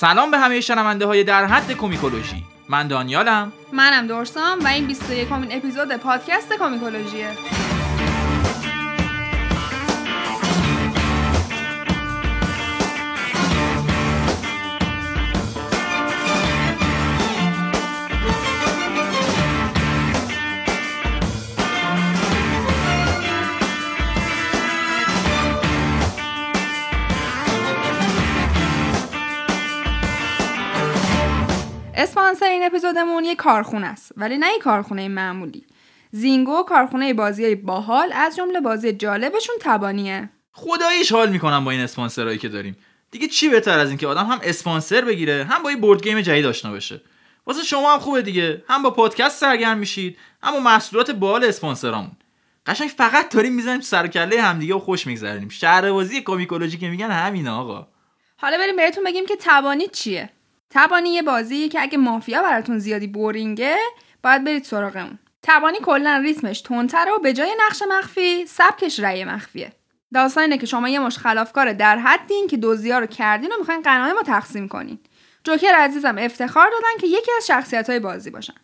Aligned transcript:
سلام 0.00 0.30
به 0.30 0.38
همه 0.38 0.60
شنونده 0.60 1.06
های 1.06 1.24
در 1.24 1.44
حد 1.44 1.72
کومیکولوژی. 1.72 2.44
من 2.68 2.88
دانیالم. 2.88 3.52
منم 3.72 4.06
دورسام 4.06 4.64
و 4.64 4.66
این 4.66 4.86
21 4.86 5.32
امین 5.32 5.52
اپیزود 5.52 5.96
پادکست 5.96 6.52
کومیکولوژیه. 6.52 7.30
اسپانسر 32.30 32.52
این 32.52 32.62
اپیزودمون 32.62 33.24
یه 33.24 33.34
کارخونه 33.34 33.86
است 33.86 34.12
ولی 34.16 34.38
نه 34.38 34.52
یه 34.52 34.58
کارخونه 34.58 35.08
معمولی. 35.08 35.66
زینگو 36.10 36.62
کارخونه 36.62 37.14
بازی 37.14 37.54
باحال 37.54 38.12
از 38.12 38.36
جمله 38.36 38.60
بازی 38.60 38.92
جالبشون 38.92 39.56
تبانیه. 39.60 40.30
خداییش 40.52 41.12
حال 41.12 41.30
می‌کنم 41.30 41.64
با 41.64 41.70
این 41.70 41.80
اسپانسرایی 41.80 42.38
که 42.38 42.48
داریم. 42.48 42.76
دیگه 43.10 43.26
چی 43.26 43.48
بهتر 43.48 43.78
از 43.78 43.88
اینکه 43.88 44.06
آدم 44.06 44.26
هم 44.26 44.40
اسپانسر 44.42 45.00
بگیره 45.00 45.46
هم 45.50 45.62
با 45.62 45.70
یه 45.70 45.76
بورد 45.76 46.02
گیم 46.02 46.20
جدید 46.20 46.46
آشنا 46.46 46.72
بشه. 46.72 47.00
واسه 47.46 47.62
شما 47.62 47.92
هم 47.92 47.98
خوبه 47.98 48.22
دیگه. 48.22 48.64
هم 48.68 48.82
با 48.82 48.90
پادکست 48.90 49.40
سرگرم 49.40 49.78
میشید 49.78 50.18
هم 50.42 50.52
با 50.52 50.60
محصولات 50.60 51.10
باحال 51.10 51.44
اسپانسرامون. 51.44 52.12
قشنگ 52.66 52.88
فقط 52.88 53.34
داریم 53.34 53.54
می‌زنیم 53.54 53.80
سر 53.80 54.06
کله 54.06 54.42
همدیگه 54.42 54.74
و 54.74 54.78
خوش 54.78 55.06
میگذرونیم. 55.06 55.48
شهربازی 55.48 56.22
کومیکولوژی 56.22 56.78
که 56.78 56.88
میگن 56.88 57.10
همین 57.10 57.48
آقا. 57.48 57.86
حالا 58.36 58.58
بریم 58.58 58.76
بهتون 58.76 59.04
بگیم 59.04 59.26
که 59.26 59.36
تبانی 59.40 59.86
چیه. 59.86 60.30
تبانی 60.70 61.10
یه 61.10 61.22
بازیه 61.22 61.68
که 61.68 61.82
اگه 61.82 61.98
مافیا 61.98 62.42
براتون 62.42 62.78
زیادی 62.78 63.06
بورینگه 63.06 63.76
باید 64.22 64.44
برید 64.44 64.64
سراغ 64.64 64.96
اون. 64.96 65.18
تبانی 65.42 65.78
کلا 65.78 66.20
ریتمش 66.24 66.60
تندتره 66.60 67.12
و 67.12 67.18
به 67.18 67.32
جای 67.32 67.54
نقش 67.66 67.82
مخفی 67.88 68.46
سبکش 68.46 69.00
رأی 69.00 69.24
مخفیه. 69.24 69.72
داستان 70.14 70.42
اینه 70.42 70.58
که 70.58 70.66
شما 70.66 70.88
یه 70.88 70.98
مش 70.98 71.18
خلافکار 71.18 71.72
در 71.72 71.98
حدین 71.98 72.46
که 72.46 72.56
دوزیا 72.56 72.98
رو 72.98 73.06
کردین 73.06 73.52
و 73.52 73.58
می‌خواین 73.58 73.82
غنایم 73.82 74.16
رو 74.16 74.22
تقسیم 74.22 74.68
کنین. 74.68 74.98
جوکر 75.44 75.74
عزیزم 75.74 76.18
افتخار 76.18 76.70
دادن 76.70 77.00
که 77.00 77.06
یکی 77.06 77.30
از 77.36 77.46
شخصیت 77.46 77.90
های 77.90 77.98
بازی 77.98 78.30
باشن. 78.30 78.54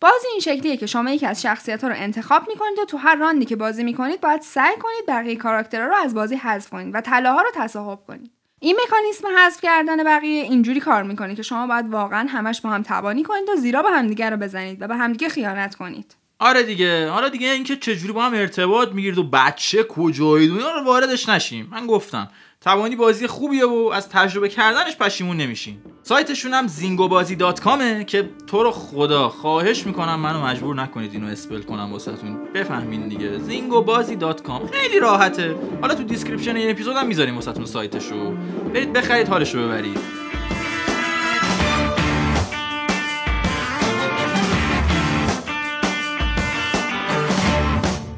بازی 0.00 0.26
این 0.30 0.40
شکلیه 0.40 0.76
که 0.76 0.86
شما 0.86 1.10
یکی 1.10 1.26
از 1.26 1.42
شخصیت 1.42 1.84
ها 1.84 1.90
رو 1.90 1.94
انتخاب 1.96 2.48
می‌کنید 2.48 2.78
و 2.78 2.84
تو 2.84 2.96
هر 2.96 3.14
راندی 3.14 3.44
که 3.44 3.56
بازی 3.56 3.84
می‌کنید 3.84 4.20
باید 4.20 4.40
سعی 4.40 4.76
کنید 4.76 5.06
بقیه 5.08 5.36
کاراکترها 5.36 5.86
رو 5.86 5.94
از 5.94 6.14
بازی 6.14 6.36
حذف 6.36 6.70
کنید 6.70 6.94
و 6.94 7.00
طلاها 7.00 7.42
رو 7.42 7.48
تصاحب 7.54 7.98
کنید. 8.06 8.30
این 8.64 8.76
مکانیسم 8.86 9.28
حذف 9.38 9.60
کردن 9.60 10.04
بقیه 10.04 10.42
اینجوری 10.42 10.80
کار 10.80 11.02
می‌کنه 11.02 11.34
که 11.34 11.42
شما 11.42 11.66
باید 11.66 11.90
واقعا 11.90 12.26
همش 12.30 12.60
با 12.60 12.70
هم 12.70 12.82
تبانی 12.82 13.22
کنید 13.22 13.48
و 13.48 13.56
زیراب 13.56 13.90
همدیگه 13.90 14.30
رو 14.30 14.36
بزنید 14.36 14.82
و 14.82 14.88
به 14.88 14.96
همدیگه 14.96 15.28
خیانت 15.28 15.74
کنید. 15.74 16.16
آره 16.38 16.62
دیگه. 16.62 17.08
حالا 17.08 17.28
دیگه 17.28 17.48
اینکه 17.48 17.76
چجوری 17.76 18.12
با 18.12 18.22
هم 18.22 18.34
ارتباط 18.34 18.88
می‌گیرید 18.92 19.18
و 19.18 19.22
بچه 19.22 19.82
کجایید 19.82 20.50
و 20.50 20.58
رو 20.58 20.84
واردش 20.84 21.28
نشیم. 21.28 21.68
من 21.70 21.86
گفتم. 21.86 22.30
تبانی 22.64 22.96
بازی 22.96 23.26
خوبیه 23.26 23.66
و 23.66 23.90
از 23.94 24.08
تجربه 24.08 24.48
کردنش 24.48 24.96
پشیمون 24.96 25.36
نمیشین. 25.36 25.76
سایتشون 26.02 26.54
هم 26.54 26.66
زینگوبازی 26.66 27.36
dot 27.36 27.60
com 27.60 27.93
ه 27.93 28.04
که 28.04 28.30
تو 28.46 28.62
رو 28.62 28.70
خدا 28.70 29.28
خواهش 29.28 29.86
می‌کنم 29.86 30.20
منو 30.20 30.46
مجبور 30.46 30.74
نکنید 30.74 31.12
اینو 31.12 31.26
spell 31.26 31.62
کنم 31.62 31.92
واسهتون. 31.92 32.52
بفهمین 32.54 33.08
دیگه. 33.08 33.38
زینگوبازی 33.38 34.16
dot 34.16 34.42
com. 34.42 34.66
خیلی 34.66 35.00
راحته. 35.00 35.56
حالا 35.80 35.94
تو 35.94 36.02
description 36.02 36.56
این 36.56 36.70
اپیزود 36.70 36.96
هم 36.96 37.06
می‌ذاریم 37.06 37.34
واسهتون 37.34 37.64
سایتشو. 37.64 38.34
برید 38.74 38.92
بخرید 38.92 39.28
حالشو 39.28 39.58
ببرید. 39.58 39.98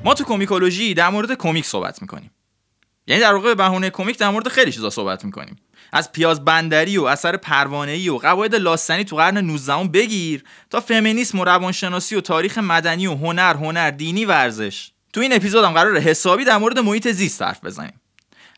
ما 0.04 0.14
تو 0.14 0.24
کومیکولوژی 0.24 0.94
در 0.94 1.08
مورد 1.08 1.34
کمیک 1.34 1.64
صحبت 1.64 2.02
می‌کنیم. 2.02 2.30
یعنی 3.06 3.22
در 3.22 3.34
واقع 3.34 3.48
به 3.48 3.54
بهونه 3.54 3.90
کمیک 3.90 4.18
در 4.18 4.28
مورد 4.28 4.48
خیلی 4.48 4.72
چیزا 4.72 4.90
صحبت 4.90 5.24
می‌کنیم. 5.24 5.56
از 5.92 6.12
پیاز 6.12 6.44
بندری 6.44 6.98
و 6.98 7.04
اثر 7.04 7.36
پروانه‌ای 7.36 8.08
و 8.08 8.16
قواعد 8.16 8.54
لاستنی 8.54 9.04
تو 9.04 9.16
قرن 9.16 9.38
19 9.38 9.84
بگیر 9.84 10.44
تا 10.70 10.80
فمینیسم 10.80 11.40
و 11.40 11.44
روانشناسی 11.44 12.16
و 12.16 12.20
تاریخ 12.20 12.58
مدنی 12.58 13.06
و 13.06 13.14
هنر 13.14 13.54
هنر 13.54 13.90
دینی 13.90 14.24
ورزش 14.24 14.90
تو 15.12 15.20
این 15.20 15.32
اپیزودم 15.32 15.72
قرار 15.72 15.98
حسابی 15.98 16.44
در 16.44 16.58
مورد 16.58 16.78
محیط 16.78 17.08
زیست 17.08 17.42
حرف 17.42 17.64
بزنیم. 17.64 18.00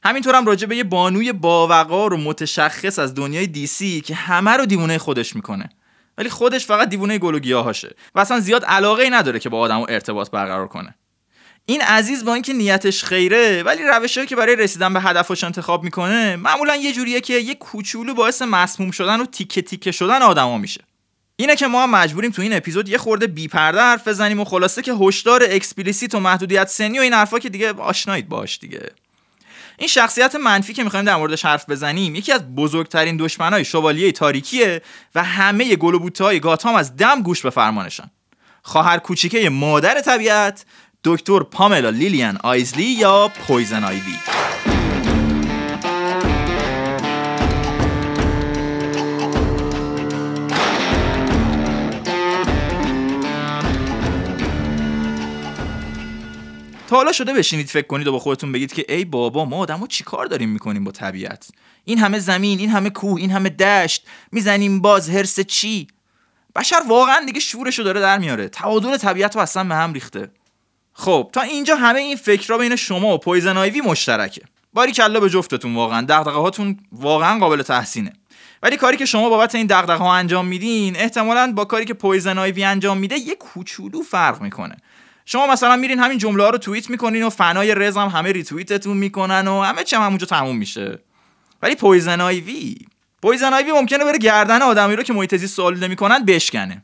همینطور 0.04 0.34
هم 0.34 0.46
راجع 0.46 0.66
به 0.66 0.76
یه 0.76 0.84
بانوی 0.84 1.32
باوقار 1.32 2.14
و 2.14 2.16
متشخص 2.16 2.98
از 2.98 3.14
دنیای 3.14 3.46
DC 3.46 4.00
که 4.00 4.14
همه 4.14 4.50
رو 4.50 4.66
دیوونه 4.66 4.98
خودش 4.98 5.36
می‌کنه. 5.36 5.68
ولی 6.18 6.28
خودش 6.28 6.66
فقط 6.66 6.88
دیوونه 6.88 7.18
گل 7.18 7.34
و 7.34 7.38
گیاهاشه 7.38 7.94
و 8.14 8.20
اصلا 8.20 8.40
زیاد 8.40 8.64
علاقه 8.64 9.02
ای 9.02 9.10
نداره 9.10 9.38
که 9.38 9.48
با 9.48 9.58
آدما 9.58 9.86
ارتباط 9.88 10.30
برقرار 10.30 10.68
کنه. 10.68 10.94
این 11.70 11.82
عزیز 11.82 12.24
با 12.24 12.34
اینکه 12.34 12.52
نیتش 12.52 13.04
خیره 13.04 13.62
ولی 13.62 13.82
روشهایی 13.82 14.26
که 14.26 14.36
برای 14.36 14.56
رسیدن 14.56 14.92
به 14.92 15.00
هدفش 15.00 15.44
انتخاب 15.44 15.84
می‌کنه 15.84 16.36
معمولا 16.36 16.76
یه 16.76 16.92
جوریه 16.92 17.20
که 17.20 17.34
یه 17.34 17.54
کوچولو 17.54 18.14
باعث 18.14 18.42
مسموم 18.42 18.90
شدن 18.90 19.20
و 19.20 19.26
تیکه 19.26 19.62
تیکه 19.62 19.92
شدن 19.92 20.22
آدما 20.22 20.58
میشه. 20.58 20.80
اینه 21.36 21.56
که 21.56 21.66
ما 21.66 21.82
هم 21.82 21.90
مجبوریم 21.90 22.30
تو 22.30 22.42
این 22.42 22.52
اپیزود 22.52 22.88
یه 22.88 22.98
خورده 22.98 23.26
بی 23.26 23.48
پرده 23.48 23.80
حرف 23.80 24.08
بزنیم 24.08 24.40
و 24.40 24.44
خلاصه 24.44 24.82
که 24.82 24.92
هشدار 24.92 25.42
explicit 25.50 26.14
و 26.14 26.20
محدودیت 26.20 26.68
سنی 26.68 26.98
و 26.98 27.02
این 27.02 27.12
حرفا 27.12 27.38
که 27.38 27.48
دیگه 27.48 27.72
آشنایید 27.72 28.28
باهاش 28.28 28.58
دیگه. 28.58 28.90
این 29.78 29.88
شخصیت 29.88 30.34
منفی 30.34 30.74
که 30.74 30.84
می‌خوایم 30.84 31.04
در 31.04 31.16
موردش 31.16 31.44
حرف 31.44 31.70
بزنیم 31.70 32.14
یکی 32.14 32.32
از 32.32 32.54
بزرگترین 32.54 33.16
دشمنای 33.16 33.64
شوالیه 33.64 34.12
تاریکیه 34.12 34.82
و 35.14 35.24
همه 35.24 35.76
گل 35.76 35.94
و 35.94 36.10
های 36.20 36.40
گاتام 36.40 36.74
از 36.74 36.96
دم 36.96 37.22
گوش 37.22 37.42
به 37.42 37.50
فرمانشان. 37.50 38.10
خواهر 38.62 38.98
کوچیکه 38.98 39.50
مادر 39.50 40.00
طبیعت 40.00 40.64
دکتر 41.08 41.42
پاملا 41.42 41.90
لیلیان 41.90 42.38
آیزلی 42.44 42.84
یا 42.84 43.28
پویزن 43.28 43.84
آیوی؟ 43.84 44.16
تا 56.88 56.96
حالا 56.96 57.12
شده 57.12 57.32
بشینید 57.32 57.68
فکر 57.68 57.86
کنید 57.86 58.06
و 58.06 58.12
با 58.12 58.18
خودتون 58.18 58.52
بگید 58.52 58.72
که 58.72 58.84
ای 58.88 59.04
بابا 59.04 59.44
ما 59.44 59.56
آدما 59.56 59.86
چیکار 59.86 60.26
داریم 60.26 60.48
می‌کنیم 60.48 60.84
با 60.84 60.92
طبیعت؟ 60.92 61.48
این 61.84 61.98
همه 61.98 62.18
زمین 62.18 62.58
این 62.58 62.70
همه 62.70 62.90
کوه 62.90 63.20
این 63.20 63.30
همه 63.30 63.48
دشت 63.48 64.06
می‌زنیم 64.32 64.80
باز 64.80 65.10
حرص 65.10 65.40
چی؟ 65.40 65.86
بشر 66.56 66.82
واقعا 66.88 67.24
دیگه 67.26 67.40
شورشو 67.40 67.82
داره 67.82 68.00
در 68.00 68.18
میاره. 68.18 68.48
تعادل 68.48 68.96
طبیعت 68.96 69.36
رو 69.36 69.42
اصلا 69.42 69.64
به 69.64 69.74
هم 69.74 69.92
ریخته. 69.92 70.30
خب 71.00 71.30
تا 71.32 71.40
اینجا 71.40 71.76
همه 71.76 72.00
این 72.00 72.16
فکرها 72.16 72.58
بین 72.58 72.76
شما 72.76 73.14
و 73.14 73.18
پویزن 73.18 73.56
آیوی 73.56 73.80
مشترکه. 73.80 74.42
باریکلا 74.72 75.20
به 75.20 75.30
جفتتون 75.30 75.74
واقعا. 75.74 76.06
دغدغه 76.08 76.30
هاتون 76.30 76.78
واقعا 76.92 77.38
قابل 77.38 77.62
تحسینه. 77.62 78.12
ولی 78.62 78.76
کاری 78.76 78.96
که 78.96 79.04
شما 79.04 79.28
بابت 79.28 79.54
این 79.54 79.66
دغدغه 79.66 80.04
ها 80.04 80.14
انجام 80.14 80.46
میدین 80.46 80.96
احتمالا 80.96 81.52
با 81.52 81.64
کاری 81.64 81.84
که 81.84 81.94
پویزن 81.94 82.38
آیوی 82.38 82.64
انجام 82.64 82.98
میده 82.98 83.18
یه 83.18 83.34
کوچولو 83.34 84.02
فرق 84.02 84.42
می‌کنه. 84.42 84.76
شما 85.24 85.46
مثلا 85.46 85.76
میرین 85.76 85.98
همین 85.98 86.18
جمله 86.18 86.42
ها 86.42 86.50
رو 86.50 86.58
توییت 86.58 86.90
می‌کنین 86.90 87.22
و 87.22 87.30
فنای 87.30 87.74
رز 87.74 87.96
هم 87.96 88.08
همه 88.08 88.32
ریتوییتتون 88.32 88.96
می‌کنن 88.96 89.48
و 89.48 89.62
همه 89.62 89.84
چی 89.84 89.96
هم 89.96 90.02
همونجا 90.02 90.26
تموم 90.26 90.56
میشه. 90.56 90.98
ولی 91.62 91.74
پویزن 91.74 92.20
آیوی 92.20 92.76
پویزن 93.22 93.54
آیوی 93.54 93.72
ممکنه 93.72 94.04
بره 94.04 94.18
گردن 94.18 94.62
آدمی 94.62 94.96
رو 94.96 95.02
که 95.02 95.12
محیط 95.12 95.36
زیست 95.36 95.56
سوال 95.56 95.78
نمی‌کنن 95.78 96.24
بشکنه. 96.24 96.82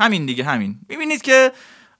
همین 0.00 0.26
دیگه 0.26 0.44
همین. 0.44 0.78
می‌بینید 0.88 1.22
که 1.22 1.52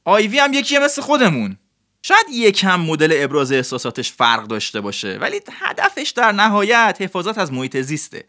آیوی 0.09 0.39
هم 0.39 0.53
یکیه 0.53 0.79
مثل 0.79 1.03
خودمون. 1.03 1.57
شاید 2.03 2.27
یکم 2.33 2.81
مدل 2.81 3.11
ابراز 3.25 3.53
احساساتش 3.53 4.13
فرق 4.13 4.47
داشته 4.47 4.81
باشه 4.81 5.19
ولی 5.21 5.41
هدفش 5.53 6.11
در 6.11 6.33
نهایت 6.33 6.97
حفاظت 7.01 7.39
از 7.39 7.53
محیط 7.53 7.77
زیسته. 7.81 8.25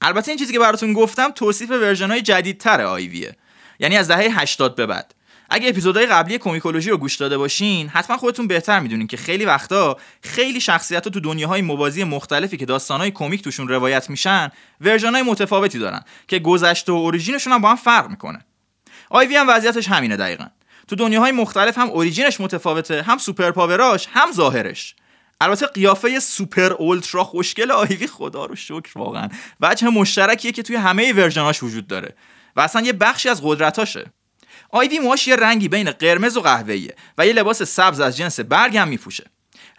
البته 0.00 0.28
این 0.28 0.38
چیزی 0.38 0.52
که 0.52 0.58
براتون 0.58 0.92
گفتم 0.92 1.30
توصیف 1.30 1.70
version 1.70 2.10
های 2.10 2.22
جدیدتر 2.22 2.80
آیویه. 2.80 3.36
یعنی 3.78 3.96
از 3.96 4.08
دهه 4.08 4.40
80 4.40 4.74
به 4.74 4.86
بعد. 4.86 5.14
اگه 5.50 5.68
اپیزودهای 5.68 6.06
قبلی 6.06 6.38
کمیکولوژی 6.38 6.90
رو 6.90 6.96
گوش 6.96 7.16
داده 7.16 7.38
باشین 7.38 7.88
حتما 7.88 8.16
خودتون 8.16 8.46
بهتر 8.46 8.80
می‌دونین 8.80 9.06
که 9.06 9.16
خیلی 9.16 9.44
وقتا 9.44 9.96
خیلی 10.22 10.60
شخصیت 10.60 11.08
تو 11.08 11.20
دنیاهای 11.20 11.62
موازی 11.62 12.04
مختلفی 12.04 12.56
که 12.56 12.66
داستانهای 12.66 13.10
کمیک 13.10 13.42
توشون 13.42 13.68
روایت 13.68 14.10
میشن 14.10 14.50
version 14.80 15.13
های 15.13 15.22
متفاوتی 15.22 15.78
دارن 15.78 16.02
که 16.28 16.38
گذشته 16.38 16.92
و 16.92 16.94
origin 16.94 17.29
شون 17.29 17.52
هم 17.52 17.60
با 17.60 17.70
هم 17.70 17.76
فرق 17.76 18.10
می‌کنه. 18.10 18.44
آیوی 19.10 19.36
هم 19.36 19.48
وضعیتش 19.48 19.88
همینه 19.88 20.16
دقیقا. 20.16 20.46
تو 20.88 20.96
دنیاهای 20.96 21.32
مختلف 21.32 21.78
هم 21.78 21.88
origin 21.90 22.27
ش 22.27 22.40
متفاوته 22.40 23.02
هم 23.02 23.18
superpower 23.18 23.50
اش 23.50 24.08
هم 24.12 24.32
ظاهرش. 24.32 24.94
البته 25.40 25.66
قیافه 25.66 26.20
super 26.20 26.72
ultra 26.72 27.24
خوشگل 27.24 27.70
آیوی 27.70 28.06
خدا 28.06 28.46
رو 28.46 28.56
شکر 28.56 28.98
واقعا. 28.98 29.28
وجه 29.60 29.88
مشترکیه 29.88 30.52
که 30.52 30.62
توی 30.62 30.76
همه 30.76 31.12
version 31.12 31.51
اش 31.51 31.62
وجود 31.62 31.86
داره 31.86 32.14
و 32.56 32.60
اصلا 32.60 32.82
یه 32.82 32.92
بخشی 32.92 33.28
از 33.28 33.40
قدرتاشه. 33.44 34.12
آیوی 34.70 34.98
موهاش 34.98 35.28
یه 35.28 35.36
رنگی 35.36 35.68
بین 35.68 35.90
قرمز 35.90 36.36
و 36.36 36.40
قهوه‌ایه 36.40 36.94
و 37.18 37.26
یه 37.26 37.32
لباس 37.32 37.62
سبز 37.62 38.00
از 38.00 38.16
جنس 38.16 38.40
برگ 38.40 38.76
هم 38.76 38.88
میپوشه. 38.88 39.24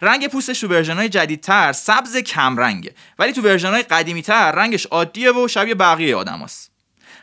رنگ 0.02 0.28
پوستش 0.28 0.60
تو 0.60 0.68
version 0.68 0.96
های 0.96 1.08
جدیدتر 1.08 1.72
سبز 1.72 2.16
کم 2.16 2.56
رنگه 2.56 2.94
ولی 3.18 3.32
تو 3.32 3.42
version 3.42 3.70
های 3.70 3.82
قدیمی 3.82 4.22
تر 4.22 4.52
رنگش 4.52 4.86
عادیه 4.86 5.32
و 5.32 5.48
شبیه 5.48 5.74
بقیه 5.74 6.16
آدماست. 6.16 6.70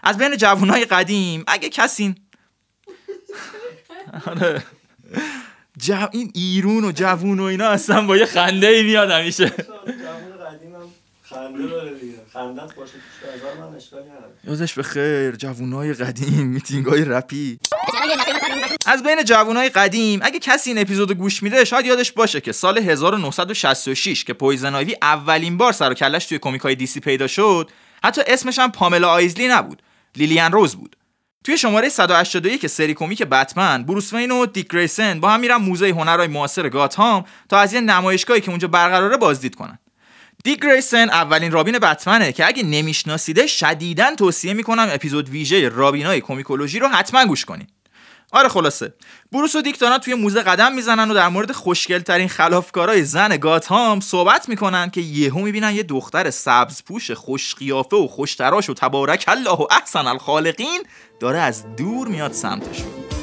از 0.04 0.18
بین 0.18 0.38
جوانای 0.38 0.86
قدیم 0.86 1.44
اگه 1.48 1.70
کسی 1.70 2.16
آره. 4.28 4.64
این 6.12 6.32
ایرون 6.36 6.86
و 6.86 6.92
جوون 6.92 7.40
و 7.40 7.44
اینا 7.44 7.68
اصلا 7.68 8.06
با 8.06 8.18
یه 8.18 8.26
خنده 8.26 8.68
ای 8.68 8.84
میاد 8.84 9.12
همیشه 9.12 9.52
یادش 14.44 14.74
به 14.74 14.84
خیر 14.84 15.32
جوونای 15.32 15.94
قدیم 15.94 16.48
میتینگ 16.48 16.86
های 16.86 17.06
رپی. 17.06 17.60
از 18.86 19.04
بین 19.04 19.24
جوونای 19.24 19.70
قدیم 19.70 20.20
اگه 20.24 20.40
کسی 20.40 20.70
این 20.70 20.80
اپیزود 20.80 21.12
گوش 21.12 21.44
میده 21.44 21.66
شاید 21.66 21.86
یادش 21.86 22.12
باشه 22.12 22.42
که 22.42 22.52
سال 22.52 22.78
1966 22.78 24.24
که 24.24 24.34
پویزن 24.34 24.76
آیوی 24.76 24.96
اولین 25.02 25.58
بار 25.58 25.74
سر 25.74 25.92
و 25.92 25.94
کلش 25.94 26.26
توی 26.26 26.40
کمیک 26.40 26.62
های 26.62 26.76
DC 26.76 27.00
پیدا 27.00 27.28
شد 27.28 27.72
حتی 28.04 28.22
اسمش 28.28 28.60
هم 28.60 28.72
پاملا 28.72 29.10
آیزلی 29.10 29.48
نبود. 29.48 29.82
لیلیان 30.16 30.52
روز 30.52 30.76
بود. 30.76 30.96
توی 31.44 31.58
شماره 31.58 31.90
181 31.90 32.68
سری 32.68 32.94
کمیک 32.94 33.24
بتمن 33.24 33.84
بروس 33.84 34.14
وین 34.14 34.32
و 34.32 34.46
دیک 34.46 34.68
گریسن 34.74 35.20
با 35.20 35.30
هم 35.30 35.40
میرن 35.40 35.56
موزه 35.56 35.90
هنرهای 35.90 36.28
معاصر 36.28 36.70
گاتهام 36.70 37.26
تا 37.50 37.60
از 37.60 37.74
یه 37.74 37.82
نمایشگاهی 37.82 38.42
که 38.42 38.50
اونجا 38.50 38.68
برقراره 38.68 39.18
بازدید 39.18 39.56
کنن. 39.56 39.80
دیک 40.44 40.62
گریسن 40.62 41.10
اولین 41.10 41.52
رابین 41.52 41.80
بتمنه 41.80 42.32
که 42.32 42.48
اگه 42.48 42.64
نمیشناسیده 42.64 43.48
شدیدا 43.48 44.16
توصیه 44.16 44.54
می‌کنم 44.54 44.90
اپیزود 44.92 45.30
ویژه 45.30 45.70
رابینای 45.70 46.22
کومیکولوژی 46.22 46.80
رو 46.80 46.88
حتما 46.88 47.26
گوش 47.26 47.46
کنید 47.46 47.70
آره 48.32 48.50
خلاصه. 48.50 48.94
بروس 49.32 49.56
و 49.56 49.62
دیکتانا 49.62 49.98
توی 49.98 50.14
موزه 50.14 50.42
قدم 50.42 50.74
می‌زنن 50.74 51.12
و 51.12 51.14
در 51.14 51.28
مورد 51.28 51.52
خوشگل 51.52 52.00
ترین 52.00 52.28
خلافکارای 52.28 53.04
زن 53.04 53.38
گاتهام 53.38 54.00
صحبت 54.00 54.50
می‌کنن 54.50 54.90
که 54.90 55.02
یهو 55.02 55.42
می‌بینن 55.42 55.76
یه 55.76 55.84
دختر 55.84 56.30
سبز 56.30 56.84
پوش 56.84 57.12
خوش 57.12 57.56
قیافه 57.56 57.96
و 57.96 58.08
خوشتراش 58.08 58.70
و 58.70 58.74
تبارک 58.74 59.24
الله 59.28 59.52
و 59.52 59.68
احسن 59.72 60.08
الخالقین 60.08 60.84
داره 61.20 61.40
از 61.40 61.76
دور 61.76 62.08
میاد 62.08 62.32
سمتشون 62.32 63.21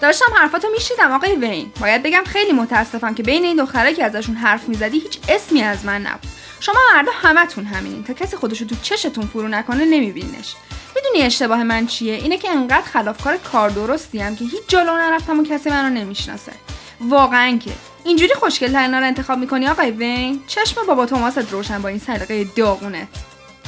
داشتم 0.00 0.34
حرفاتو 0.36 0.68
میشیدم 0.72 1.12
آقای 1.12 1.36
وین. 1.36 1.72
باید 1.80 2.02
بگم 2.02 2.22
خیلی 2.26 2.52
متاسفم 2.52 3.14
که 3.14 3.22
بین 3.22 3.44
این 3.44 3.56
دخترایی 3.56 3.94
که 3.94 4.04
ازشون 4.04 4.34
حرف 4.34 4.68
می‌زدی 4.68 4.98
هیچ 4.98 5.18
اسمی 5.28 5.62
از 5.62 5.84
من 5.84 6.02
نبود. 6.02 6.30
شما 6.60 6.74
مردا 6.94 7.12
همتون 7.22 7.64
همینین. 7.64 8.04
تا 8.04 8.12
کسی 8.12 8.36
خودشو 8.36 8.64
تو 8.64 8.74
چشتون 8.82 9.26
فرو 9.26 9.48
نکنه 9.48 9.84
نمیبینش. 9.84 10.54
می‌دونی 10.96 11.22
اشتباه 11.22 11.62
من 11.62 11.86
چیه؟ 11.86 12.14
اینه 12.14 12.38
که 12.38 12.50
انقدر 12.50 12.82
خلافکار 12.82 13.36
کار 13.36 13.70
درستیم 13.70 14.36
که 14.36 14.44
هیچ 14.44 14.62
جلو 14.68 14.98
نرفتم 14.98 15.38
و 15.40 15.44
کسی 15.44 15.70
منو 15.70 15.94
نمی‌شناسه. 15.94 16.52
واقعا 17.00 17.58
که. 17.64 17.70
اینجوری 18.04 18.34
خوشگل 18.34 18.72
ترین 18.72 18.94
رو 18.94 19.04
انتخاب 19.04 19.38
می‌کنی 19.38 19.68
آقای 19.68 19.90
وین؟ 19.90 20.40
چشم 20.46 20.86
بابا 20.86 21.06
توماست 21.06 21.52
روشن 21.52 21.82
با 21.82 21.88
این 21.88 21.98
سلیقه 21.98 22.44
داغونت. 22.44 23.08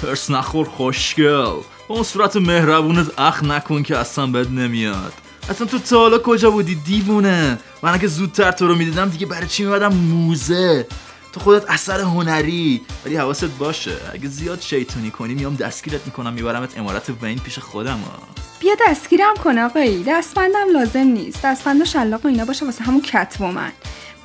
پرس 0.03 0.31
نخور 0.31 0.69
خوشگل. 0.69 1.53
با 1.89 1.95
اون 1.95 2.03
صورت 2.03 2.37
مهربونت 2.37 3.19
اخ 3.19 3.43
نکن 3.43 3.83
که 3.83 3.97
اصلا 3.97 4.27
بد 4.27 4.51
نمیاد. 4.51 5.13
اصلا 5.51 5.67
تو 5.67 5.79
تا 5.79 5.99
حالا 5.99 6.19
کجا 6.19 6.51
بودی؟ 6.51 6.75
دیوونه. 6.75 7.59
من 7.83 7.95
اگه 7.95 8.09
زودتر 8.09 8.53
تو 8.53 8.67
رو 8.67 8.75
می‌دیدم 8.75 9.09
دیگه 9.09 9.27
برای 9.27 9.49
چی 9.49 9.65
میمدم 9.65 9.95
موزه. 9.95 10.87
تو 11.33 11.41
خودت 11.41 11.71
اثر 11.71 12.01
هنری. 12.01 12.81
ولی 13.05 13.17
حواست 13.17 13.45
باشه. 13.45 13.97
اگه 14.13 14.29
زیاد 14.29 14.61
شیطونی 14.61 15.11
کنی 15.11 15.35
میام 15.35 15.55
دستگیرت 15.55 16.07
می‌کنم 16.07 16.33
میبرمت 16.33 16.79
امارت 16.79 17.11
وین 17.23 17.39
پیش 17.39 17.59
خودم 17.59 17.99
ها. 17.99 18.19
بیا 18.61 18.75
دستگیرم 18.89 19.35
کن 19.45 19.59
آقایی 19.59 20.05
دستبندم 20.05 20.67
لازم 20.73 20.99
نیست. 20.99 21.43
دستبند 21.43 21.83
و 21.83 21.85
شلاق 21.85 22.25
و 22.25 22.29
اینا 22.29 22.45
باشه 22.45 22.65
واسه 22.65 22.85
همون 22.85 23.01
کت 23.01 23.41
من. 23.41 23.73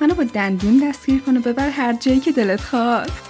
منو 0.00 0.14
با 0.14 0.24
دندون 0.24 0.88
دستگیر 0.88 1.20
کن 1.20 1.36
و 1.36 1.40
ببر 1.40 1.68
هر 1.68 1.92
جایی 1.92 2.20
که 2.20 2.32
دلت 2.32 2.60
خواست. 2.60 3.27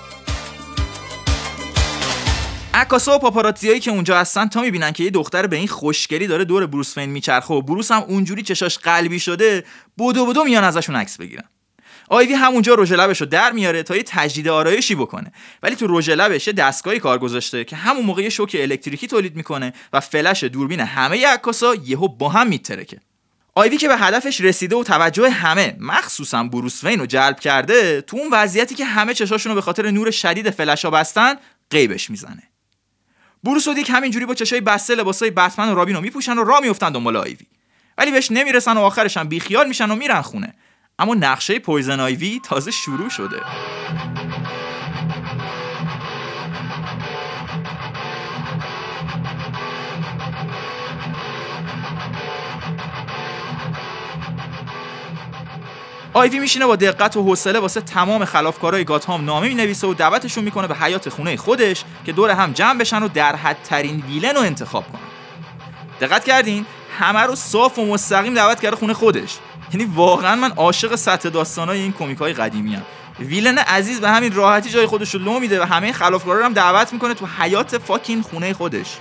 عکاسا 2.78 3.16
و 3.16 3.18
پاپاراتزیایی 3.18 3.80
که 3.80 3.90
اونجا 3.90 4.18
هستن 4.18 4.48
تا 4.48 4.62
می‌بینن 4.62 4.92
که 4.92 5.04
یه 5.04 5.10
دختر 5.10 5.46
به 5.46 5.56
این 5.56 5.68
خوشگلی 5.68 6.26
داره 6.26 6.44
دور 6.44 6.66
بروس 6.66 6.94
فین 6.94 7.10
میچرخه 7.10 7.54
و 7.54 7.62
بروس 7.62 7.90
هم 7.92 8.02
اونجوری 8.02 8.42
چشاش 8.42 8.78
قلبی 8.78 9.20
شده 9.20 9.64
بودو 9.96 10.26
بودو 10.26 10.44
میان 10.44 10.64
ازشون 10.64 10.96
عکس 10.96 11.16
بگیرن. 11.16 11.44
آیوی 12.08 12.34
همونجا 12.34 12.74
رژ 12.74 12.92
لبش 12.92 13.20
رو 13.20 13.26
در 13.26 13.52
میاره 13.52 13.82
تا 13.82 13.96
یه 13.96 14.02
تجدید 14.06 14.48
آرایشی 14.48 14.94
بکنه. 14.94 15.32
ولی 15.62 15.76
تو 15.76 15.98
رژ 15.98 16.10
لبش 16.10 16.46
یه 16.46 16.52
دستگاهی 16.52 16.98
کار 16.98 17.18
گذاشته 17.18 17.64
که 17.64 17.76
همون 17.76 18.04
موقع 18.04 18.22
یه 18.22 18.28
شوک 18.28 18.56
الکتریکی 18.60 19.06
تولید 19.06 19.36
می‌کنه 19.36 19.72
و 19.92 20.00
فلش 20.00 20.44
دوربین 20.44 20.80
همه 20.80 21.26
عکاسا 21.26 21.74
یهو 21.74 22.08
با 22.08 22.28
هم 22.28 22.46
میترکه. 22.46 23.00
آیوی 23.54 23.76
که 23.76 23.88
به 23.88 23.96
هدفش 23.96 24.40
رسیده 24.40 24.76
و 24.76 24.84
توجه 24.84 25.30
همه 25.30 25.76
مخصوصا 25.80 26.44
بروس 26.44 26.84
وین 26.84 26.98
رو 26.98 27.06
جلب 27.06 27.40
کرده 27.40 28.00
تو 28.00 28.16
اون 28.16 28.28
وضعیتی 28.32 28.74
که 28.74 28.84
همه 28.84 29.14
چشاشون 29.14 29.50
رو 29.50 29.54
به 29.54 29.62
خاطر 29.62 29.90
نور 29.90 30.10
شدید 30.10 30.50
فلشا 30.50 30.90
بستن 30.90 31.34
غیبش 31.70 32.10
می‌زنه. 32.10 32.42
بروس 33.44 33.68
و 33.68 33.74
دیک 33.74 33.90
همینجوری 33.90 34.26
با 34.26 34.34
چشای 34.34 34.60
بسته 34.60 34.94
لباسای 34.94 35.30
بتمن 35.30 35.68
و 35.68 35.74
رابین 35.74 35.94
رو 35.94 36.00
میپوشن 36.00 36.38
و 36.38 36.44
راه 36.44 36.60
میفتن 36.60 36.92
دنبال 36.92 37.16
آیوی. 37.16 37.46
ولی 37.98 38.10
بهش 38.10 38.30
نمی‌رسن 38.30 38.76
و 38.76 38.80
آخرش 38.80 39.16
هم 39.16 39.28
بیخیال 39.28 39.68
میشن 39.68 39.90
و 39.90 39.94
میرن 39.94 40.20
خونه. 40.20 40.54
اما 40.98 41.14
نقشه 41.14 41.58
پویزن 41.58 42.00
آیوی 42.00 42.40
تازه 42.44 42.70
شروع 42.70 43.08
شده. 43.08 43.40
آیوی 56.18 56.38
میشینه 56.38 56.66
با 56.66 56.76
دقت 56.76 57.16
و 57.16 57.22
حوصله 57.22 57.58
واسه 57.58 57.80
تمام 57.80 58.24
خلافکارای 58.24 58.84
گاتهام 58.84 59.24
نامه 59.24 59.48
می‌نویسه 59.48 59.86
و 59.86 59.94
دعوتشون 59.94 60.44
می‌کنه 60.44 60.66
به 60.66 60.74
حیاط 60.74 61.08
خونه 61.08 61.36
خودش 61.36 61.84
که 62.06 62.12
دور 62.12 62.30
هم 62.30 62.52
جمع 62.52 62.78
بشن 62.78 63.02
و 63.02 63.08
در 63.08 63.36
حدترین 63.36 64.02
villain 64.08 64.34
رو 64.34 64.40
انتخاب 64.40 64.84
کنن. 64.92 65.00
دقت 66.00 66.24
کردین؟ 66.24 66.66
همه 66.98 67.20
رو 67.20 67.34
صاف 67.34 67.78
و 67.78 67.86
مستقیم 67.86 68.34
دعوت 68.34 68.60
کرده 68.60 68.76
خونه 68.76 68.94
خودش. 68.94 69.36
یعنی 69.72 69.92
واقعا 69.94 70.36
من 70.36 70.50
عاشق 70.50 70.96
سطح 70.96 71.28
داستانای 71.28 71.80
این 71.80 71.92
کمیک 71.92 72.18
های 72.18 72.32
قدیمی 72.32 72.74
هم. 72.74 72.82
ویلن 73.20 73.58
عزیز 73.58 74.00
به 74.00 74.10
همین 74.10 74.34
راحتی 74.34 74.70
جای 74.70 74.86
خودش 74.86 75.14
رو 75.14 75.20
لو 75.20 75.38
میده 75.40 75.62
و 75.62 75.64
همه 75.64 75.92
خلافکارا 75.92 76.38
رو 76.38 76.44
هم 76.44 76.52
دعوت 76.52 76.92
می‌کنه 76.92 77.14
تو 77.14 77.26
حیات 77.38 77.78
فاکین 77.78 78.22
خونه 78.22 78.52
خودش. 78.52 78.96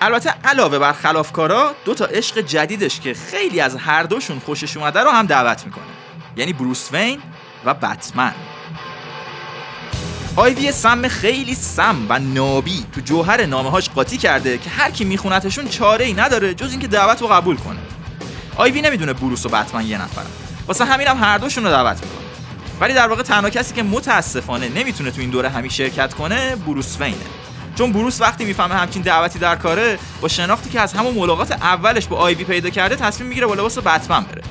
البته 0.00 0.34
علاوه 0.44 0.78
بر 0.78 0.92
خلافکارا 0.92 1.74
دو 1.84 1.94
تا 1.94 2.04
عشق 2.04 2.38
جدیدش 2.40 3.00
که 3.00 3.14
خیلی 3.14 3.60
از 3.60 3.76
هر 3.76 4.02
دوشون 4.02 4.38
خوشش 4.38 4.76
اومده 4.76 5.00
رو 5.00 5.10
هم 5.10 5.26
دعوت 5.26 5.64
می‌کنه. 5.64 5.84
یعنی 6.36 6.52
بروس 6.52 6.92
وین 6.92 7.20
و 7.64 7.74
بتمن. 7.74 8.34
آیوی 10.36 10.72
سم 10.72 11.08
خیلی 11.08 11.54
سم 11.54 12.06
و 12.08 12.18
نابی 12.18 12.84
تو 12.94 13.00
جوهر 13.00 13.46
نامه 13.46 13.80
قاطی 13.80 14.16
کرده 14.16 14.58
که 14.58 14.70
هر 14.70 14.90
کی 14.90 15.04
میخونتشون 15.04 15.68
چاره 15.68 16.04
ای 16.04 16.12
نداره 16.12 16.54
جز 16.54 16.70
اینکه 16.70 16.86
دعوت 16.86 17.22
رو 17.22 17.28
قبول 17.28 17.56
کنه. 17.56 17.78
آیوی 18.56 18.82
نمی‌دونه 18.82 19.12
بروس 19.12 19.46
و 19.46 19.48
بتمن 19.48 19.86
یه 19.86 20.02
نفرن. 20.02 20.26
واسه 20.66 20.84
همینم 20.84 21.24
هر 21.24 21.38
دوشون 21.38 21.64
رو 21.64 21.70
دعوت 21.70 21.96
می‌کنه. 21.96 22.26
ولی 22.80 22.94
در 22.94 23.08
واقع 23.08 23.22
تنها 23.22 23.50
کسی 23.50 23.74
که 23.74 23.82
متاسفانه 23.82 24.68
نمی‌تونه 24.68 25.10
تو 25.10 25.20
این 25.20 25.30
دوره 25.30 25.48
همی 25.48 25.70
شرکت 25.70 26.14
کنه 26.14 26.56
بروس 26.56 27.00
وینه. 27.00 27.16
چون 27.78 27.92
بروس 27.92 28.20
وقتی 28.20 28.44
می‌فهمه 28.44 28.74
همچین 28.74 29.02
دعوتی 29.02 29.38
در 29.38 29.56
کاره 29.56 29.98
با 30.20 30.28
شناختی 30.28 30.70
که 30.70 30.80
از 30.80 30.92
همون 30.92 31.14
ملاقات 31.14 31.52
اولش 31.52 32.06
با 32.06 32.16
آیوی 32.16 32.44
پیدا 32.44 32.70
کرده 32.70 32.96
تصمیم 32.96 33.28
می‌گیره 33.28 33.46
با 33.46 33.54
لباس 33.54 33.78
بتمن 33.78 34.24
بره. 34.24 34.42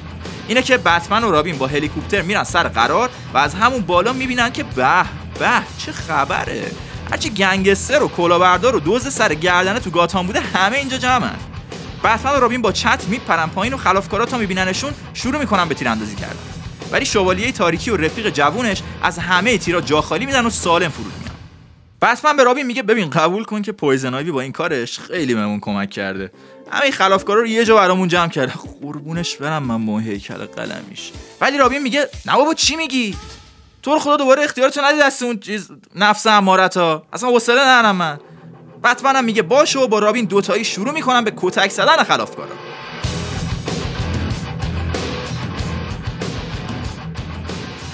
اینه 0.51 0.62
که 0.62 0.77
بتمن 0.77 1.24
و 1.24 1.31
رابین 1.31 1.58
با 1.58 1.67
هلیکوپتر 1.67 2.22
میرن 2.22 2.43
سر 2.43 2.67
قرار 2.67 3.10
و 3.34 3.38
از 3.38 3.53
همون 3.53 3.81
بالا 3.81 4.13
می‌بینن 4.13 4.51
که 4.51 4.63
به 4.63 5.03
به 5.39 5.50
چه 5.77 5.91
خبره. 5.91 6.72
هرچی 7.12 7.29
گنگستر 7.29 8.03
و 8.03 8.08
کلاهبردار 8.08 8.75
و 8.75 8.79
دوز 8.79 9.13
سر 9.13 9.34
گردنه 9.34 9.79
تو 9.79 9.89
گاتان 9.89 10.27
بوده 10.27 10.39
همه 10.39 10.77
اینجا 10.77 10.98
جمعن. 10.98 11.36
بتمن 12.03 12.36
و 12.36 12.39
رابین 12.39 12.62
با 12.62 12.72
چت 12.72 13.05
میپرن 13.08 13.48
پایین 13.48 13.74
و 13.74 13.77
خلافکارا 13.77 14.25
تا 14.25 14.38
میبیننشون 14.38 14.93
شروع 15.13 15.39
می‌کنن 15.39 15.67
به 15.67 15.75
تیراندازی 15.75 16.15
کردن. 16.15 16.39
ولی 16.91 17.05
شوالیه 17.05 17.51
تاریکی 17.51 17.91
و 17.91 17.98
رفیق 17.98 18.29
جوونش 18.29 18.81
از 19.03 19.17
همه 19.20 19.58
تیرا 19.58 19.81
جا 19.81 20.01
خالی 20.01 20.25
میدن 20.25 20.46
و 20.46 20.50
سالم 20.50 20.89
فرود 20.89 21.13
میان. 21.20 21.31
بتمن 22.01 22.38
به 22.38 22.43
رابین 22.43 22.65
میگه 22.65 22.84
ببین 22.84 23.10
قبول 23.10 23.43
کن 23.43 23.62
که 23.62 23.72
پویزن 23.72 24.31
با 24.31 24.41
این 24.41 24.51
کارش 24.51 25.00
خیلی 25.00 25.36
بهمون 25.36 25.60
کمک 25.60 25.89
کرده. 25.89 26.31
همه 26.72 26.91
خلافکارا 26.91 27.39
رو 27.39 27.48
یه 27.48 27.65
جا 27.65 27.75
برامون 27.75 28.08
جمع 28.08 28.29
کرده. 28.29 28.53
قربونش 28.81 29.36
برم 29.36 29.63
من 29.63 29.86
با 29.86 30.00
هیکل 30.00 30.46
قلمیش 30.46 31.12
ولی 31.41 31.58
رابین 31.58 31.81
میگه 31.81 32.10
نه 32.25 32.36
بابا 32.36 32.53
چی 32.53 32.75
میگی؟ 32.75 33.15
تو 33.84 34.00
خدا 34.00 34.17
دوباره 34.17 34.43
اختیارتو 34.43 34.81
ندی 34.81 35.00
دست 35.00 35.24
اون 35.24 35.39
چیز 35.39 35.70
نفس 35.96 36.27
امارت 36.27 36.77
ها 36.77 37.03
اصلا 37.13 37.29
حوصله 37.29 37.62
ندارم 37.62 37.96
من. 37.96 38.20
بتمن 38.84 39.15
هم 39.15 39.24
میگه 39.24 39.41
باشه 39.41 39.79
و 39.79 39.88
با 39.88 40.00
رابین 40.00 40.25
دوتایی 40.25 40.63
شروع 40.63 40.91
می‌کنن 40.91 41.24
به 41.24 41.34
کتک 41.38 41.72
زدن 41.72 42.03
خلافکارا. 42.03 42.50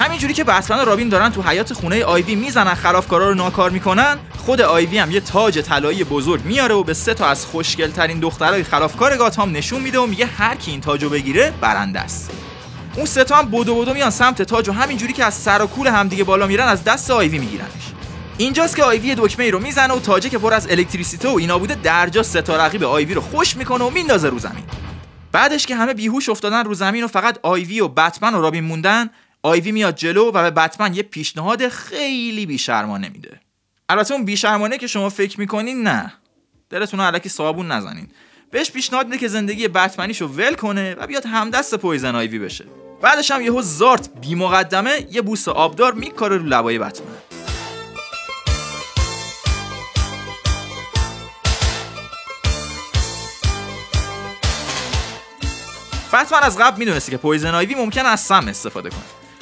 همینجوری 0.08 0.34
که 0.34 0.44
بتمن 0.44 0.80
و 0.80 0.86
رابین 0.86 1.10
دارن 1.10 1.30
تو 1.30 1.42
حیات 1.42 1.74
خونه 1.74 2.04
آیوی 2.04 2.36
می‌زنن 2.36 2.74
خلافکارا 2.74 3.30
رو 3.30 3.36
ناکار 3.36 3.70
می‌کنن 3.70 4.18
خود 4.38 4.62
آیوی 4.62 4.98
هم 4.98 5.12
یه 5.12 5.20
تاج 5.20 5.60
طلایی 5.60 6.04
بزرگ 6.04 6.46
میاره 6.46 6.76
و 6.76 6.84
به 6.84 6.94
سه 6.94 7.14
تا 7.14 7.28
از 7.28 7.46
خوشگلترین 7.46 8.20
دخترای 8.20 8.64
خلافکار 8.64 9.18
گاتام 9.18 9.58
نشون 9.58 9.82
میده 9.82 10.00
و 10.00 10.06
میگه 10.06 10.26
هر 10.26 10.56
کی 10.56 10.72
این 10.72 10.82
تاجو 10.82 11.10
بگیره 11.10 11.54
برنده 11.62 12.00
است. 12.00 12.32
اون 12.96 13.06
سه 13.06 13.24
تا 13.24 13.36
هم 13.36 13.52
بدو 13.52 13.82
بدو 13.82 13.94
میان 13.94 14.10
سمت 14.10 14.42
تاج 14.42 14.70
و 14.70 14.72
همینجوری 14.72 15.14
که 15.14 15.26
از 15.26 15.34
سر 15.34 15.62
و 15.62 15.68
کول 15.68 15.88
همدیگه 15.88 16.24
بالا 16.24 16.48
میرن 16.48 16.68
از 16.68 16.84
دست 16.84 17.12
آیوی 17.12 17.40
میگیرنش. 17.40 17.94
اینجاست 18.38 18.76
که 18.76 18.84
آیوی 18.84 19.16
دکمه 19.18 19.46
ای 19.46 19.52
رو 19.52 19.60
می‌زنه 19.60 19.94
و 19.94 20.00
تاجه 20.00 20.30
که 20.30 20.38
پر 20.38 20.54
از 20.54 20.68
الکتریسیته 20.72 21.30
و 21.30 21.36
اینا 21.36 21.60
بوده 21.60 21.76
درجا 21.76 22.24
سه 22.24 22.42
تا 22.42 22.66
رقیب 22.66 22.84
آیوی 22.84 23.14
رو 23.14 23.22
خشک 23.22 23.58
می‌کنه 23.58 23.84
و 23.84 23.90
میندازه 23.90 24.30
رو 24.30 24.40
زمین. 24.40 24.64
بعدش 25.32 25.66
که 25.66 25.76
همه 25.76 25.94
بیهوش 25.94 26.30
افتادن 26.30 26.66
رو 26.66 26.74
زمین 26.74 27.04
و 27.04 27.08
فقط 27.08 27.40
آیوی 27.44 27.80
و 27.80 27.88
بتمن 27.88 28.36
و 28.36 28.42
رابین 28.42 28.64
موندن 28.64 29.10
آیوی 29.48 29.72
میاد 29.72 29.96
جلو 29.96 30.32
و 30.32 30.32
به 30.32 30.52
بتمن 30.52 30.94
یه 30.94 31.04
پیشنهاد 31.04 31.68
خیلی 31.68 32.46
بیشرمانه 32.46 33.10
میده. 33.10 33.40
البته 33.90 34.14
اون 34.14 34.26
بیشرمانه 34.26 34.78
که 34.78 34.88
شما 34.88 35.10
فکر 35.10 35.40
می‌کنین 35.40 35.84
نه. 35.84 36.14
دلتون 36.70 37.00
الکی 37.00 37.30
صابون 37.30 37.72
نزنین. 37.72 38.08
بهش 38.52 38.72
پیشنهاد 38.72 39.06
میده 39.06 39.18
که 39.18 39.28
زندگی 39.28 39.68
بتمنیشو 39.68 40.28
ول 40.28 40.54
کنه 40.54 40.96
و 40.96 41.08
بیاد 41.08 41.26
همدست 41.26 41.76
پویزن 41.76 42.16
آیوی 42.16 42.40
بشه. 42.40 42.66
بعدش 43.02 43.32
هم 43.32 43.42
یهو 43.42 43.62
زارت 43.62 44.10
بی 44.22 44.36
مقدمه 44.36 45.08
یه 45.12 45.22
بوس 45.22 45.48
آبدار 45.48 45.94
میکاره 45.94 46.38
رو 46.38 46.46
لبای 46.46 46.80
بتمن. 46.80 47.08
بتمن 56.14 56.40
از 56.44 56.58
قبل 56.58 56.80
می‌دونسته 56.80 57.12
که 57.12 57.18
پویزن 57.18 57.56
آیوی 57.56 57.76
ممکن 57.76 58.06
از 58.06 58.20
سم 58.20 58.48
استفاده 58.48 58.90
کنه. 58.90 59.00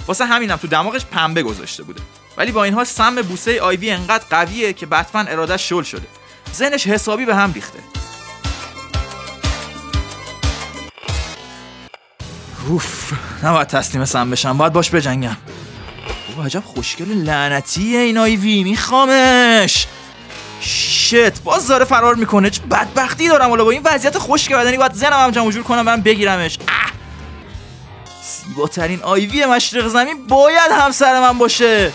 واسه 0.08 0.26
همینم 0.26 0.56
تو 0.56 0.68
دماغش 0.68 1.06
پنبه 1.06 1.44
گذاشته 1.44 1.84
بوده. 1.84 2.02
ولی 2.38 2.52
با 2.52 2.64
این 2.64 2.74
حال 2.74 2.86
سم 2.86 3.22
بوسه 3.22 3.62
آیوی 3.62 3.92
انقدر 3.92 4.24
قویه 4.30 4.74
که 4.74 4.86
بتمن 4.86 5.28
اراده 5.28 5.58
شل 5.58 5.84
شده. 5.84 6.08
ذهنش 6.56 6.88
حسابی 6.88 7.26
به 7.26 7.36
هم 7.36 7.54
ریخته. 7.54 7.80
اوف 12.70 13.14
نباید 13.44 13.68
تسلیم 13.68 14.06
سم 14.06 14.32
بشم 14.32 14.58
باید 14.58 14.74
باش 14.74 14.90
بجنگم. 14.90 15.38
بابا 16.30 16.46
عجب 16.46 16.64
خوشگل 16.66 17.06
لعنتیه 17.06 18.00
این 18.00 18.18
آیوی 18.18 18.64
میخوامش. 18.64 19.88
شت 20.62 21.42
باز 21.44 21.68
داره 21.68 21.86
فرار 21.86 22.16
می‌کنه 22.16 22.50
چه 22.50 22.62
بدبختی 22.62 23.28
دارم 23.28 23.50
حالا 23.50 23.64
با 23.64 23.72
این 23.72 23.82
وضعیت 23.86 24.18
خشک 24.18 24.54
بدنی 24.54 24.78
باید 24.78 24.94
زنم 24.94 25.14
هم 25.14 25.32
جمع 25.32 25.52
جور 25.52 25.64
کنم 25.64 25.86
برم 25.86 26.02
بگیرمش. 26.02 26.58
زیباترین 28.56 29.04
آیوی 29.04 29.46
مشرق 29.46 29.88
زمین 29.88 30.28
باید 30.28 30.72
همسر 30.72 31.20
من 31.22 31.38
باشه. 31.38 31.92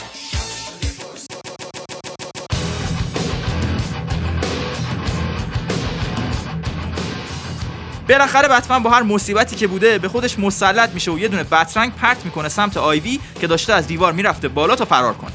بالاخره 8.08 8.48
بتمن 8.48 8.82
با 8.82 8.90
هر 8.90 9.02
مصیبتی 9.02 9.56
که 9.56 9.66
بوده 9.66 9.98
به 9.98 10.08
خودش 10.08 10.38
مسلط 10.38 10.90
میشه 10.90 11.10
و 11.10 11.18
یه 11.18 11.28
دونه 11.28 11.44
بترنگ 11.44 11.92
پرت 11.94 12.24
می‌کنه 12.24 12.48
سمت 12.48 12.76
آیوی 12.76 13.20
که 13.40 13.46
داشته 13.46 13.72
از 13.72 13.86
دیوار 13.86 14.12
می‌رفته 14.12 14.48
بالا 14.48 14.76
تا 14.76 14.84
فرار 14.84 15.14
کنه. 15.14 15.32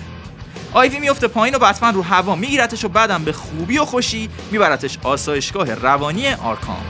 آیوی 0.74 1.00
میفته 1.00 1.28
پایین 1.28 1.56
و 1.56 1.60
بتمن 1.60 1.94
رو 1.94 2.04
هوا 2.04 2.36
میگیرتش 2.36 2.86
و 2.86 2.90
بعدم 2.90 3.24
به 3.24 3.32
خوبی 3.34 3.78
و 3.78 3.86
خوشی 3.86 4.30
میبرتش 4.52 4.98
آسایشگاه 5.04 5.74
روانی 5.74 6.34
آرکام 6.34 6.86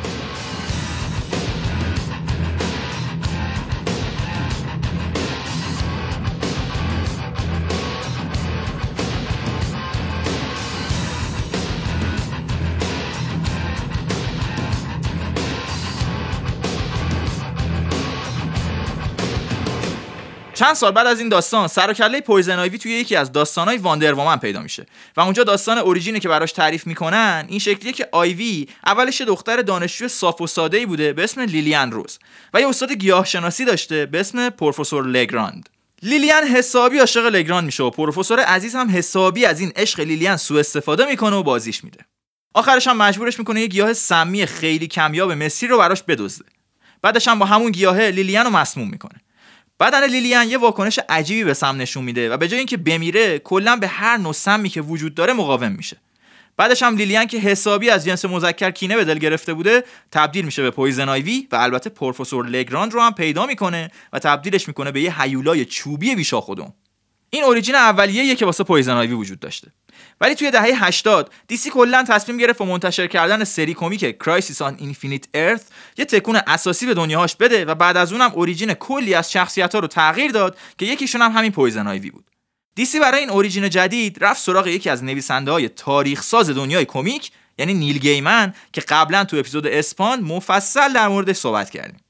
چند 20.65 20.75
سال 20.75 20.91
بعد 20.91 21.07
از 21.07 21.19
این 21.19 21.29
داستان 21.29 21.67
سر 21.67 21.89
و 21.89 21.93
کله 21.93 22.21
پویزن 22.21 22.59
آیوی 22.59 22.77
توی 22.77 22.91
یکی 22.91 23.15
از 23.15 23.31
داستانهای 23.31 23.77
واندر 23.77 24.35
پیدا 24.35 24.61
میشه. 24.61 24.85
و 25.17 25.21
اونجا 25.21 25.43
داستان 25.43 25.77
origin 25.77 26.13
ی 26.13 26.19
که 26.19 26.29
براش 26.29 26.51
تعریف 26.51 26.87
می‌کنن 26.87 27.45
این 27.49 27.59
شکلیه 27.59 27.91
که 27.91 28.09
آیوی 28.11 28.67
اولش 28.85 29.21
دختر 29.21 29.61
دانشجو 29.61 30.07
صاف 30.07 30.41
و 30.41 30.47
ساده 30.47 30.85
بوده 30.85 31.13
به 31.13 31.23
اسم 31.23 31.41
لیلیان 31.41 31.91
روز 31.91 32.19
و 32.53 32.61
یه 32.61 32.69
استاد 32.69 32.91
گیاهشناسی 32.91 33.65
داشته 33.65 34.05
به 34.05 34.19
اسم 34.19 34.49
پروفسور 34.49 35.07
لگراند. 35.07 35.69
لیلیان 36.03 36.43
حسابی 36.43 36.99
عاشق 36.99 37.25
لگراند 37.25 37.65
میشه 37.65 37.83
و 37.83 37.89
پروفسور 37.89 38.39
عزیز 38.39 38.75
هم 38.75 38.89
حسابی 38.89 39.45
از 39.45 39.59
این 39.59 39.71
عشق 39.75 39.99
لیلیان 39.99 40.37
سوء 40.37 40.59
استفاده 40.59 41.05
می‌کنه 41.05 41.35
و 41.35 41.43
بازیش 41.43 41.83
میده. 41.83 41.99
آخرش 42.53 42.87
هم 42.87 42.97
مجبورش 42.97 43.39
می‌کنه 43.39 43.61
یه 43.61 43.67
گیاه 43.67 43.93
سمی 43.93 44.45
خیلی 44.45 44.87
کمیاب 44.87 45.31
مصری 45.31 45.69
رو 45.69 45.77
براش 45.77 46.03
بدزده. 46.03 46.49
بعدش 47.01 47.27
هم 47.27 47.39
با 47.39 47.45
همون 47.45 47.71
گیاهه 47.71 48.09
لیلیان 48.09 48.45
رو 48.45 48.51
مسموم 48.51 48.89
می‌کنه. 48.89 49.21
بدن 49.79 50.07
لیلیان 50.07 50.49
یه 50.49 50.57
واکنش 50.57 50.99
عجیبی 51.09 51.43
به 51.43 51.53
سم 51.53 51.81
نشون 51.81 52.03
میده 52.03 52.29
و 52.29 52.37
به 52.37 52.47
جای 52.47 52.57
اینکه 52.57 52.77
بمیره 52.77 53.39
کلا 53.39 53.75
به 53.75 53.87
هر 53.87 54.17
نوع 54.17 54.33
سمی 54.33 54.69
که 54.69 54.81
وجود 54.81 55.15
داره 55.15 55.33
مقاوم 55.33 55.71
میشه. 55.71 55.97
بعدش 56.57 56.83
هم 56.83 56.95
لیلیان 56.95 57.25
که 57.25 57.37
حسابی 57.37 57.89
از 57.89 58.05
جنس 58.05 58.25
مذکر 58.25 58.71
کینه 58.71 58.95
به 58.95 59.05
دل 59.05 59.17
گرفته 59.17 59.53
بوده 59.53 59.83
تبدیل 60.11 60.45
میشه 60.45 60.61
به 60.61 60.71
پویزن 60.71 61.09
آیوی 61.09 61.47
و 61.51 61.55
البته 61.55 61.89
پروفسور 61.89 62.47
لگراند 62.47 62.93
رو 62.93 63.01
هم 63.01 63.13
پیدا 63.13 63.45
می‌کنه 63.45 63.91
و 64.13 64.19
تبدیلش 64.19 64.67
می‌کنه 64.67 64.91
به 64.91 65.01
یه 65.01 65.21
هیولای 65.21 65.65
چوبی 65.65 66.15
بی‌شاخ 66.15 66.41
و 66.41 66.49
دم. 66.49 66.73
این 67.29 67.43
origin 67.43 67.75
اولیه 67.75 68.35
که 68.35 68.45
واسه 68.45 68.63
پویزن 68.63 68.93
آیوی 68.93 69.13
وجود 69.13 69.39
داشته. 69.39 69.71
ولی 70.21 70.35
توی 70.35 70.51
دهه 70.51 70.85
80 70.85 71.33
دیسی 71.47 71.69
کلا 71.69 72.03
تصمیم 72.03 72.37
گرفت 72.37 72.59
با 72.59 72.65
منتشر 72.65 73.07
کردن 73.07 73.43
سری 73.43 73.73
کمیک 73.73 74.17
Crisis 74.17 74.61
on 74.61 74.75
Infinite 74.79 75.25
Earths 75.33 75.61
یه 75.97 76.05
تکون 76.05 76.39
اساسی 76.47 76.85
به 76.85 76.93
دنیاهاش 76.93 77.35
بده 77.35 77.65
و 77.65 77.75
بعد 77.75 77.97
از 77.97 78.13
اونم 78.13 78.31
origin 78.33 78.73
کلی 78.73 79.13
از 79.13 79.31
شخصیت 79.31 79.73
ها 79.75 79.79
رو 79.79 79.87
تغییر 79.87 80.31
داد 80.31 80.57
که 80.77 80.85
یکیشون 80.85 81.21
هم 81.21 81.31
همین 81.31 81.51
پویزن 81.51 81.87
آیوی 81.87 82.11
بود. 82.11 82.25
دیسی 82.75 82.99
برای 82.99 83.19
این 83.19 83.29
origin 83.29 83.69
جدید 83.69 84.23
رفت 84.23 84.41
سراغ 84.41 84.67
یکی 84.67 84.89
از 84.89 85.03
نویسنده 85.03 85.51
های 85.51 85.69
تاریخ 85.69 86.21
ساز 86.21 86.49
دنیای 86.49 86.85
کمیک 86.85 87.31
یعنی 87.57 87.73
نیل 87.73 87.97
گیمن 87.97 88.53
که 88.73 88.81
قبلا 88.81 89.23
تو 89.23 89.37
اپیزود 89.37 89.67
اسپان 89.67 90.21
مفصل 90.21 90.93
در 90.93 91.07
موردش 91.07 91.35
صحبت 91.35 91.69
کردیم. 91.69 92.04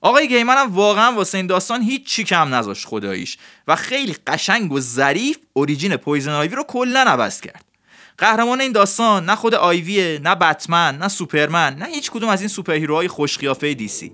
آقای 0.00 0.28
گیمن 0.28 0.56
هم 0.56 0.74
واقعا 0.74 1.12
واسه 1.12 1.38
این 1.38 1.46
داستان 1.46 1.82
هیچ 1.82 2.06
چی 2.06 2.24
کم 2.24 2.54
نذاشت 2.54 2.86
خداییش 2.86 3.38
و 3.68 3.76
خیلی 3.76 4.16
قشنگ 4.26 4.72
و 4.72 4.80
ظریف 4.80 5.38
origin 5.52 5.96
پویزن 5.96 6.32
آیوی 6.32 6.56
رو 6.56 6.62
کلا 6.62 7.00
عوض 7.00 7.40
کرد. 7.40 7.64
قهرمان 8.18 8.60
این 8.60 8.72
داستان 8.72 9.24
نه 9.24 9.36
خود 9.36 9.54
آیویه 9.54 10.20
نه 10.24 10.34
بتمن 10.34 10.98
نه 10.98 11.08
سوپرمن 11.08 11.74
نه 11.74 11.86
هیچ 11.86 12.10
کدوم 12.10 12.28
از 12.28 12.40
این 12.40 12.48
superhero 12.48 12.72
های 12.72 13.08
خوش 13.08 13.38
قیافه 13.38 13.74
دیسی 13.74 14.12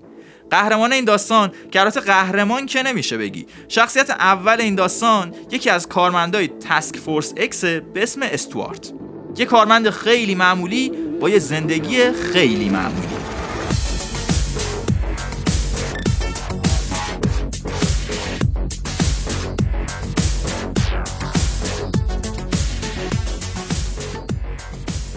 قهرمان 0.50 0.92
این 0.92 1.04
داستان 1.04 1.52
البته 1.74 2.00
قهرمان 2.00 2.66
که 2.66 2.82
نمیشه 2.82 3.18
بگی. 3.18 3.46
شخصیت 3.68 4.10
اول 4.10 4.60
این 4.60 4.74
داستان 4.74 5.34
یکی 5.50 5.70
از 5.70 5.88
کارمندای 5.88 6.48
تسک 6.48 6.96
فورس 6.96 7.34
اکس 7.36 7.64
به 7.64 8.02
اسم 8.02 8.22
استوارت. 8.22 8.92
یه 9.36 9.44
کارمند 9.44 9.90
خیلی 9.90 10.34
معمولی 10.34 10.92
با 11.20 11.30
یه 11.30 11.38
زندگی 11.38 12.12
خیلی 12.12 12.68
معمولی. 12.68 13.35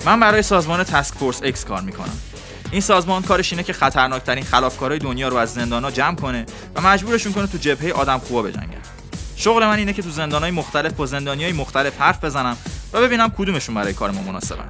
من 0.06 0.20
برای 0.20 0.42
سازمان 0.42 0.84
تسک 0.84 1.14
فورس 1.14 1.40
اکس 1.44 1.66
کار 1.66 1.82
می‌کنم. 1.82 2.18
این 2.72 2.82
سازمان 2.82 3.22
کارش 3.22 3.54
اینه 3.54 3.64
که 3.64 3.74
خطرناکترین 3.74 4.44
خلافکارای 4.44 5.00
دنیا 5.00 5.28
رو 5.28 5.38
از 5.38 5.54
زندانا 5.54 5.92
جمع 5.92 6.16
کنه 6.16 6.46
و 6.76 6.82
مجبورشون 6.82 7.34
کنه 7.34 7.48
تو 7.48 7.58
جبهه 7.58 7.92
آدم 7.92 8.18
خوبا 8.18 8.42
بجنگن. 8.42 8.82
شغل 9.36 9.66
من 9.66 9.78
اینه 9.78 9.94
که 9.94 10.02
تو 10.02 10.10
زندانهای 10.10 10.52
مختلف 10.52 10.94
با 10.94 11.06
زندانیای 11.06 11.54
مختلف 11.54 12.02
حرف 12.02 12.24
بزنم 12.24 12.58
و 12.94 13.02
ببینم 13.02 13.30
کدومشون 13.38 13.76
برای 13.76 13.94
کار 13.94 14.12
ما 14.12 14.22
مناسبن. 14.22 14.66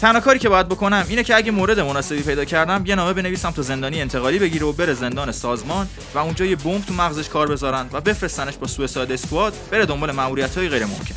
تنها 0.00 0.20
کاری 0.20 0.38
که 0.38 0.48
باید 0.48 0.68
بکنم 0.68 1.06
اینه 1.08 1.22
که 1.22 1.36
اگه 1.36 1.50
مورد 1.50 1.80
مناسبی 1.80 2.22
پیدا 2.22 2.44
کردم 2.44 2.82
یه 2.86 2.94
نامه 2.94 3.12
بنویسم 3.12 3.50
تو 3.50 3.62
زندانی 3.62 4.00
انتقالی 4.00 4.38
بگیره 4.38 4.66
و 4.66 4.72
بره 4.72 4.94
زندان 4.94 5.32
سازمان 5.32 5.88
و 6.14 6.18
اونجا 6.18 6.44
یه 6.44 6.56
بمب 6.56 6.84
تو 6.84 6.94
مغزش 6.94 7.28
کار 7.28 7.48
بذارن 7.48 7.86
و 7.92 8.00
بفرستنش 8.00 8.56
با 8.56 8.66
سویساید 8.66 9.12
اسکواد 9.12 9.54
بره 9.70 9.86
دنبال 9.86 10.12
ماموریت‌های 10.12 10.68
غیر 10.68 10.84
ممکن 10.84 11.14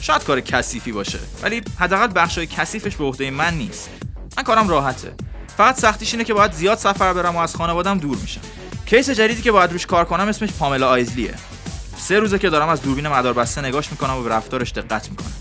شاید 0.00 0.24
کار 0.24 0.40
کثیفی 0.40 0.92
باشه 0.92 1.18
ولی 1.42 1.62
حداقل 1.78 2.08
بخشای 2.14 2.46
کثیفش 2.46 2.96
به 2.96 3.04
عهده 3.04 3.30
من 3.30 3.54
نیست. 3.54 3.90
من 4.36 4.42
کارم 4.42 4.68
راحته. 4.68 5.12
فقط 5.56 5.80
سختیش 5.80 6.12
اینه 6.12 6.24
که 6.24 6.34
باید 6.34 6.52
زیاد 6.52 6.78
سفر 6.78 7.12
برم 7.12 7.36
و 7.36 7.38
از 7.38 7.56
خانوادم 7.56 7.98
دور 7.98 8.16
میشم. 8.16 8.40
case 8.86 9.10
جدیدی 9.10 9.42
که 9.42 9.52
باید 9.52 9.72
روش 9.72 9.86
کار 9.86 10.04
کنم 10.04 10.28
اسمش 10.28 10.52
پاملا 10.52 10.88
آیزلیه. 10.88 11.34
سه 11.98 12.18
روزه 12.18 12.38
که 12.38 12.50
دارم 12.50 12.68
از 12.68 12.82
دوربین 12.82 13.08
مداربسته 13.08 13.60
نگاش 13.60 13.90
می‌کنم 13.90 14.16
و 14.16 14.22
به 14.22 14.30
رفتارش 14.30 14.72
دقت 14.72 15.10
می‌کنم. 15.10 15.32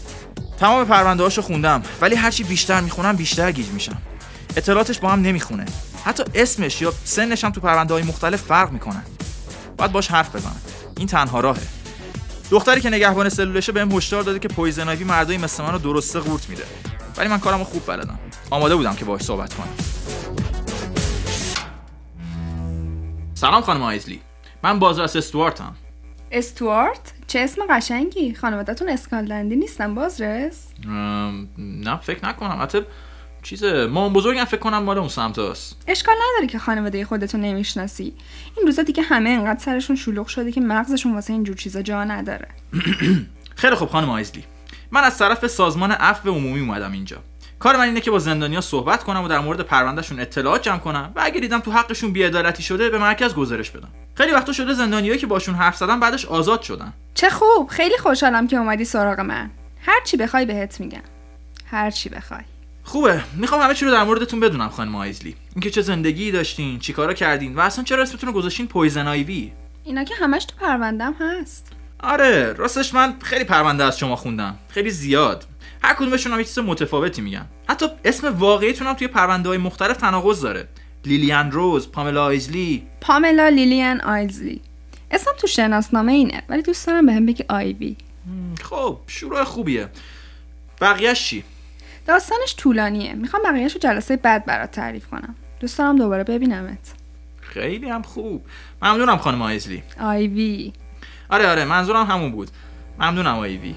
تمام 0.60 0.86
پرونده 0.86 1.24
هاشو 1.24 1.42
خوندم 1.42 1.84
ولی 2.02 2.16
هرچی 2.16 2.44
بیشتر 2.44 2.82
می‌خونم 2.82 3.16
بیشتر 3.16 3.52
گیج 3.52 3.68
میشم. 3.68 4.02
اطلاعاتش 4.56 5.00
با 5.00 5.10
هم 5.10 5.22
نمی‌خونه. 5.22 5.66
حتی 6.06 6.24
اسمش 6.36 6.82
یا 6.82 6.94
سنش 7.04 7.44
هم 7.44 7.52
تو 7.52 7.62
پرونده 7.62 7.94
های 7.94 8.04
مختلف 8.04 8.42
فرق 8.42 8.72
می‌کنن 8.72 9.04
باید 9.78 9.92
باش 9.92 10.08
حرف 10.08 10.36
بزنم. 10.36 10.62
این 10.98 11.08
تنها 11.08 11.40
راهه. 11.40 11.79
دختری 12.52 12.82
که 12.82 12.90
نگهبان 12.90 13.30
سلولشه 13.30 13.72
بهم 13.72 13.92
هشدار 13.92 14.24
داده 14.24 14.40
که 14.40 14.48
پویزن 14.48 14.90
آیوی 14.90 15.04
مردای 15.04 15.38
مثل 15.38 15.64
من 15.64 15.72
رو 15.72 15.80
درسته 15.80 16.20
قورت 16.20 16.50
میده. 16.50 16.64
ولی 17.18 17.28
من 17.28 17.40
کارمو 17.40 17.64
خوب 17.64 17.86
بلدم. 17.88 18.20
آماده 18.50 18.76
بودم 18.76 18.96
که 18.96 19.06
باهاش 19.06 19.22
صحبت 19.22 19.54
کنم. 19.54 19.68
سلام 23.34 23.62
خانم 23.62 23.82
آیزلی. 23.82 24.22
من 24.64 24.80
بازرس 24.80 25.16
استوارتم. 25.16 25.76
استوارت؟ 26.32 27.14
چه 27.28 27.40
اسم 27.40 27.62
قشنگی. 27.70 28.34
خانوادتون 28.34 28.90
اسکاتلندی 28.90 29.56
نیستن 29.56 29.96
بازرس؟ 29.96 30.68
نه 31.58 31.98
فکر 32.02 32.26
نکنم. 32.26 32.62
حتی 32.62 32.82
چیز 33.44 33.64
مام 33.64 34.14
بزرگم 34.14 34.46
فکر 34.46 34.60
کنم 34.60 34.84
مال 34.84 34.98
اون 34.98 35.08
سمت 35.08 35.40
هست 35.40 35.76
اشکال 35.88 36.16
نداره 36.16 36.48
که 36.48 36.60
خانواده 36.60 37.06
خودتون 37.06 37.42
نمی‌شناسی. 37.42 38.14
این 38.58 38.66
روزا 38.66 38.84
دیگه 38.84 39.04
همه 39.04 39.30
انقدر 39.30 39.60
سرشون 39.60 39.96
شلوغ 39.96 40.28
شده 40.28 40.52
که 40.52 40.62
مغزشون 40.62 41.14
واسه 41.14 41.34
اینجور 41.34 41.56
چیزا 41.56 41.82
جا 41.82 42.04
نداره. 42.04 42.48
خیلی 43.56 43.76
خوب 43.76 43.90
خانم 43.90 44.10
آیزلی. 44.10 44.44
من 44.92 45.04
از 45.04 45.18
طرف 45.18 45.48
سازمان 45.48 45.92
عفو 45.92 46.30
عمومی 46.30 46.60
اومدم 46.60 46.92
اینجا. 46.92 47.18
کار 47.60 47.78
من 47.78 47.84
اینه 47.84 48.02
که 48.02 48.12
با 48.12 48.20
زندانیا 48.20 48.62
صحبت 48.62 49.04
کنم 49.04 49.24
و 49.24 49.28
در 49.28 49.40
مورد 49.40 49.62
پروندهشون 49.62 50.20
اطلاعات 50.20 50.64
جمع 50.64 50.78
کنم 50.78 51.12
و 51.16 51.22
اگه 51.24 51.40
دیدم 51.40 51.60
تو 51.60 51.72
حقشون 51.72 52.14
بی‌عدالتی 52.14 52.64
شده 52.64 52.90
به 52.90 52.98
مرکز 52.98 53.34
گزارش 53.34 53.72
بدم. 53.72 53.90
خیلی 54.16 54.32
وقتا 54.32 54.54
شده 54.54 54.74
زندانیایی 54.74 55.20
که 55.20 55.28
باشون 55.28 55.56
حرف 55.56 55.78
زدم 55.78 56.00
بعدش 56.00 56.26
آزاد 56.26 56.62
شدن. 56.62 56.94
چه 57.14 57.30
خوب. 57.30 57.70
خیلی 57.70 57.98
خوشحالم 57.98 58.48
که 58.48 58.58
اومدی 58.58 58.86
سراغ 58.86 59.20
من. 59.20 59.50
هر 59.82 60.00
چی 60.06 60.18
بخوای 60.18 60.46
بهت 60.46 60.80
میگم. 60.80 61.02
هر 61.66 61.92
چی 61.92 62.10
بخوای. 62.10 62.44
خوبه. 62.90 63.22
می‌خوام 63.36 63.62
همه 63.62 63.74
چی 63.74 63.86
رو 63.86 63.92
در 63.92 64.04
موردتون 64.04 64.40
بدونم 64.40 64.70
خانم 64.70 64.96
آیزلی. 64.96 65.36
اینکه 65.54 65.70
چه 65.70 65.82
زندگی 65.82 66.32
داشتین 66.32 66.80
چیکارا 66.80 67.14
کردین 67.14 67.56
و 67.56 67.60
اصلا 67.60 67.84
چرا 67.84 68.04
اسمتون 68.04 68.30
رو 68.30 68.36
گذاشتین 68.36 68.68
پویزن 68.68 69.08
آیوی 69.08 69.52
اینا 69.84 70.04
که 70.04 70.16
همش 70.16 70.46
تو 70.46 70.56
پروندم 70.60 71.16
هست. 71.20 71.72
آره 72.00 72.54
راستش 72.54 72.94
من 72.94 73.16
خیلی 73.24 73.44
پرونده 73.44 73.84
از 73.84 74.00
شما 74.00 74.16
خوندم. 74.16 74.58
خیلی 74.70 74.90
زیاد. 74.90 75.46
هر 75.84 75.94
کدومشون 75.94 76.34
هم 76.34 76.40
یه 76.40 76.46
چیز 76.46 76.60
متفاوتی 76.60 77.22
میگن. 77.22 77.46
حتی 77.70 77.86
اسم 78.06 78.40
واقعیتون 78.40 78.88
هم 78.88 78.94
توی 78.94 79.08
پرونده 79.08 79.50
های 79.50 79.58
مختلف 79.58 79.98
تناقض 79.98 80.42
داره. 80.42 80.68
لیلیان 81.06 81.52
روز 81.52 81.92
پاملا 81.92 82.24
آیزلی. 82.24 82.88
پاملا 83.02 83.48
لیلیان 83.48 84.02
آیزلی. 84.02 84.62
اسمم 85.12 85.34
تو 85.38 85.48
شناسنامه 85.48 86.12
اینه 86.12 86.44
ولی 86.50 86.62
دوست 86.62 86.88
دارم 86.88 87.06
بهم 87.06 87.26
بگی 87.26 87.44
آیوی 87.50 87.96
خب 88.64 89.00
شروع 89.08 89.44
خوبیه. 89.44 89.90
بقیهش 90.82 91.24
چی؟ 91.30 91.44
داستانش 92.08 92.56
طولانیه. 92.58 93.14
می‌خوام 93.14 93.44
بقیهش 93.44 93.74
رو 93.74 93.80
جلسه 93.80 94.18
بعد 94.18 94.46
برات 94.46 94.72
تعریف 94.72 95.08
کنم. 95.08 95.36
دوست 95.60 95.78
دارم 95.78 95.96
دوباره 95.96 96.24
ببینمت. 96.24 96.94
خیلی 97.42 97.90
هم 97.90 98.02
خوب. 98.02 98.46
ممنونم 98.82 99.18
خانم 99.18 99.42
آیزلی. 99.42 99.84
آیوی. 100.00 100.74
آره 101.30 101.48
آره 101.48 101.66
منظورم 101.66 102.06
همون 102.06 102.32
بود. 102.32 102.52
ممنونم 103.00 103.38
آیوی. 103.38 103.76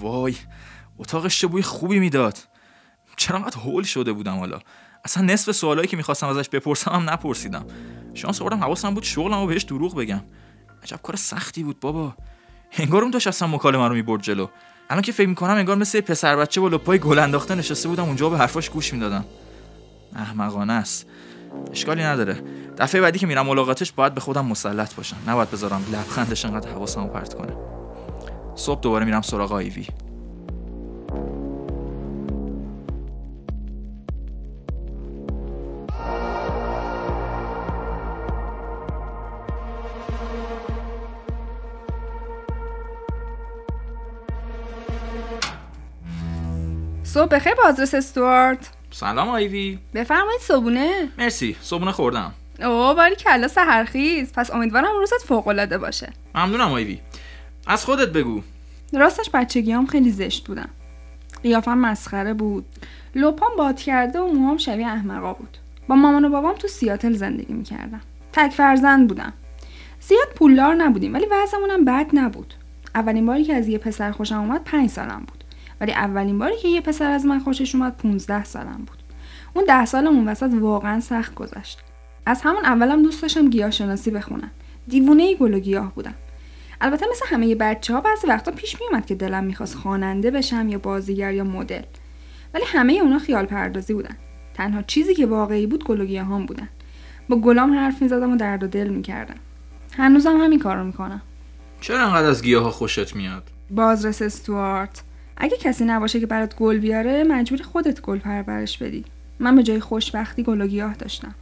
وای 0.00 0.36
اتاقش 0.98 1.40
چه 1.40 1.46
بوی 1.46 1.62
خوبی 1.62 1.98
می‌داد. 1.98 2.38
چرا 3.16 3.38
انقدر 3.38 3.58
هول 3.58 3.82
شده 3.82 4.12
بودم 4.12 4.38
حالا؟ 4.38 4.58
اصلا 5.04 5.24
نصف 5.24 5.52
سوالایی 5.52 5.88
که 5.88 5.96
می‌خواستم 5.96 6.26
ازش 6.26 6.48
بپرسم 6.48 6.90
هم 6.90 7.10
نپرسیدم. 7.10 7.66
شانس 8.14 8.42
آوردم 8.42 8.58
حواسم 8.58 8.94
بود 8.94 9.02
شغلم 9.02 9.38
و 9.38 9.46
بهش 9.46 9.62
دروغ 9.62 9.96
بگم. 9.96 10.22
عجب 10.82 11.00
کار 11.02 11.16
سختی 11.16 11.62
بود 11.62 11.80
بابا. 11.80 12.14
انگار 12.72 13.02
اون 13.02 13.10
داشت 13.10 13.26
اصلا 13.26 13.48
مکالمه 13.48 13.88
رو 13.88 13.94
می‌برد 13.94 14.22
جلو. 14.22 14.46
الان 14.90 15.02
که 15.02 15.12
فکر 15.12 15.28
می‌کنم 15.28 15.54
انگار 15.54 15.76
مثل 15.76 16.00
پسر 16.00 16.36
بچه 16.36 16.60
با 16.60 16.68
لپای 16.68 16.98
گل 16.98 17.18
انداخته 17.18 17.54
نشسته 17.54 17.88
بودم 17.88 18.04
اونجا 18.04 18.30
به 18.30 18.38
حرفاش 18.38 18.70
گوش 18.70 18.92
می‌دادم. 18.92 19.24
احمقانه 20.16 20.72
است. 20.72 21.06
اشکالی 21.72 22.02
نداره. 22.02 22.42
دفعه 22.78 23.00
بعدی 23.00 23.18
که 23.18 23.26
میرم 23.26 23.46
ملاقاتش 23.46 23.92
باید 23.92 24.14
به 24.14 24.20
خودم 24.20 24.46
مسلط 24.46 24.94
باشم. 24.94 25.16
نباید 25.26 25.50
بذارم 25.50 25.84
لبخندش 25.92 26.44
انقدر 26.44 26.70
حواسمو 26.70 27.08
پرت 27.08 27.34
کنه. 27.34 27.52
صبح 28.54 28.80
دوباره 28.80 29.04
میرم 29.04 29.22
سراغ 29.22 29.52
آیوی. 29.52 29.86
صبح 47.12 47.28
بخیر 47.28 47.54
بازرس 47.54 47.94
استوارت. 47.94 48.70
سلام 48.90 49.28
آیوی. 49.28 49.78
بفرمایید 49.94 50.40
صبونه 50.40 51.08
مرسی 51.18 51.56
صبحونه 51.60 51.92
خوردم. 51.92 52.32
اوه 52.62 52.94
باری 52.94 53.14
کلا 53.14 53.48
سحرخیز. 53.48 54.32
پس 54.32 54.50
امیدوارم 54.50 54.96
روزت 55.00 55.22
فوق 55.28 55.48
العاده 55.48 55.78
باشه. 55.78 56.12
ممنونم 56.34 56.72
آیوی. 56.72 56.98
از 57.66 57.84
خودت 57.84 58.08
بگو. 58.08 58.42
راستش 58.92 59.30
بچگیام 59.34 59.86
خیلی 59.86 60.10
زشت 60.10 60.46
بودم 60.46 60.68
قیافم 61.42 61.78
مسخره 61.78 62.34
بود. 62.34 62.64
لپام 63.14 63.50
باد 63.58 63.76
کرده 63.76 64.20
و 64.20 64.26
موهام 64.26 64.58
شبیه 64.58 64.86
احمقا 64.86 65.32
بود. 65.32 65.56
با 65.88 65.94
مامان 65.94 66.24
و 66.24 66.28
بابام 66.28 66.54
تو 66.54 66.68
سیاتل 66.68 67.12
زندگی 67.12 67.52
می‌کردم. 67.52 68.00
تک 68.32 68.50
فرزند 68.50 69.08
بودم. 69.08 69.32
زیاد 70.00 70.28
پولدار 70.36 70.74
نبودیم 70.74 71.14
ولی 71.14 71.26
وضعمونم 71.30 71.84
بد 71.84 72.06
نبود. 72.12 72.54
اولین 72.94 73.26
باری 73.26 73.44
که 73.44 73.54
از 73.54 73.68
یه 73.68 73.78
پسر 73.78 74.12
خوشم 74.12 74.38
اومد 74.40 74.64
پنج 74.64 74.90
سالم 74.90 75.24
بود. 75.28 75.39
ولی 75.80 75.92
اولین 75.92 76.38
باری 76.38 76.56
که 76.62 76.68
یه 76.68 76.80
پسر 76.80 77.10
از 77.10 77.26
من 77.26 77.38
خوشش 77.38 77.74
اومد 77.74 77.96
15 77.96 78.44
سالم 78.44 78.84
بود. 78.86 79.02
اون 79.54 79.64
ده 79.64 79.84
سالمون 79.84 80.28
وسط 80.28 80.50
واقعا 80.60 81.00
سخت 81.00 81.34
گذشت. 81.34 81.78
از 82.26 82.40
همون 82.42 82.64
اولم 82.64 83.02
دوست 83.02 83.22
داشتم 83.22 83.50
گیاه 83.50 83.70
شناسی 83.70 84.10
بخونم. 84.10 84.50
دیوونه 84.88 85.34
گل 85.34 85.54
و 85.54 85.58
گیاه 85.58 85.94
بودم. 85.94 86.14
البته 86.80 87.06
مثل 87.10 87.26
همه 87.28 87.54
بچه 87.54 87.94
ها 87.94 88.00
بعضی 88.00 88.26
وقتا 88.26 88.52
پیش 88.52 88.76
میومد 88.80 89.06
که 89.06 89.14
دلم 89.14 89.44
می‌خواست 89.44 89.74
خواننده 89.74 90.30
بشم 90.30 90.68
یا 90.68 90.78
بازیگر 90.78 91.34
یا 91.34 91.44
مدل. 91.44 91.82
ولی 92.54 92.64
همه 92.66 92.92
اونا 92.92 93.18
خیال 93.18 93.46
پردازی 93.46 93.94
بودن. 93.94 94.16
تنها 94.54 94.82
چیزی 94.82 95.14
که 95.14 95.26
واقعی 95.26 95.66
بود 95.66 95.84
گل 95.84 96.00
و 96.00 96.04
گیاهان 96.04 96.46
بودن. 96.46 96.68
با 97.28 97.36
گلام 97.36 97.74
حرف 97.74 98.02
می‌زدم 98.02 98.32
و 98.32 98.36
درد 98.36 98.62
و 98.62 98.66
دل 98.66 98.88
می‌کردم. 98.88 99.36
هنوزم 99.96 100.36
همین 100.36 100.58
کارو 100.58 100.84
می‌کنم. 100.84 101.22
چرا 101.80 102.06
انقدر 102.06 102.28
از 102.28 102.42
گیاه 102.42 102.70
خوشت 102.70 103.16
میاد؟ 103.16 103.50
بازرس 103.70 104.22
استوارت. 104.22 105.02
اگه 105.42 105.56
کسی 105.56 105.84
نباشه 105.84 106.20
که 106.20 106.26
برات 106.26 106.56
گل 106.56 106.78
بیاره 106.78 107.24
مجبوری 107.24 107.64
خودت 107.64 108.00
گل 108.00 108.18
پرورش 108.18 108.78
بدی. 108.78 109.04
من 109.38 109.56
به 109.56 109.62
جای 109.62 109.80
خوشبختی 109.80 110.42
گل 110.42 110.60
و 110.60 110.66
گیاه 110.66 110.94
داشتم. 110.94 111.34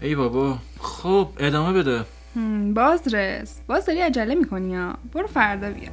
ای 0.00 0.14
بابا 0.14 0.58
خب 0.80 1.28
ادامه 1.38 1.72
بده. 1.72 2.04
هم، 2.36 2.74
بازرس 2.74 3.60
باز 3.66 3.86
داری 3.86 4.00
عجله 4.00 4.34
می‌کنی 4.34 4.70
یا 4.70 4.94
برو 5.12 5.26
فردا 5.26 5.70
بیا. 5.70 5.90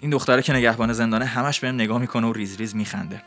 این 0.00 0.10
دختره 0.10 0.42
که 0.42 0.52
نگهبان 0.52 0.92
زندانه 0.92 1.24
همش 1.24 1.60
بهم 1.60 1.74
نگاه 1.74 1.98
می‌کنه 1.98 2.26
و 2.26 2.32
ریز 2.32 2.56
ریز 2.56 2.76
میخنده. 2.76 3.22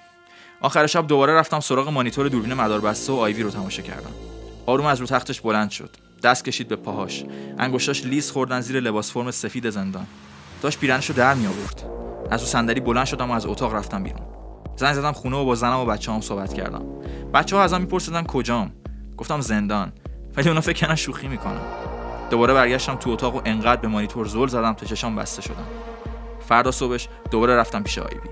آخر 0.62 0.88
شب 0.88 1.08
دوباره 1.08 1.34
رفتم 1.34 1.60
سراغ 1.60 1.90
مانیتور 1.90 2.28
دوربین 2.28 2.54
مداربسته 2.54 3.14
و 3.14 3.16
آیوی 3.16 3.44
رو 3.44 3.50
تماشا 3.50 3.82
کردم. 3.82 4.12
آروم 4.66 4.86
از 4.86 5.00
رو 5.00 5.06
تختش 5.06 5.42
بلند 5.42 5.70
شد. 5.70 5.90
دست 6.24 6.46
کشید 6.46 6.68
به 6.68 6.76
پاهاش. 6.76 7.24
انگشتاش 7.60 8.06
لیز 8.06 8.32
خوردن 8.32 8.62
زیر 8.62 8.80
لباس 8.80 9.12
فرم 9.12 9.32
سفید 9.32 9.70
زندان. 9.70 10.08
داشت 10.62 10.80
پیرنش 10.80 11.10
رو 11.10 11.16
در 11.16 11.34
می 11.34 11.48
آورد 11.48 11.84
از 12.32 12.42
رو 12.42 12.48
صندلی 12.48 12.80
بلند 12.80 13.06
شدم 13.06 13.32
و 13.32 13.34
از 13.34 13.46
اتاق 13.46 13.76
رفتم 13.76 14.04
بیرون. 14.04 14.22
زنگ 14.76 14.94
زدم 14.94 15.12
خونه 15.12 15.38
و 15.38 15.46
با 15.46 15.56
زنم 15.56 15.80
و 15.80 15.86
بچه 15.86 16.12
هم 16.12 16.22
صحبت 16.22 16.54
کردم. 16.54 16.86
بچه 17.34 17.56
ها 17.56 17.64
ازم 17.64 17.82
میپرسیدن 17.82 18.24
کجام. 18.24 18.72
گفتم 19.18 19.42
زندان. 19.42 19.92
ولی 20.38 20.50
اونا 20.50 20.62
فکر 20.62 20.74
کردن 20.74 20.96
شوخی 20.96 21.28
می‌کنم. 21.28 21.62
دوباره 22.30 22.54
برگشتم 22.54 22.96
تو 22.96 23.10
اتاق 23.10 23.36
و 23.36 23.42
انقدر 23.46 23.82
به 23.82 23.88
مانیتور 23.88 24.28
زل 24.28 24.48
زدم 24.48 24.74
تا 24.74 24.86
چشام 24.86 25.16
بسته 25.16 25.42
شدم. 25.42 25.68
فردا 26.48 26.72
صبحش 26.72 27.08
دوباره 27.32 27.56
رفتم 27.56 27.84
پیش 27.84 27.98
آیوی 27.98 28.30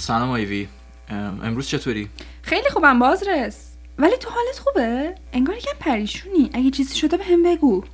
سلام 0.00 0.30
آیوی. 0.30 0.68
ام، 1.08 1.40
امروز 1.42 1.68
چطوری؟ 1.68 2.08
خیلی 2.42 2.70
خوبم 2.70 2.98
بازرس. 2.98 3.66
ولی 3.98 4.16
تو 4.16 4.30
حالت 4.30 4.58
خوبه؟ 4.58 5.14
انگار 5.32 5.56
یکم 5.56 5.78
پریشونی. 5.80 6.50
اگه 6.52 6.70
چیزی 6.70 6.98
شده 6.98 7.16
به 7.16 7.24
هم 7.24 7.42
بگو. 7.42 7.84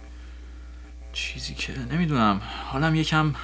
چیزی 1.12 1.55
که 1.55 1.73
نمی‌دونم. 1.92 2.40
حالم 2.64 2.95
یکم 2.95 3.35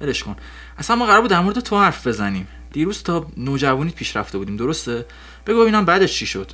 ولش 0.00 0.22
کن. 0.22 0.36
اصلا 0.78 0.96
ما 0.96 1.06
قرار 1.06 1.20
بود 1.20 1.30
در 1.30 1.40
مورد 1.40 1.60
تو 1.60 1.78
حرف 1.78 2.06
بزنیم. 2.06 2.48
دیروز 2.72 3.02
تا 3.02 3.26
نوجوانیت 3.36 3.94
پیش 3.94 4.16
رفته 4.16 4.38
بودیم 4.38 4.56
درسته؟ 4.56 5.06
بگو 5.46 5.62
ببینم 5.62 5.84
بعدش 5.84 6.18
چی 6.18 6.26
شد. 6.26 6.52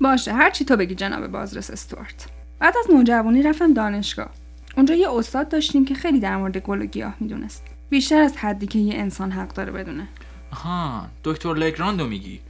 باشه 0.00 0.32
هر 0.32 0.50
چی 0.50 0.64
تو 0.64 0.76
بگی 0.76 0.94
جناب 0.94 1.26
بازرس 1.26 1.70
استوارت. 1.70 2.26
بعد 2.58 2.74
از 2.76 2.94
نوجوانی 2.94 3.42
رفتم 3.42 3.74
دانشگاه. 3.74 4.30
اونجا 4.76 4.94
یه 4.94 5.10
استاد 5.12 5.48
داشتیم 5.48 5.84
که 5.84 5.94
خیلی 5.94 6.20
در 6.20 6.36
مورد 6.36 6.58
گل 6.58 6.82
و 6.82 6.84
گیاه 6.84 7.14
می‌دونست. 7.20 7.64
بیشتر 7.92 8.20
از 8.20 8.36
حدی 8.36 8.66
که 8.66 8.78
یه 8.78 8.94
انسان 8.94 9.30
حق 9.30 9.54
داره 9.54 9.72
بدونه. 9.72 10.08
آها 10.52 11.06
دکتر 11.24 11.54
لگراندو 11.54 12.06
میگی. 12.06 12.40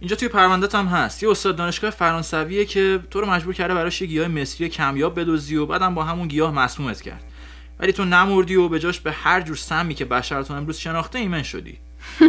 اینجا 0.00 0.16
توی 0.16 0.28
پروندت 0.28 0.74
هم 0.74 0.86
هست. 0.86 1.22
یه 1.22 1.30
استاد 1.30 1.56
دانشگاه 1.56 1.90
فرانسویه 1.90 2.64
که 2.64 3.00
تو 3.10 3.20
رو 3.20 3.30
مجبور 3.30 3.54
کرده 3.54 3.74
براش 3.74 4.02
یه 4.02 4.08
گیاه 4.08 4.28
مصری 4.28 4.68
کمیاب 4.68 5.20
بدوزی 5.20 5.56
و 5.56 5.66
بعدم 5.66 5.94
با 5.94 6.04
همون 6.04 6.28
گیاه 6.28 6.54
مسمومت 6.54 7.00
کرد. 7.00 7.24
ولی 7.80 7.92
تو 7.92 8.04
نمردی 8.04 8.56
و 8.56 8.68
به 8.68 8.78
جاش 8.78 9.00
به 9.00 9.12
هر 9.12 9.40
جور 9.40 9.56
سمی 9.56 9.94
که 9.94 10.04
بشر 10.04 10.46
تا 10.46 10.56
امروز 10.56 10.76
شناخته 10.76 11.18
ایمن 11.18 11.42
شدی. 11.42 11.78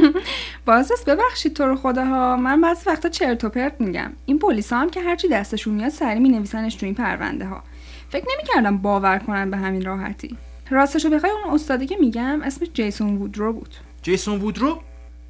بازرس 0.65 1.03
ببخشید 1.03 1.53
تو 1.53 1.63
رو 1.63 1.75
خداها. 1.75 2.35
من 2.37 2.61
بعضی 2.61 2.89
وقتا 2.89 3.09
چرت 3.09 3.43
و 3.43 3.49
پرت 3.49 3.81
میگم. 3.81 4.11
این 4.25 4.39
پلیسا 4.39 4.77
هم 4.77 4.89
که 4.89 5.01
هرچی 5.01 5.27
دستشون 5.27 5.73
میاد 5.73 5.89
سریع 5.89 6.19
مینویسنش 6.19 6.75
تو 6.75 6.85
این 6.85 6.95
پرونده 6.95 7.45
ها 7.45 7.63
فکر 8.09 8.25
نمی‌کردم 8.33 8.77
باور 8.77 9.19
کنن 9.19 9.51
به 9.51 9.57
همین 9.57 9.85
راحتی. 9.85 10.37
راستشو 10.69 11.09
بخوای 11.09 11.31
اون 11.31 11.53
استادی 11.53 11.85
که 11.85 11.97
میگم 11.99 12.41
اسمش 12.41 12.67
جیسون 12.73 13.17
وودرو 13.17 13.53
بود. 13.53 13.75
جیسون 14.01 14.39
وودرو؟ 14.39 14.81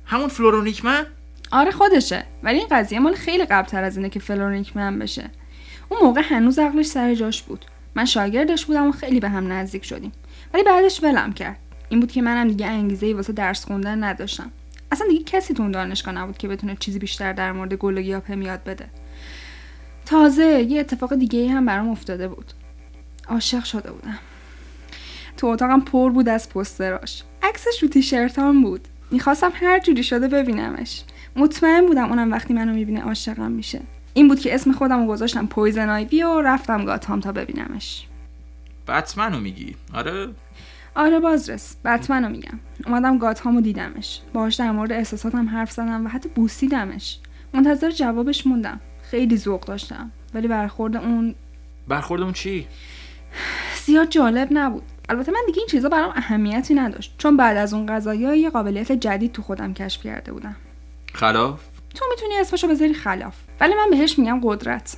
همون 0.06 0.28
فلورونیکمن 0.28 1.06
آره 1.52 1.72
خودشه 1.72 2.26
ولی 2.44 2.58
این 2.58 2.68
قضیه 2.72 3.00
مال 3.00 3.14
خیلی 3.14 3.46
قبلتر 3.46 3.84
از 3.84 3.98
اینه 3.98 4.10
که 4.10 4.20
فلورونیکمن 4.20 5.00
بشه. 5.00 5.30
اون 5.90 6.02
موقع 6.04 6.22
هنوز 6.22 6.60
عقلش 6.60 6.86
سر 6.86 7.16
جاش 7.16 7.42
بود. 7.42 7.66
من 7.96 8.06
شاگردش 8.06 8.66
بودم 8.66 8.88
و 8.88 8.92
خیلی 8.92 9.20
به 9.20 9.30
هم 9.30 9.52
نزدیک 9.52 9.86
شدیم. 9.86 10.12
ولی 10.54 10.64
بعدش 10.64 11.04
ولم 11.04 11.34
کرد. 11.34 11.58
این 11.90 12.00
بود 12.00 12.12
که 12.12 12.22
منم 12.22 12.48
دیگه 12.48 12.68
انگیزه 12.68 13.06
ای 13.06 13.14
واسه 13.14 13.34
درس 13.34 13.66
خوندن 13.66 14.04
نداشتم. 14.04 14.52
اصلا 14.92 15.08
دیگه 15.08 15.24
کسی 15.24 15.54
تو 15.54 15.72
دانشگاه 15.72 16.14
نبود 16.14 16.38
که 16.38 16.48
بتونه 16.48 16.78
چیزی 16.80 17.00
بیشتر 17.00 17.34
در 17.34 17.52
مورد 17.52 17.74
گل 17.74 17.98
و 17.98 18.02
گیاه 18.02 18.38
یاد 18.38 18.64
بده. 18.64 18.86
تازه 20.06 20.44
یه 20.44 20.80
اتفاق 20.80 21.16
دیگه 21.16 21.40
ای 21.40 21.48
هم 21.48 21.66
برام 21.66 21.90
افتاده 21.90 22.28
بود. 22.28 22.54
عاشق 23.28 23.64
شده 23.64 23.92
بودم. 23.92 24.20
تو 25.40 25.48
اتاقم 25.48 25.82
پر 25.82 26.12
بود 26.12 26.30
از 26.30 26.50
پستراش. 26.50 27.24
عکسش 27.44 27.84
رو 27.84 27.88
تیشرتام 27.88 28.62
بود. 28.62 28.88
می‌خواستم 29.12 29.52
هر 29.54 29.80
جوری 29.80 30.04
شده 30.04 30.28
ببینمش. 30.28 31.04
مطمئن 31.36 31.86
بودم 31.86 32.10
اونم 32.10 32.32
وقتی 32.32 32.54
منو 32.54 32.74
می‌بینه 32.74 33.02
عاشقم 33.02 33.52
میشه. 33.52 33.82
این 34.14 34.28
بود 34.28 34.40
که 34.40 34.56
اسم 34.56 34.72
خودم 34.72 35.00
رو 35.00 35.08
گذاشتم 35.08 35.46
پویزن 35.46 35.90
آیوی 35.90 36.24
و 36.24 36.42
رفتم 36.42 36.86
گاتام 36.86 37.20
تا 37.20 37.32
ببینمش. 37.32 38.08
بتمنو 38.88 39.40
میگی؟ 39.40 39.76
آره. 39.94 40.28
آره 40.96 41.20
بازرس. 41.20 41.76
بتمنو 41.86 42.30
میگم. 42.30 42.60
اومدم 42.86 43.18
گاتهامو 43.18 43.62
دیدمش. 43.62 44.22
باهاش 44.34 44.56
در 44.56 44.72
مورد 44.72 44.92
احساساتم 44.92 45.50
حرف 45.50 45.72
زدم 45.72 46.06
و 46.06 46.10
حتی 46.10 46.30
بوسیدمش. 46.30 47.20
منتظر 47.54 47.92
جوابش 47.92 48.48
موندم. 48.48 48.80
خیلی 49.12 49.38
ذوق 49.38 49.66
داشتم. 49.66 50.12
ولی 50.34 50.48
برخورد 50.48 50.98
اون 50.98 51.36
برخورد 51.88 52.22
اون 52.22 52.34
چی؟ 52.34 52.68
زیاد 53.86 54.10
جالب 54.10 54.48
نبود. 54.52 54.84
البته 55.10 55.32
من 55.32 55.40
دیگه 55.46 55.60
این 55.60 55.68
چیزا 55.68 55.90
برام 55.90 56.14
اهمیتی 56.16 56.74
نداشت 56.74 57.16
چون 57.18 57.38
بعد 57.38 57.58
از 57.58 57.74
اون 57.74 57.86
قضایی 57.86 58.20
یه 58.20 58.50
قابلیت 58.50 58.92
جدید 58.92 59.32
تو 59.32 59.42
خودم 59.42 59.74
کشف 59.74 60.04
کرده 60.04 60.32
بودم. 60.32 60.56
خلاف؟ 61.14 61.62
تو 61.96 62.06
می‌تونی 62.10 62.38
اسمشو 62.38 62.68
بذاری 62.68 62.94
خلاف 62.94 63.36
ولی 63.60 63.74
من 63.74 63.90
بهش 63.90 64.20
میگم 64.20 64.40
قدرت. 64.44 64.98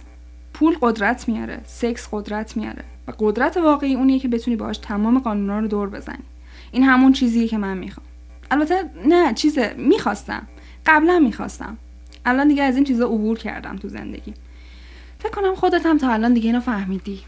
پول 0.53 0.77
قدرت 0.81 1.27
میاره 1.29 1.61
سکس 1.65 2.07
قدرت 2.11 2.57
میاره 2.57 2.83
و 3.07 3.13
قدرت 3.19 3.57
واقعی 3.57 3.95
اونیه 3.95 4.19
که 4.19 4.27
بتونی 4.27 4.57
باهاش 4.57 4.77
تمام 4.77 5.19
قانونا 5.19 5.59
رو 5.59 5.67
دور 5.67 5.89
بزنی. 5.89 6.23
این 6.71 6.83
همون 6.83 7.13
چیزیه 7.13 7.47
که 7.47 7.57
من 7.57 7.77
می‌خوام. 7.77 8.05
البته 8.51 8.83
نه 9.05 9.33
چیزه 9.33 9.73
می‌خواستم. 9.77 10.47
قبلا 10.85 11.19
می‌خواستم. 11.19 11.77
الان 12.25 12.47
دیگه 12.47 12.63
از 12.63 12.75
این 12.75 12.83
چیزا 12.83 13.05
عبور 13.05 13.37
کردم 13.37 13.75
تو 13.75 13.87
زندگی. 13.87 14.33
فکر 15.19 15.31
کنم 15.31 15.55
خودت 15.55 15.85
هم 15.85 15.97
تا 15.97 16.09
الان 16.09 16.33
دیگه 16.33 16.47
اینو 16.47 16.59
فهمیدی. 16.59 17.21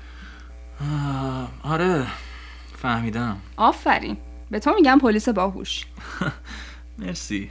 آره. 1.64 2.06
فهمیدم. 2.84 3.38
آفرین. 3.58 4.18
به 4.52 4.60
تو 4.60 4.74
میگم 4.74 5.00
پلیس 5.02 5.30
باهوش. 5.30 5.86
مرسی. 7.00 7.50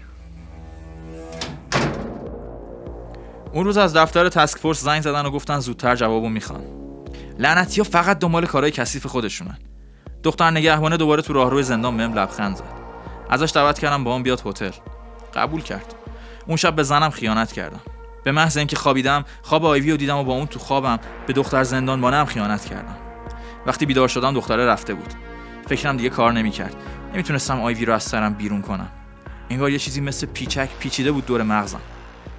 اون 3.52 3.64
روز 3.64 3.76
از 3.76 3.96
دفتر 3.96 4.28
تسک 4.28 4.58
فورس 4.58 4.80
زنگ 4.80 5.02
زدن 5.02 5.26
و 5.26 5.30
گفتن 5.30 5.58
زودتر 5.58 5.96
جوابو 5.96 6.28
می‌خوان. 6.28 6.60
لعنتی 7.38 7.80
ها 7.80 7.84
فقط 7.84 8.18
دنبال 8.18 8.46
کارهای 8.46 8.70
کثیف 8.70 9.06
خودشونن. 9.06 9.58
دختر 10.22 10.50
نگهبانه 10.50 10.96
دوباره 10.96 11.22
تو 11.22 11.32
راهروی 11.32 11.62
زندان 11.62 11.96
بهم 11.96 12.14
لبخند 12.14 12.56
زد. 12.56 12.72
ازش 13.30 13.52
دعوت 13.54 13.78
کردم 13.78 14.04
با 14.04 14.12
اون 14.12 14.22
بیاد 14.22 14.42
هتل. 14.46 14.70
قبول 15.34 15.62
کرد. 15.62 15.94
اون 16.46 16.56
شب 16.56 16.76
به 16.76 16.82
زنم 16.82 17.10
خیانت 17.10 17.52
کردم. 17.52 17.80
به 18.24 18.32
محض 18.32 18.56
اینکه 18.56 18.76
خوابیدم 18.76 19.24
خواب 19.42 19.64
آیوی 19.64 19.90
رو 19.90 19.96
دیدم 19.96 20.16
و 20.16 20.24
با 20.24 20.32
اون 20.32 20.46
تو 20.46 20.58
خوابم 20.58 20.98
به 21.26 21.32
دختر 21.32 21.64
زندان 21.64 22.00
بانم 22.00 22.24
خیانت 22.24 22.64
کردم. 22.64 23.11
وقتی 23.66 23.86
بیدار 23.86 24.08
شدم 24.08 24.34
دختره 24.34 24.66
رفته 24.66 24.94
بود. 24.94 25.14
فکرم 25.66 25.96
دیگه 25.96 26.08
کار 26.08 26.32
نمی‌کرد. 26.32 26.76
نمی‌تونستم 27.12 27.60
آیوی 27.60 27.84
رو 27.84 27.94
از 27.94 28.02
سرم 28.02 28.34
بیرون 28.34 28.62
کنم. 28.62 28.88
انگار 29.50 29.70
یه 29.70 29.78
چیزی 29.78 30.00
مثل 30.00 30.26
پیچک 30.26 30.68
پیچیده 30.78 31.12
بود 31.12 31.26
دور 31.26 31.42
مغزم. 31.42 31.80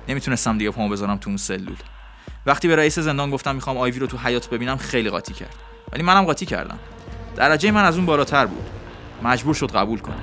نمی‌تونستم 0.08 0.58
دیگه 0.58 0.72
پامو 0.72 0.90
بذارم 0.90 1.18
تو 1.18 1.30
اون 1.30 1.38
سلول. 1.38 1.78
وقتی 2.46 2.68
به 2.68 2.76
رئیس 2.76 3.00
زندان 3.00 3.32
گفتم 3.32 3.56
می‌خوام 3.56 3.78
آیوی 3.78 4.00
رو 4.00 4.08
تو 4.08 4.18
حیات 4.18 4.50
ببینم 4.50 4.78
خیلی 4.78 5.10
قاطی 5.10 5.34
کرد. 5.34 5.56
ولی 5.94 6.04
منم 6.04 6.24
قاطی 6.24 6.46
کردم. 6.46 6.80
درجه 7.36 7.72
من 7.72 7.84
از 7.84 7.96
اون 7.98 8.06
بالاتر 8.06 8.46
بود. 8.46 8.70
مجبور 9.24 9.54
شد 9.54 9.72
قبول 9.72 10.00
کنه. 10.00 10.16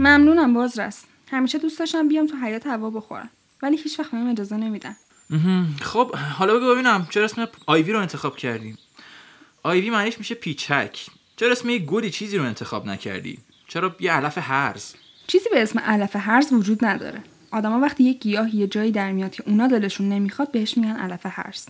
ممنونم 0.00 0.54
بازرس. 0.54 1.04
همیشه 1.30 1.58
دوست 1.58 1.78
داشتم 1.78 2.08
بیام 2.08 2.26
تو 2.26 2.36
حیات 2.36 2.66
هوا 2.66 2.90
بخورم 2.90 3.30
ولی 3.62 3.76
هیچ 3.76 4.00
وقت 4.00 4.10
بهم 4.10 4.30
اجازه 4.30 4.56
نمیدن. 4.56 4.96
خب 5.82 6.16
حالا 6.16 6.54
بگو 6.54 6.74
ببینم 6.74 7.06
چرا 7.10 7.24
اسم 7.24 7.48
آیوی 7.66 7.92
رو 7.92 8.00
انتخاب 8.00 8.36
کردی؟ 8.36 8.76
آیوی 9.62 9.90
معنیش 9.90 10.18
میشه 10.18 10.34
پیچک. 10.34 11.06
چرا 11.36 11.52
اسم 11.52 11.70
یه 11.70 11.78
گلی 11.78 12.10
چیزی 12.10 12.38
رو 12.38 12.44
انتخاب 12.44 12.86
نکردی؟ 12.86 13.38
چرا 13.68 13.96
یه 14.00 14.12
علف 14.12 14.38
هرز 14.38 14.94
چیزی 15.26 15.48
به 15.52 15.62
اسم 15.62 15.78
علف 15.78 16.16
هرز 16.16 16.52
وجود 16.52 16.84
نداره. 16.84 17.22
آدما 17.50 17.80
وقتی 17.80 18.04
یه 18.04 18.12
گیاه 18.12 18.54
یه 18.56 18.66
جایی 18.66 18.92
در 18.92 19.12
میاد 19.12 19.32
که 19.32 19.42
اونا 19.46 19.66
دلشون 19.66 20.08
نمی‌خواد 20.08 20.52
بهش 20.52 20.76
میگن 20.76 20.96
علف 20.96 21.20
هرز 21.24 21.66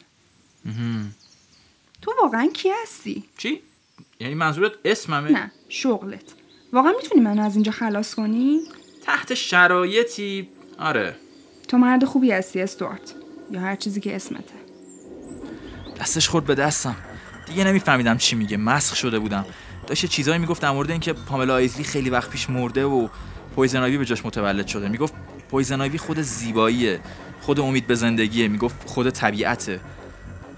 تو 2.03 2.13
واقعا 2.23 2.47
کی 2.47 2.69
هستی؟ 2.83 3.25
چی؟ 3.39 3.61
یعنی 4.21 4.35
منظورت 4.35 4.73
اسممه؟ 4.85 5.31
نه 5.31 5.53
شغلت. 5.69 6.35
واقعا 6.73 6.93
می‌تونی 7.03 7.21
منو 7.21 7.43
از 7.43 7.55
اینجا 7.55 7.73
خلاص 7.73 8.15
کنی؟ 8.15 8.61
تحت 9.03 9.35
شرایطی 9.35 10.49
آره. 10.79 11.15
تو 11.69 11.79
مرد 11.79 12.05
خوبی 12.05 12.31
هستی 12.33 12.61
استوارت. 12.61 13.15
یا 13.51 13.61
هر 13.61 13.77
چیزی 13.77 14.01
که 14.01 14.17
اسمته. 14.17 14.55
دستش 16.01 16.29
خورد 16.29 16.45
به 16.45 16.55
دستم. 16.55 16.97
دیگه 17.47 17.65
نمیفهمیدم 17.65 18.19
چی 18.19 18.37
میگه. 18.37 18.57
مسخ 18.57 18.97
شده 18.97 19.19
بودم. 19.19 19.47
داشت 19.87 20.07
چیزایی 20.07 20.39
می‌گفت 20.39 20.63
در 20.63 20.71
مورد 20.71 20.91
اینکه 20.91 21.13
پاملا 21.13 21.55
آیزلی 21.55 21.85
خیلی 21.85 22.11
وقت 22.11 22.31
پیش 22.31 22.51
مرده 22.51 22.85
و 22.85 23.09
پویزن 23.57 23.99
به 23.99 24.05
جاش 24.05 24.25
متولد 24.25 24.67
شده. 24.67 24.89
می‌گفت 24.89 25.15
پویزن 25.51 25.97
خود 25.99 26.21
زیباییه. 26.21 27.01
خود 27.41 27.61
امید 27.61 27.87
به 27.87 27.95
زندگیه. 27.95 28.49
می‌گفت 28.49 28.77
خود 28.89 29.11
طبیعته. 29.11 29.81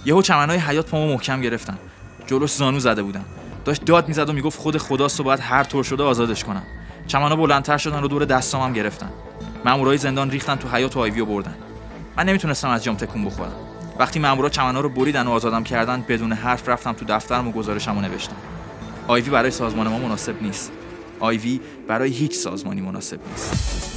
یهو 0.05 0.23
چمنهای 0.23 0.59
حیات 0.59 0.91
پامو 0.91 1.13
محکم 1.13 1.41
گرفتن. 1.41 1.79
جلوش 2.27 2.51
زانو 2.51 2.79
زده 2.79 3.03
بودم 3.03 3.25
داشت 3.65 3.85
داد 3.85 4.09
می‌زد 4.09 4.29
و 4.29 4.33
می‌گفت 4.33 4.59
خود 4.59 4.79
خداست 4.79 5.21
و 5.21 5.23
باید 5.23 5.41
هر 5.41 5.65
طور 5.65 5.85
شده 5.85 6.03
آزادش 6.03 6.45
کنم. 6.45 6.63
چمنا 7.07 7.37
بلندتر 7.37 7.79
شدن 7.79 8.03
و 8.03 8.09
دور 8.09 8.25
دستامم 8.25 8.73
گرفتن. 8.73 9.11
مامورای 9.65 9.99
زندان 9.99 10.31
ریختن 10.31 10.57
تو 10.57 10.69
حیات 10.69 10.97
و 10.97 11.01
آیویو 11.01 11.25
بردن. 11.25 11.55
من 12.17 12.25
نمی‌تونستم 12.25 12.69
از 12.69 12.85
جام 12.85 12.97
تکون 12.97 13.25
بخورم. 13.25 13.53
وقتی 13.99 14.19
مامورا 14.19 14.49
چمنا 14.49 14.81
رو 14.81 14.89
بریدن 14.89 15.27
و 15.27 15.31
آزادم 15.31 15.65
کردن 15.65 16.05
بدون 16.09 16.33
حرف 16.33 16.69
رفتم 16.69 16.93
تو 16.93 17.05
دفترم 17.09 17.49
و 17.49 17.53
گزارشمو 17.53 18.01
نوشتم. 18.01 18.37
آیوی 19.09 19.31
برای 19.31 19.51
سازمان 19.51 19.89
ما 19.89 19.99
مناسب 19.99 20.43
نیست. 20.43 20.73
آیوی 21.21 21.61
برای 21.89 22.11
هیچ 22.11 22.35
سازمانی 22.35 22.81
مناسب 22.81 23.19
نیست. 23.31 23.92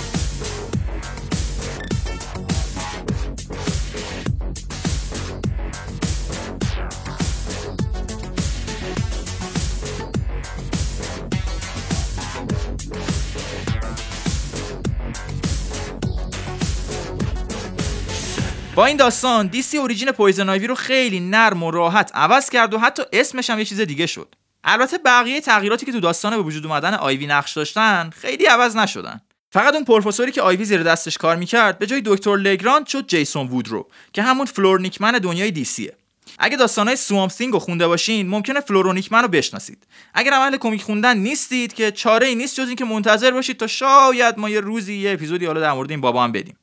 با 18.76 18.86
این 18.86 18.98
داستان 18.98 19.48
دیسی 19.48 19.78
origin 19.78 20.12
پویزن 20.12 20.50
آیوی 20.50 20.68
رو 20.68 20.76
خیلی 20.76 21.20
نرم 21.20 21.64
و 21.64 21.72
راحت 21.72 22.12
عوض 22.14 22.50
کرد 22.50 22.74
و 22.74 22.80
حتی 22.80 23.04
اسمش 23.14 23.50
هم 23.50 23.60
یه 23.60 23.66
چیز 23.66 23.82
دیگه 23.82 24.06
شد. 24.06 24.36
البته 24.64 24.98
بقیه 24.98 25.42
تغییراتی 25.42 25.86
که 25.86 25.92
تو 25.92 26.00
داستان 26.00 26.36
به 26.36 26.42
وجود 26.42 26.66
اومدن 26.66 26.94
آیوی 26.94 27.28
نقش 27.28 27.54
داشتن 27.54 28.10
خیلی 28.10 28.46
عوض 28.46 28.76
نشدن. 28.76 29.22
فقط 29.52 29.74
اون 29.74 29.84
پروفسوری 29.84 30.32
که 30.32 30.42
آیوی 30.42 30.66
زیر 30.66 30.84
دستش 30.84 31.18
کار 31.18 31.36
می‌کرد 31.36 31.80
به 31.80 31.88
جای 31.88 32.02
دکتر 32.06 32.36
لگراند 32.36 32.88
شد 32.88 33.08
جیسون 33.08 33.48
وودرو 33.48 33.88
که 34.14 34.22
همون 34.22 34.46
فلورونیکمن 34.46 35.12
دنیای 35.12 35.52
دیسیه 35.52 35.94
اگه 36.40 36.58
داستانهای 36.58 36.96
سوامپ 36.96 37.22
ثینگ 37.22 37.54
رو 37.54 37.60
خونده 37.60 37.88
باشین 37.88 38.30
ممکنه 38.30 38.60
فلورونیکمن 38.60 39.22
رو 39.22 39.28
بشناسید. 39.28 39.88
اگر 40.14 40.34
اهل 40.34 40.58
کمیک 40.58 40.84
خوندن 40.84 41.18
نیستید 41.18 41.74
که 41.74 41.92
چاره 41.92 42.28
ای 42.28 42.36
نیست 42.36 42.56
جز 42.56 42.68
اینکه 42.68 42.86
منتظر 42.86 43.32
باشید 43.32 43.58
تا 43.58 43.68
شاید 43.68 44.40
ما 44.40 44.50
یه 44.50 44.60
روزی 44.60 44.94
یه 44.94 45.12
اپیزودی 45.12 45.46
حالا 45.46 45.62
در 45.62 45.72
مورد 45.72 45.92
این 45.92 46.02
بابا 46.02 46.24
هم 46.24 46.32
بدیم. 46.32 46.58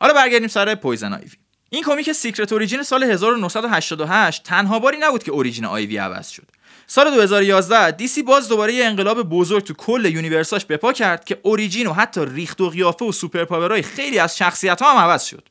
حالا 0.00 0.14
برگردیم 0.14 0.48
سر 0.48 0.74
پویزن 0.74 1.12
آیوی 1.12 1.30
این 1.70 1.82
کمیک 1.82 2.12
Secret 2.12 2.52
Origin 2.52 2.82
سال 2.82 3.02
1988 3.04 4.42
تنها 4.42 4.78
باری 4.78 4.98
نبود 5.00 5.22
که 5.22 5.32
origin 5.32 5.64
آیوی 5.64 5.96
عوض 5.96 6.28
شد. 6.28 6.46
سال 6.86 7.10
2011 7.10 7.90
دیسی 7.90 8.22
باز 8.22 8.48
دوباره 8.48 8.74
یه 8.74 8.84
انقلاب 8.84 9.22
بزرگ 9.22 9.64
تو 9.64 9.74
کل 9.74 10.04
universe 10.04 10.48
هاش 10.48 10.64
بپا 10.64 10.92
کرد 10.92 11.24
که 11.24 11.38
origin 11.42 11.86
و 11.86 11.92
حتی 11.92 12.20
ریخت 12.24 12.60
و 12.60 12.70
قیافه 12.70 13.04
و 13.04 13.12
سوپر 13.12 13.82
خیلی 13.82 14.18
از 14.18 14.36
شخصیت 14.36 14.82
ها 14.82 14.92
هم 14.92 14.98
عوض 14.98 15.24
شد. 15.24 15.48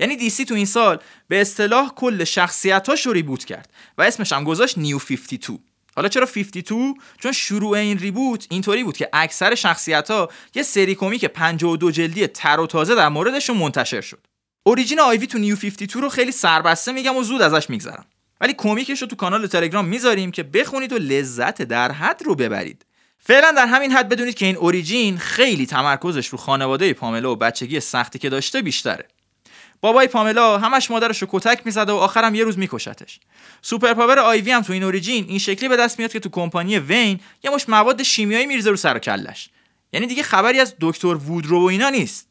یعنی 0.00 0.16
دیسی 0.16 0.44
تو 0.44 0.54
این 0.54 0.66
سال 0.66 0.98
به 1.28 1.40
اصطلاح 1.40 1.92
کل 1.96 2.24
شخصیتاش 2.24 3.06
رو 3.06 3.12
reboot 3.12 3.44
کرد 3.44 3.70
و 3.98 4.02
اسمش 4.02 4.32
هم 4.32 4.44
گذاشت 4.44 4.78
New 4.78 4.98
52 4.98 5.58
حالا 5.98 6.08
چرا 6.08 6.26
52 6.26 6.94
چون 7.18 7.32
شروع 7.32 7.70
این 7.70 7.98
reboot 7.98 8.46
اینطوری 8.50 8.84
بود 8.84 8.96
که 8.96 9.08
اکثر 9.12 9.54
شخصیت 9.54 10.10
ها 10.10 10.28
یه 10.54 10.62
سری 10.62 10.94
کمیک 10.94 11.24
52 11.24 11.90
جلدی 11.90 12.26
تر 12.26 12.60
و 12.60 12.66
تازه 12.66 12.94
در 12.94 13.08
موردشون 13.08 13.56
منتشر 13.56 14.00
شد. 14.00 14.26
origin 14.62 15.00
آیوی 15.00 15.26
تو 15.26 15.38
New 15.38 15.56
52 15.56 16.00
رو 16.00 16.08
خیلی 16.08 16.32
سربسته 16.32 16.92
میگم 16.92 17.16
و 17.16 17.22
زود 17.22 17.42
ازش 17.42 17.70
میگذرم. 17.70 18.04
ولی 18.40 18.54
کمیکش 18.54 19.02
رو 19.02 19.08
تو 19.08 19.16
کانال 19.16 19.46
تلگرام 19.46 19.84
می‌ذاریم 19.84 20.30
که 20.30 20.42
بخونید 20.42 20.92
و 20.92 20.98
لذت 20.98 21.62
در 21.62 21.92
حد 21.92 22.22
رو 22.24 22.34
ببرید. 22.34 22.86
فعلا 23.18 23.52
در 23.56 23.66
همین 23.66 23.92
حد 23.92 24.08
بدونید 24.08 24.34
که 24.34 24.46
این 24.46 24.56
origin 24.56 25.18
خیلی 25.18 25.66
تمرکزش 25.66 26.26
رو 26.26 26.38
خانواده 26.38 26.92
پاملا 26.92 27.32
و 27.32 27.36
بچگی 27.36 27.80
سختی 27.80 28.18
که 28.18 28.28
داشته 28.28 28.62
بیشتره. 28.62 29.08
بابای 29.80 30.06
پاملا 30.06 30.58
همش 30.58 30.90
مادرش 30.90 31.22
رو 31.22 31.28
کتک 31.30 31.60
می‌زده 31.64 31.92
و 31.92 31.96
آخرم 31.96 32.34
یه 32.34 32.44
روز 32.44 32.58
میکشتش. 32.58 33.20
superpower 33.62 34.18
آیوی 34.18 34.50
هم 34.50 34.62
تو 34.62 34.72
این 34.72 34.82
origin 34.82 35.24
این 35.28 35.38
شکلی 35.38 35.68
به 35.68 35.76
دست 35.76 35.98
میاد 35.98 36.12
که 36.12 36.20
تو 36.20 36.28
کمپانی 36.28 36.78
وین 36.78 37.20
یه 37.44 37.50
مشت 37.50 37.68
مواد 37.68 38.02
شیمیایی 38.02 38.46
میریزه 38.46 38.70
رو 38.70 38.76
سر 38.76 38.96
و 38.96 38.98
کلش. 38.98 39.50
یعنی 39.92 40.06
دیگه 40.06 40.22
خبری 40.22 40.60
از 40.60 40.74
دکتر 40.80 41.14
وودرو 41.14 41.60
و 41.60 41.64
اینا 41.64 41.90
نیست. 41.90 42.28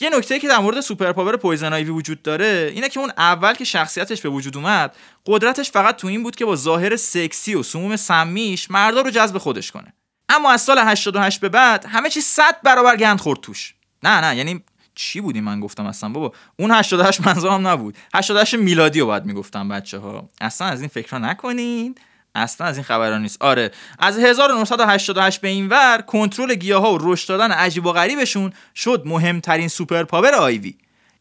یه 0.00 0.10
نکته 0.10 0.38
که 0.38 0.48
در 0.48 0.58
مورد 0.58 0.80
superpower 0.80 1.36
پویزن 1.36 1.72
آیوی 1.72 1.90
وجود 1.90 2.22
داره 2.22 2.70
اینه 2.74 2.88
که 2.88 3.00
اون 3.00 3.12
اول 3.18 3.54
که 3.54 3.64
شخصیتش 3.64 4.20
به 4.20 4.28
وجود 4.28 4.56
اومد 4.56 4.96
قدرتش 5.26 5.70
فقط 5.70 5.96
تو 5.96 6.06
این 6.06 6.22
بود 6.22 6.36
که 6.36 6.44
با 6.44 6.56
ظاهر 6.56 6.96
سکسی 6.96 7.54
و 7.54 7.62
سموم 7.62 7.96
سمیش 7.96 8.70
مردا 8.70 9.00
رو 9.00 9.10
جذب 9.10 9.38
خودش 9.38 9.70
کنه. 9.70 9.92
اما 10.28 10.50
از 10.50 10.62
سال 10.62 10.78
88 10.78 11.40
به 11.40 11.48
بعد 11.48 11.84
همه 11.84 12.10
چی 12.10 12.20
100 12.20 12.60
برابر 12.62 12.96
گند 12.96 13.20
خورد 13.20 13.40
توش. 13.40 13.74
نه 14.02 14.20
نه 14.20 14.36
یعنی 14.36 14.64
چی 14.94 15.20
بودی؟ 15.20 15.40
من 15.40 15.60
گفتم 15.60 15.86
اصلا 15.86 16.08
بابا 16.08 16.32
اون 16.56 16.70
88 16.70 17.26
منظورم 17.26 17.66
نبود. 17.66 17.96
88 18.14 18.54
میلادی 18.54 19.00
رو 19.00 19.06
باید 19.06 19.24
می‌گفتم 19.24 19.68
بچه 19.68 19.98
ها 19.98 20.28
اصلا 20.40 20.66
از 20.66 20.80
این 20.80 20.88
فکر 20.88 21.18
نکنین. 21.18 21.94
اصلا 22.34 22.66
از 22.66 22.76
این 22.76 22.84
خبران 22.84 23.22
نیست. 23.22 23.42
آره 23.42 23.70
از 23.98 24.18
1988 24.18 25.40
به 25.40 25.48
این 25.48 25.68
ور 25.68 26.00
کنترل 26.06 26.54
گیاه 26.54 26.82
ها 26.82 26.94
و 26.94 26.98
رشد 27.00 27.28
دادن 27.28 27.52
عجیب 27.52 27.86
و 27.86 27.92
غریبشون 27.92 28.52
شد 28.76 29.02
مهمترین 29.06 29.68
superpower 29.68 30.34
آیوی. 30.34 30.74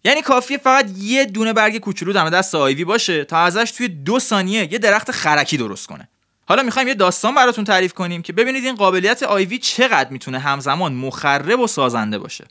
یعنی 0.04 0.22
کافیه 0.22 0.58
فقط 0.58 0.90
یه 0.98 1.26
دونه 1.26 1.54
برگ 1.54 1.78
کوچولو 1.78 2.14
دم 2.14 2.30
دست 2.30 2.56
آیوی 2.56 2.86
باشه 2.86 3.24
تا 3.24 3.38
ازش 3.38 3.72
توی 3.72 3.88
دو 3.88 4.20
ثانیه 4.20 4.74
یه 4.74 4.80
درخت 4.80 5.12
خرکی 5.12 5.58
درست 5.58 5.88
کنه. 5.88 6.08
حالا 6.46 6.64
می‌خوایم 6.64 6.88
یه 6.88 6.94
داستان 6.94 7.36
براتون 7.36 7.64
تعریف 7.64 7.94
کنیم 7.94 8.22
که 8.22 8.34
ببینید 8.34 8.66
این 8.66 8.76
قابلیت 8.76 9.24
آیوی 9.24 9.58
چقدر 9.58 10.10
می‌تونه 10.10 10.40
همزمان 10.40 10.94
مخرب 10.94 11.60
و 11.60 11.68
سازنده 11.68 12.20
باشه. 12.20 12.46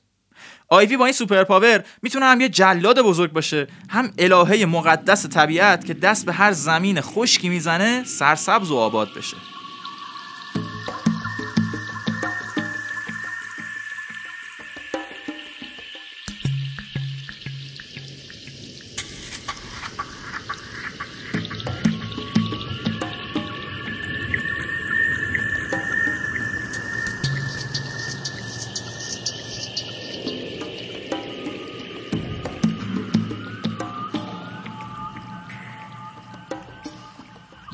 آیوی 0.73 0.97
با 0.97 1.05
این 1.05 1.13
superpower 1.12 1.85
می‌تونه 2.03 2.27
هم 2.27 2.41
یه 2.41 2.49
جلاد 2.49 3.01
بزرگ 3.03 3.33
باشه 3.33 3.67
هم 3.89 4.13
الهه 4.19 4.65
مقدس 4.67 5.27
طبیعت 5.27 5.85
که 5.85 5.95
دست 5.95 6.27
به 6.27 6.33
هر 6.33 6.53
زمین 6.53 7.01
خشکی 7.01 7.49
می‌زنه 7.49 8.05
سرسبز 8.05 8.71
و 8.71 8.77
آباد 8.77 9.09
بشه. 9.17 9.37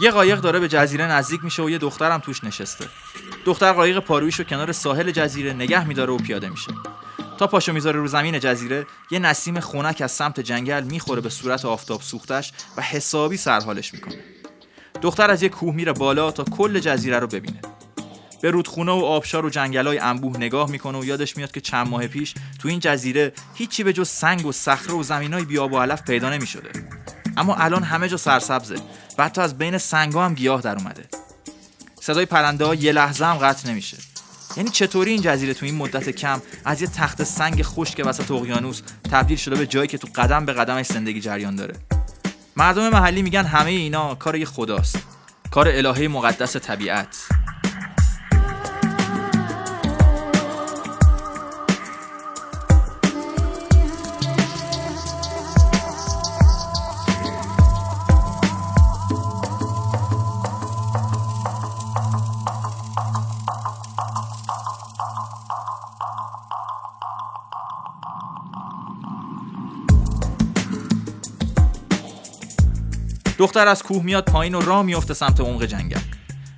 یه 0.08 0.12
قایق 0.12 0.40
داره 0.40 0.60
به 0.60 0.68
جزیره 0.68 1.06
نزدیک 1.06 1.44
میشه 1.44 1.62
و 1.62 1.70
یه 1.70 1.78
دخترم 1.78 2.18
توش 2.18 2.44
نشسته. 2.44 2.86
دختر 3.44 3.72
قایق 3.72 3.98
پارویش 3.98 4.34
رو 4.34 4.44
کنار 4.44 4.72
ساحل 4.72 5.10
جزیره 5.10 5.52
نگه 5.52 5.88
میداره 5.88 6.12
و 6.12 6.16
پیاده 6.16 6.48
میشه. 6.48 6.72
تا 7.38 7.46
پاشو 7.46 7.72
می‌ذاره 7.72 8.00
رو 8.00 8.06
زمین 8.06 8.40
جزیره 8.40 8.86
یه 9.10 9.18
نسیم 9.18 9.60
خونک 9.60 10.00
از 10.00 10.12
سمت 10.12 10.40
جنگل 10.40 10.84
می‌خوره 10.84 11.20
به 11.20 11.28
صورت 11.28 11.64
آفتاب 11.64 12.02
سوختش 12.02 12.52
و 12.76 12.82
حسابی 12.82 13.36
سرحالش 13.36 13.94
می‌کنه. 13.94 14.18
دختر 15.02 15.30
از 15.30 15.42
یه 15.42 15.48
کوه 15.48 15.74
میره 15.74 15.92
بالا 15.92 16.30
تا 16.30 16.44
کل 16.44 16.80
جزیره 16.80 17.18
رو 17.18 17.26
ببینه. 17.26 17.60
به 18.42 18.50
رودخونه 18.50 18.92
و 18.92 19.04
آبشار 19.04 19.46
و 19.46 19.50
جنگلای 19.50 19.98
انبوه 19.98 20.36
نگاه 20.36 20.70
می‌کنه 20.70 20.98
و 20.98 21.04
یادش 21.04 21.36
میاد 21.36 21.52
که 21.52 21.60
چند 21.60 21.88
ماه 21.88 22.06
پیش 22.06 22.34
تو 22.58 22.68
این 22.68 22.80
جزیره 22.80 23.32
هیچی 23.54 23.84
به 23.84 23.92
جز 23.92 24.08
سنگ 24.08 24.46
و 24.46 24.52
صخره 24.52 24.94
و 24.94 25.02
زمینای 25.02 25.44
بیاب 25.44 25.72
و 25.72 25.78
علف 25.78 26.02
پیدا 26.02 26.30
نمی‌شده. 26.30 26.70
اما 27.38 27.54
الان 27.54 27.82
همه 27.82 28.08
جا 28.08 28.16
سرسبزه 28.16 28.76
و 29.18 29.24
حتی 29.24 29.40
از 29.40 29.58
بین 29.58 29.78
سنگا 29.78 30.24
هم 30.24 30.34
گیاه 30.34 30.60
در 30.60 30.76
اومده. 30.76 31.04
صدای 32.00 32.26
پرنده 32.26 32.64
ها 32.64 32.74
یه 32.74 32.92
لحظه 32.92 33.24
هم 33.24 33.36
قطع 33.36 33.68
نمیشه. 33.68 33.96
یعنی 34.56 34.70
چطوری 34.70 35.10
این 35.10 35.22
جزیره 35.22 35.54
تو 35.54 35.66
این 35.66 35.74
مدت 35.74 36.10
کم 36.10 36.42
از 36.64 36.82
یه 36.82 36.88
تخت 36.88 37.24
سنگ 37.24 37.62
خشک 37.62 38.02
وسط 38.04 38.30
اقیانوس 38.30 38.82
تبدیل 39.10 39.36
شده 39.36 39.56
به 39.56 39.66
جایی 39.66 39.88
که 39.88 39.98
تو 39.98 40.08
قدم 40.14 40.46
به 40.46 40.52
قدمش 40.52 40.86
زندگی 40.86 41.20
جریان 41.20 41.56
داره؟ 41.56 41.74
مردم 42.56 42.88
محلی 42.88 43.22
میگن 43.22 43.44
همه 43.44 43.70
اینا 43.70 44.14
کار 44.14 44.36
یه 44.36 44.46
خداست. 44.46 44.98
کار 45.50 45.68
الهه 45.68 46.08
مقدس 46.08 46.56
طبیعت. 46.56 47.16
دختر 73.58 73.70
از 73.70 73.82
کوه 73.82 74.02
میاد 74.02 74.24
پایین 74.24 74.54
و 74.54 74.60
راه 74.60 74.82
میفته 74.82 75.14
سمت 75.14 75.40
عمق 75.40 75.64
جنگل. 75.64 76.00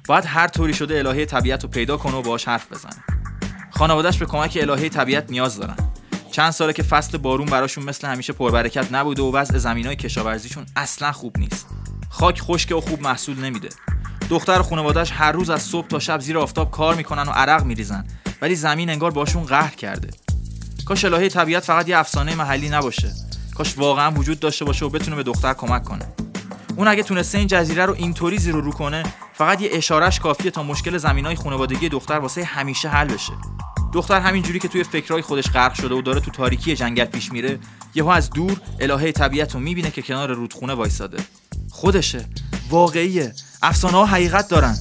باید 0.08 0.24
هر 0.26 0.48
طوری 0.48 0.74
شده 0.74 0.98
الهه 0.98 1.24
طبیعت 1.24 1.62
رو 1.62 1.68
پیدا 1.68 1.96
کنه 1.96 2.16
و 2.16 2.22
باهاش 2.22 2.48
حرف 2.48 2.72
بزنه. 2.72 3.04
خانوادهش 3.70 4.16
به 4.16 4.26
کمک 4.26 4.58
الهه 4.60 4.88
طبیعت 4.88 5.30
نیاز 5.30 5.56
دارن. 5.56 5.76
چند 6.32 6.50
ساله 6.50 6.72
که 6.72 6.82
فصل 6.82 7.18
بارون 7.18 7.46
براشون 7.46 7.84
مثل 7.84 8.08
همیشه 8.08 8.32
پربرکت 8.32 8.92
نبوده 8.92 9.22
و 9.22 9.32
وضع 9.32 9.58
زمینای 9.58 9.96
کشاورزیشون 9.96 10.66
اصلا 10.76 11.12
خوب 11.12 11.38
نیست. 11.38 11.66
خاک 12.10 12.40
خشک 12.40 12.72
و 12.76 12.80
خوب 12.80 13.02
محصول 13.02 13.38
نمیده. 13.38 13.68
دختر 14.30 14.60
و 14.60 14.62
خانوادهش 14.62 15.12
هر 15.14 15.32
روز 15.32 15.50
از 15.50 15.62
صبح 15.62 15.86
تا 15.86 15.98
شب 15.98 16.20
زیر 16.20 16.38
آفتاب 16.38 16.70
کار 16.70 16.94
می‌کنن 16.94 17.22
و 17.22 17.30
عرق 17.30 17.64
میریزن. 17.64 18.06
ولی 18.42 18.54
زمین 18.54 18.90
انگار 18.90 19.10
باشون 19.10 19.42
قهر 19.42 19.74
کرده. 19.74 20.10
کاش 20.84 21.04
الهه 21.04 21.28
طبیعت 21.28 21.64
فقط 21.64 21.88
یه 21.88 21.98
افسانه 21.98 22.34
محلی 22.34 22.68
نباشه. 22.68 23.12
کاش 23.54 23.78
واقعا 23.78 24.10
وجود 24.10 24.40
داشته 24.40 24.64
باشه 24.64 24.84
و 24.86 24.88
بتونه 24.88 25.16
به 25.16 25.22
دختر 25.22 25.54
کمک 25.54 25.84
کنه. 25.84 26.06
اون 26.80 26.88
اگه 26.88 27.02
تونسته 27.02 27.38
این 27.38 27.46
جزیره 27.46 27.86
رو 27.86 27.94
اینطوری 27.94 28.38
زیر 28.38 28.54
رو 28.54 28.72
کنه 28.72 29.02
فقط 29.34 29.60
یه 29.60 29.70
اشارش 29.72 30.20
کافیه 30.20 30.50
تا 30.50 30.62
مشکل 30.62 30.98
زمینای 30.98 31.34
خانوادگی 31.34 31.88
دختر 31.88 32.14
واسه 32.14 32.44
همیشه 32.44 32.88
حل 32.88 33.08
بشه. 33.08 33.32
دختر 33.92 34.20
همینجوری 34.20 34.58
که 34.58 34.68
توی 34.68 34.84
فکرای 34.84 35.22
خودش 35.22 35.50
غرق 35.50 35.74
شده 35.74 35.94
و 35.94 36.02
داره 36.02 36.20
تو 36.20 36.30
تاریکی 36.30 36.76
جنگل 36.76 37.04
پیش 37.04 37.32
میره 37.32 37.58
یهو 37.94 38.08
از 38.08 38.30
دور 38.30 38.60
الهه 38.80 39.12
طبیعت 39.12 39.54
رو 39.54 39.60
می‌بینه 39.60 39.90
که 39.90 40.02
کنار 40.02 40.32
رودخونه 40.32 40.74
وایساده. 40.74 41.18
خودشه. 41.70 42.28
واقعیه. 42.70 43.32
افسانه 43.62 43.96
ها 43.96 44.06
حقیقت 44.06 44.48
دارن. 44.48 44.76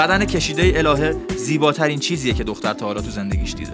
بدن 0.00 0.24
کشیده 0.24 0.72
الهه 0.76 1.16
زیباترین 1.36 1.98
چیزیه 1.98 2.34
که 2.34 2.44
دختر 2.44 2.72
تا 2.72 2.86
حالا 2.86 3.00
تو 3.00 3.10
زندگیش 3.10 3.54
دیده. 3.54 3.72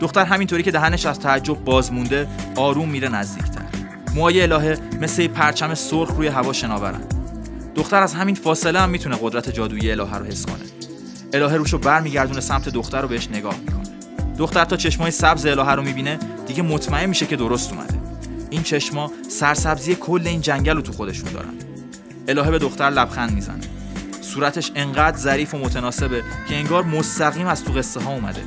دختر 0.00 0.24
همینطوری 0.24 0.62
که 0.62 0.70
دهنش 0.70 1.06
از 1.06 1.20
تعجب 1.20 1.64
باز 1.64 1.92
مونده 1.92 2.28
آروم 2.56 2.88
میره 2.88 3.08
نزدیکتر. 3.08 3.62
موهای 4.14 4.42
الهه 4.42 4.78
مثل 5.00 5.28
پرچم 5.28 5.74
سرخ 5.74 6.10
روی 6.10 6.26
هوا 6.26 6.52
شناورن. 6.52 7.00
دختر 7.74 8.02
از 8.02 8.14
همین 8.14 8.34
فاصله 8.34 8.80
هم 8.80 8.90
می‌تونه 8.90 9.18
قدرت 9.22 9.50
جادویی 9.50 9.90
الهه 9.90 10.16
رو 10.16 10.24
حس 10.24 10.46
کنه. 10.46 10.64
الهه 11.32 11.54
روشو 11.54 11.78
برمیگردونه 11.78 12.40
سمت 12.40 12.68
دختر 12.68 13.00
رو 13.00 13.08
بهش 13.08 13.28
نگاه 13.28 13.54
می‌کنه. 13.66 13.94
دختر 14.38 14.64
تا 14.64 14.76
چشمای 14.76 15.10
سبز 15.10 15.46
الهه 15.46 15.72
رو 15.72 15.82
می‌بینه 15.82 16.18
دیگه 16.46 16.62
مطمئن 16.62 17.06
میشه 17.06 17.26
که 17.26 17.36
درست 17.36 17.72
اومده. 17.72 17.94
این 18.50 18.62
چشما 18.62 19.12
سرسبزی 19.28 19.94
کل 19.94 20.22
این 20.24 20.40
جنگل 20.40 20.76
رو 20.76 20.82
تو 20.82 20.92
خودشون 20.92 21.32
دارن. 21.32 21.54
الهه 22.28 22.50
به 22.50 22.58
دختر 22.58 22.90
لبخند 22.90 23.32
می‌زنه. 23.32 23.60
صورتش 24.30 24.72
انقدر 24.74 25.16
ظریف 25.16 25.54
و 25.54 25.58
متناسبه 25.58 26.22
که 26.48 26.56
انگار 26.56 26.84
مستقیم 26.84 27.46
از 27.46 27.64
تو 27.64 27.72
قصه 27.72 28.00
ها 28.00 28.12
اومده. 28.12 28.42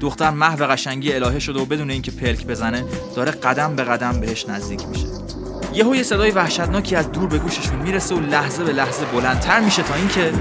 دختر 0.00 0.30
محو 0.30 0.66
قشنگی 0.66 1.12
الهه 1.12 1.38
شده 1.38 1.60
و 1.60 1.64
بدون 1.64 1.90
اینکه 1.90 2.10
پلک 2.10 2.46
بزنه 2.46 2.84
داره 3.16 3.30
قدم 3.30 3.76
به 3.76 3.84
قدم 3.84 4.20
بهش 4.20 4.48
نزدیک 4.48 4.88
میشه. 4.88 5.06
یهو 5.74 5.94
یه 5.94 6.02
صدای 6.02 6.30
وحشتناکی 6.30 6.96
از 6.96 7.12
دور 7.12 7.28
به 7.28 7.38
گوششون 7.38 7.76
می‌رسه 7.76 8.14
و 8.14 8.20
لحظه 8.20 8.64
به 8.64 8.72
لحظه 8.72 9.04
بلندتر 9.04 9.60
میشه 9.60 9.82
تا 9.82 9.94
اینکه 9.94 10.32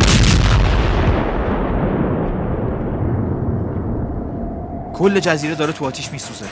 کل 4.93 5.19
جزیره 5.19 5.55
داره 5.55 5.73
تو 5.73 5.85
آتیش 5.85 6.11
میسوزه. 6.11 6.45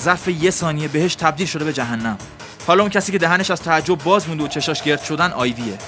ظرف 0.00 0.28
یه 0.28 0.50
ثانیه 0.50 0.88
بهش 0.88 1.14
تبدیل 1.14 1.46
شده 1.46 1.64
به 1.64 1.72
جهنم. 1.72 2.18
حالا 2.66 2.82
اون 2.82 2.90
کسی 2.90 3.12
که 3.12 3.18
دهنش 3.18 3.50
از 3.50 3.62
تعجب 3.62 3.98
باز 4.04 4.28
مونده 4.28 4.44
و 4.44 4.48
چشاش 4.48 4.82
گرد 4.82 5.02
شدن 5.02 5.30
آیویه. 5.30 5.78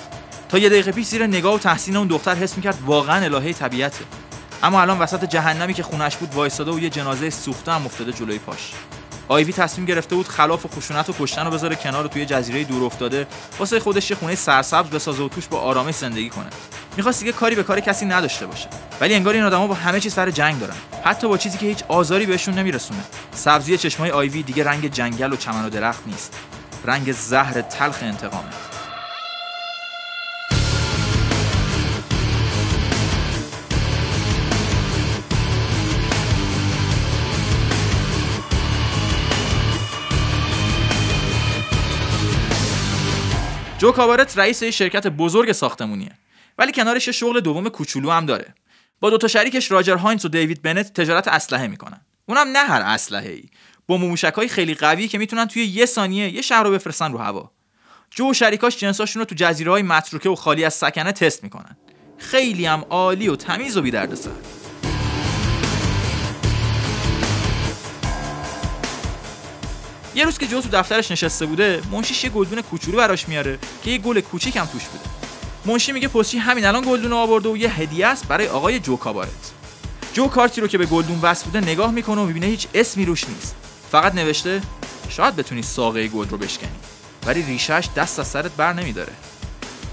تا 0.48 0.58
یه 0.58 0.68
دقیقه 0.68 0.92
پیش 0.92 1.06
زیر 1.06 1.26
نگاه 1.26 1.54
و 1.54 1.58
تحسین 1.58 1.96
اون 1.96 2.06
دختر 2.06 2.34
حس 2.34 2.56
می‌کرد 2.56 2.78
واقعا 2.86 3.24
الهه 3.24 3.52
طبیعته. 3.52 4.04
اما 4.62 4.80
الان 4.80 4.98
وسط 4.98 5.24
جهنمی 5.24 5.74
که 5.74 5.82
خونش 5.82 6.16
بود 6.16 6.34
وایساده 6.34 6.70
و 6.70 6.78
یه 6.78 6.90
جنازه 6.90 7.30
سوخته 7.30 7.72
هم 7.72 7.86
افتاده 7.86 8.12
جلوی 8.12 8.38
پاش. 8.38 8.72
آیوی 9.28 9.52
تصمیم 9.52 9.86
گرفته 9.86 10.16
بود 10.16 10.28
خلاف 10.28 10.66
و 10.66 10.68
خشونت 10.68 11.10
و 11.10 11.14
کشتن 11.20 11.44
رو 11.44 11.50
بذاره 11.50 11.76
کنار 11.76 12.06
توی 12.06 12.26
جزیره 12.26 12.64
دور 12.64 12.84
افتاده 12.84 13.26
واسه 13.58 13.80
خودش 13.80 14.10
یه 14.10 14.16
خونه 14.16 14.34
سرسبز 14.34 14.90
بسازه 14.90 15.22
و 15.22 15.28
توش 15.28 15.46
با 15.46 15.60
آرامش 15.60 15.94
زندگی 15.94 16.30
کنه. 16.30 16.46
می‌خواست 16.96 17.20
دیگه 17.20 17.32
کاری 17.32 17.54
به 17.54 17.62
کار 17.62 17.80
کسی 17.80 18.06
نداشته 18.06 18.46
باشه. 18.46 18.68
ولی 19.00 19.14
انگار 19.14 19.34
این 19.34 19.44
آدما 19.44 19.66
با 19.66 19.74
همه 19.74 20.00
چی 20.00 20.10
سر 20.10 20.30
جنگ 20.30 20.60
دارن. 20.60 20.76
حتی 21.04 21.28
با 21.28 21.38
چیزی 21.38 21.58
که 21.58 21.66
هیچ 21.66 21.82
آزاری 21.88 22.26
بهشون 22.26 22.54
نمیرسونه. 22.54 23.00
سبزی 23.34 23.78
چشمای 23.78 24.10
آیوی 24.10 24.42
دیگه 24.42 24.64
رنگ 24.64 24.92
جنگل 24.92 25.32
و 25.32 25.36
چمن 25.36 25.64
و 25.64 25.70
درخت 25.70 26.02
نیست. 26.06 26.34
رنگ 26.84 27.12
زهر 27.12 27.60
تلخ 27.60 27.98
انتقامه. 28.02 28.75
جو 43.78 43.92
کابارت 43.92 44.38
رئیس 44.38 44.64
شرکت 44.64 45.06
بزرگ 45.06 45.52
ساختمونیه. 45.52 46.12
ولی 46.58 46.72
کنارش 46.72 47.08
شغل 47.08 47.40
دوم 47.40 47.68
کوچولو 47.68 48.10
هم 48.10 48.26
داره. 48.26 48.54
با 49.00 49.10
دو 49.10 49.18
تا 49.18 49.28
شریکش 49.28 49.70
راجر 49.70 49.96
هاینز 49.96 50.24
و 50.24 50.28
دیوید 50.28 50.62
بنت 50.62 51.00
تجارت 51.00 51.28
اسلحه 51.28 51.66
می‌کنن. 51.66 52.00
اونم 52.26 52.48
نه 52.48 52.58
هر 52.58 52.82
اسلحه 52.82 53.30
ای 53.30 53.44
با 53.86 53.96
موشک 53.96 54.46
خیلی 54.46 54.74
قوی 54.74 55.08
که 55.08 55.18
می‌تونن 55.18 55.46
توی 55.46 55.64
یه 55.64 55.86
ثانیه 55.86 56.34
یه 56.34 56.42
شهر 56.42 56.62
رو 56.62 56.70
بفرستن 56.70 57.12
رو 57.12 57.18
هوا. 57.18 57.50
جو 58.10 58.30
و 58.30 58.34
شریکاش 58.34 58.76
جنساشون 58.76 59.20
رو 59.20 59.26
تو 59.26 59.34
جزیره 59.34 59.70
های 59.70 59.82
متروکه 59.82 60.28
و 60.28 60.34
خالی 60.34 60.64
از 60.64 60.74
سکنه 60.74 61.12
تست 61.12 61.44
می‌کنن. 61.44 61.76
خیلی 62.18 62.66
هم 62.66 62.84
عالی 62.90 63.28
و 63.28 63.36
تمیز 63.36 63.76
و 63.76 63.82
بی 63.82 63.90
یه 70.16 70.24
روز 70.24 70.38
که 70.38 70.46
جو 70.46 70.60
تو 70.60 70.68
دفترش 70.72 71.10
نشسته 71.10 71.46
بوده 71.46 71.82
منشیش 71.92 72.24
یه 72.24 72.30
گلدون 72.30 72.62
کوچولو 72.62 72.96
براش 72.96 73.28
میاره 73.28 73.58
که 73.84 73.90
یه 73.90 73.98
گل 73.98 74.20
کوچیک 74.20 74.56
هم 74.56 74.66
توش 74.66 74.82
بوده. 74.84 75.04
منشی 75.64 75.92
میگه 75.92 76.08
پستی 76.08 76.38
همین 76.38 76.64
الان 76.64 76.84
گلدون 76.88 77.12
آورده 77.12 77.48
و 77.48 77.56
یه 77.56 77.70
هدیه 77.70 78.06
است 78.06 78.28
برای 78.28 78.48
آقای 78.48 78.80
جو 78.80 78.96
کابارت. 78.96 79.52
جو 80.12 80.26
کارتی 80.26 80.60
رو 80.60 80.68
که 80.68 80.78
به 80.78 80.86
گلدون 80.86 81.18
وصل 81.22 81.44
بوده 81.44 81.60
نگاه 81.60 81.90
می‌کنه 81.90 82.20
و 82.20 82.24
می‌بینه 82.24 82.46
هیچ 82.46 82.66
اسمی 82.74 83.04
روش 83.04 83.28
نیست. 83.28 83.54
فقط 83.92 84.14
نوشته 84.14 84.62
شاید 85.08 85.36
بتونی 85.36 85.62
ساقه 85.62 86.08
گل 86.08 86.28
رو 86.28 86.38
بشکنی 86.38 86.70
ولی 87.26 87.42
ریشش 87.42 87.88
دست 87.96 88.18
از 88.18 88.26
سرت 88.26 88.50
بر 88.52 88.72
نمیداره. 88.72 89.12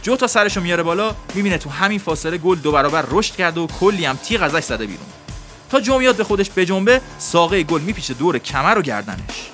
جو 0.03 0.15
تا 0.15 0.27
سرشو 0.27 0.61
میاره 0.61 0.83
بالا 0.83 1.15
می‌بینه 1.33 1.57
تو 1.57 1.69
همین 1.69 1.99
فاصله 1.99 2.37
گل 2.37 2.59
دو 2.59 2.71
برابر 2.71 3.05
رشد 3.09 3.35
کرده 3.35 3.61
و 3.61 3.67
کلی 3.67 4.05
هم 4.05 4.15
تیغ 4.15 4.43
ازش 4.43 4.63
زده 4.63 4.85
بیرون. 4.85 5.05
تا 5.69 5.79
جو 5.79 5.99
میاد 5.99 6.15
به 6.15 6.23
خودش 6.23 6.49
بجنبه 6.55 7.01
ساقه 7.19 7.63
گل 7.63 7.81
میپیچه 7.81 8.13
دور 8.13 8.37
کمر 8.37 8.77
و 8.77 8.81
گردنش. 8.81 9.52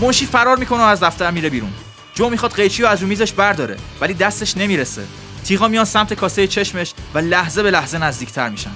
منشی 0.00 0.26
فرار 0.26 0.56
می‌کنه 0.56 0.80
و 0.80 0.86
از 0.86 1.00
دفتر 1.00 1.30
میره 1.30 1.50
بیرون. 1.50 1.72
جو 2.14 2.30
می‌خواد 2.30 2.52
قیچی 2.52 2.82
رو 2.82 2.88
از 2.88 3.02
رو 3.02 3.08
میزش 3.08 3.32
برداره 3.32 3.76
ولی 4.00 4.14
دستش 4.14 4.56
نمی‌رسه. 4.56 5.02
تیغا 5.44 5.68
میان 5.68 5.84
سمت 5.84 6.14
کاسه 6.14 6.46
چشمش 6.46 6.94
و 7.14 7.18
لحظه 7.18 7.62
به 7.62 7.70
لحظه 7.70 7.98
نزدیکتر 7.98 8.48
میشن. 8.48 8.70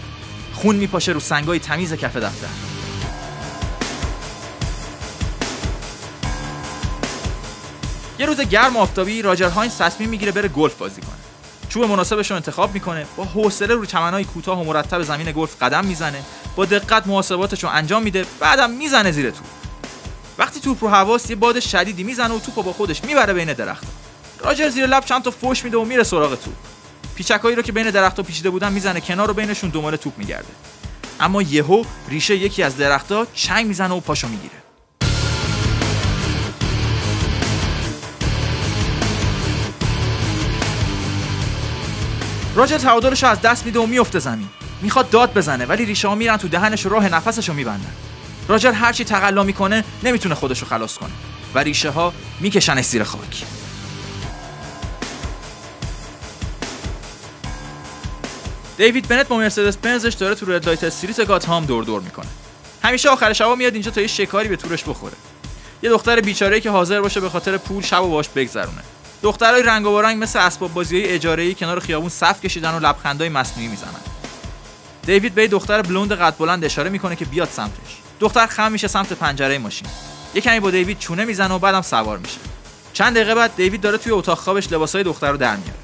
خون 0.54 0.76
میپاشه 0.76 1.12
رو 1.12 1.20
سنگای 1.20 1.58
تمیز 1.58 1.92
کف 1.92 2.16
دفتر. 2.16 2.46
یه 8.18 8.26
روز 8.26 8.40
گرم 8.40 8.76
آفتابی 8.76 9.22
راجر 9.22 9.48
هاینز 9.48 9.78
تصمیم 9.78 10.08
می‌گیره 10.08 10.32
بره 10.32 10.48
گلف 10.48 10.74
بازی 10.74 11.00
کنه. 11.00 11.14
چوب 11.68 11.84
مناسبش 11.84 12.30
رو 12.30 12.36
انتخاب 12.36 12.74
می‌کنه 12.74 13.06
با 13.16 13.24
حوصله 13.24 13.74
رو 13.74 13.86
چمنهای 13.86 14.24
کوتاه 14.24 14.60
و 14.60 14.64
مرتب 14.64 15.02
زمین 15.02 15.32
گلف 15.32 15.62
قدم 15.62 15.84
می‌زنه 15.84 16.22
با 16.56 16.64
دقت 16.64 17.06
محاسباتش 17.06 17.64
رو 17.64 17.70
انجام 17.70 18.02
میده 18.02 18.26
بعدم 18.40 18.70
می‌زنه 18.70 19.12
زیر 19.12 19.30
توپ 19.30 19.63
وقتی 20.38 20.60
توپ 20.60 20.84
رو 20.84 20.90
حواس 20.90 21.30
یه 21.30 21.36
باد 21.36 21.60
شدیدی 21.60 22.04
می‌زنه 22.04 22.34
و 22.34 22.38
توپ 22.38 22.54
با 22.54 22.72
خودش 22.72 23.04
می‌بره 23.04 23.32
بین 23.32 23.52
درخت. 23.52 23.84
راجر 24.40 24.68
زیر 24.68 24.86
لب 24.86 25.04
چند 25.04 25.22
تا 25.22 25.30
فوش 25.30 25.64
میده 25.64 25.76
و 25.78 25.84
میره 25.84 26.02
سراغ 26.02 26.34
توپ. 26.34 26.54
پیچکایی 27.14 27.56
رو 27.56 27.62
که 27.62 27.72
بین 27.72 27.90
درختها 27.90 28.22
پیچیده 28.22 28.50
بودن 28.50 28.72
می‌زنه 28.72 29.00
کنار 29.00 29.30
و 29.30 29.34
بینشون 29.34 29.70
دنبال 29.70 29.96
توپ 29.96 30.18
میگرده. 30.18 30.48
اما 31.20 31.42
یهو 31.42 31.84
ریشه 32.08 32.36
یکی 32.36 32.62
از 32.62 32.76
درختها 32.76 33.26
چنگ 33.34 33.66
می‌زنه 33.66 33.94
و 33.94 34.00
پاشو 34.00 34.28
می‌گیره. 34.28 34.54
راجر 42.54 42.78
تعادلش 42.78 43.22
رو 43.22 43.28
از 43.28 43.40
دست 43.40 43.66
میده 43.66 43.80
و 43.80 43.86
میفته 43.86 44.18
زمین. 44.18 44.48
می‌خواد 44.82 45.10
داد 45.10 45.34
بزنه 45.34 45.66
ولی 45.66 45.84
ریشه 45.84 46.08
ها 46.08 46.14
میرن 46.14 46.36
تو 46.36 46.48
دهنش 46.48 46.86
و 46.86 46.88
راه 46.88 47.08
نفسش 47.08 47.48
رو 47.48 47.54
میبندن. 47.54 47.92
راجر 48.48 48.72
هرچی 48.72 49.04
تقلا 49.04 49.42
می‌کنه 49.42 49.84
نمی‌تونه 50.02 50.34
خودش 50.34 50.58
رو 50.58 50.66
خلاص 50.68 50.98
کنه. 50.98 51.10
و 51.54 51.58
ریشه 51.58 51.90
ها 51.90 52.12
میکشنش 52.40 52.84
زیر 52.84 53.04
خاک. 53.04 53.44
دیوید 58.76 59.08
بنت 59.08 59.28
با 59.28 59.36
مرسدس 59.36 59.76
بنزش 59.76 60.14
داره 60.14 60.34
تو 60.34 60.52
رد 60.52 60.66
لایت 60.66 60.84
استریت 60.84 61.26
گاتهام 61.26 61.64
دور 61.64 61.84
دور 61.84 62.00
می‌کنه. 62.00 62.26
همیشه 62.82 63.08
آخر 63.08 63.32
شبا 63.32 63.54
میاد 63.54 63.72
اینجا 63.72 63.90
تا 63.90 64.00
یه 64.00 64.06
شکاری 64.06 64.48
به 64.48 64.56
تورش 64.56 64.84
بخوره. 64.84 65.16
یه 65.82 65.90
دختر 65.90 66.20
بیچاره 66.20 66.60
که 66.60 66.70
حاضر 66.70 67.00
باشه 67.00 67.20
به 67.20 67.28
خاطر 67.28 67.56
پول 67.56 67.82
شب 67.82 68.02
و 68.02 68.10
باش 68.10 68.28
بگذرونه. 68.28 68.82
دخترای 69.22 69.62
رنگ 69.62 69.86
و 69.86 70.00
رنگ 70.00 70.22
مثل 70.22 70.38
اسباب 70.38 70.74
بازی 70.74 71.02
اجاره 71.02 71.54
کنار 71.54 71.80
خیابون 71.80 72.08
صف 72.08 72.40
کشیدن 72.40 72.74
و 72.74 72.80
لبخندای 72.80 73.28
مصنوعی 73.28 73.68
می‌زنن. 73.68 74.00
دیوید 75.06 75.34
به 75.34 75.48
دختر 75.48 75.82
بلوند 75.82 76.12
قد 76.12 76.36
بلند 76.38 76.64
اشاره 76.64 76.90
می‌کنه 76.90 77.16
که 77.16 77.24
بیاد 77.24 77.48
سمتش. 77.48 78.03
دختر 78.20 78.46
خم 78.46 78.72
میشه 78.72 78.88
سمت 78.88 79.12
پنجره 79.12 79.58
ماشین. 79.58 79.88
یه 80.34 80.40
کمی 80.40 80.60
با 80.60 80.70
دیوید 80.70 80.98
چونه 80.98 81.24
می‌زنه 81.24 81.54
و 81.54 81.58
بعدم 81.58 81.82
سوار 81.82 82.18
میشه. 82.18 82.38
چند 82.92 83.14
دقیقه 83.14 83.34
بعد 83.34 83.56
دیوید 83.56 83.80
داره 83.80 83.98
توی 83.98 84.12
اتاق 84.12 84.38
خوابش 84.38 84.72
لباسای 84.72 85.02
دختر 85.02 85.30
رو 85.30 85.36
در 85.36 85.56
میاره. 85.56 85.78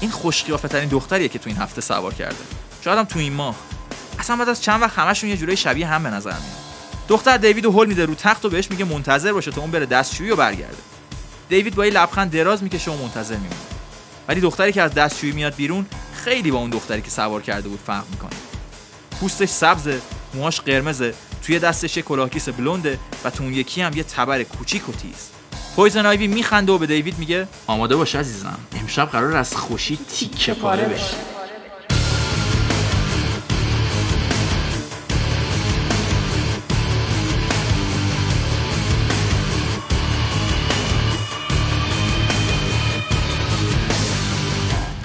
این 0.00 0.10
خوش 0.10 0.42
ترین 0.42 0.88
دختریه 0.88 1.28
که 1.28 1.38
تو 1.38 1.50
این 1.50 1.58
هفته 1.58 1.80
سوار 1.80 2.14
کرده. 2.14 2.36
شاید 2.84 2.98
هم 2.98 3.04
تو 3.04 3.18
این 3.18 3.32
ماه. 3.32 3.54
اصلا 4.18 4.36
بعد 4.36 4.48
از 4.48 4.62
چند 4.62 4.82
وقت 4.82 4.98
همشون 4.98 5.30
یه 5.30 5.36
جورای 5.36 5.56
شبیه 5.56 5.86
هم 5.86 6.02
به 6.02 6.10
نظر 6.10 6.30
میاد. 6.30 6.60
دختر 7.08 7.36
دیوید 7.36 7.64
رو 7.64 7.70
هول 7.70 7.86
میده 7.86 8.04
رو 8.04 8.14
تخت 8.14 8.44
و 8.44 8.48
بهش 8.48 8.70
میگه 8.70 8.84
منتظر 8.84 9.32
باشه 9.32 9.50
تا 9.50 9.60
اون 9.60 9.70
بره 9.70 9.86
دستشویی 9.86 10.30
و 10.30 10.36
برگرده. 10.36 10.76
دیوید 11.48 11.74
با 11.74 11.86
یه 11.86 11.92
لبخند 11.92 12.30
دراز 12.30 12.62
می‌کشه 12.62 12.90
و 12.90 13.02
منتظر 13.02 13.34
میمونه. 13.34 13.60
ولی 14.28 14.40
دختری 14.40 14.72
که 14.72 14.82
از 14.82 14.94
دستشویی 14.94 15.32
میاد 15.32 15.54
بیرون 15.54 15.86
خیلی 16.24 16.50
با 16.50 16.58
اون 16.58 16.70
دختری 16.70 17.02
که 17.02 17.10
سوار 17.10 17.42
کرده 17.42 17.68
بود 17.68 17.80
فرق 17.86 18.04
می‌کنه. 18.10 18.30
پوستش 19.20 19.48
سبزه 19.48 20.00
موهاش 20.34 20.60
قرمزه. 20.60 21.14
توی 21.42 21.58
دستش 21.58 21.96
یه 21.96 22.02
کلاهگیس 22.02 22.48
بلونده 22.48 22.98
و 23.24 23.30
تو 23.30 23.44
اون 23.44 23.54
یکی 23.54 23.82
هم 23.82 23.96
یه 23.96 24.02
تبر 24.02 24.42
کوچیک 24.42 24.88
و 24.88 24.92
تیز. 24.92 25.30
پویزن 25.76 26.06
آیوی 26.06 26.26
میخنده 26.26 26.72
و 26.72 26.78
به 26.78 26.86
دیوید 26.86 27.18
میگه 27.18 27.48
آماده 27.66 27.96
باش 27.96 28.14
عزیزم. 28.14 28.58
امشب 28.80 29.10
قراره 29.10 29.36
از 29.36 29.56
خوشی 29.56 29.98
تیکه 30.08 30.54
پاره 30.54 30.84
بشه 30.84 31.39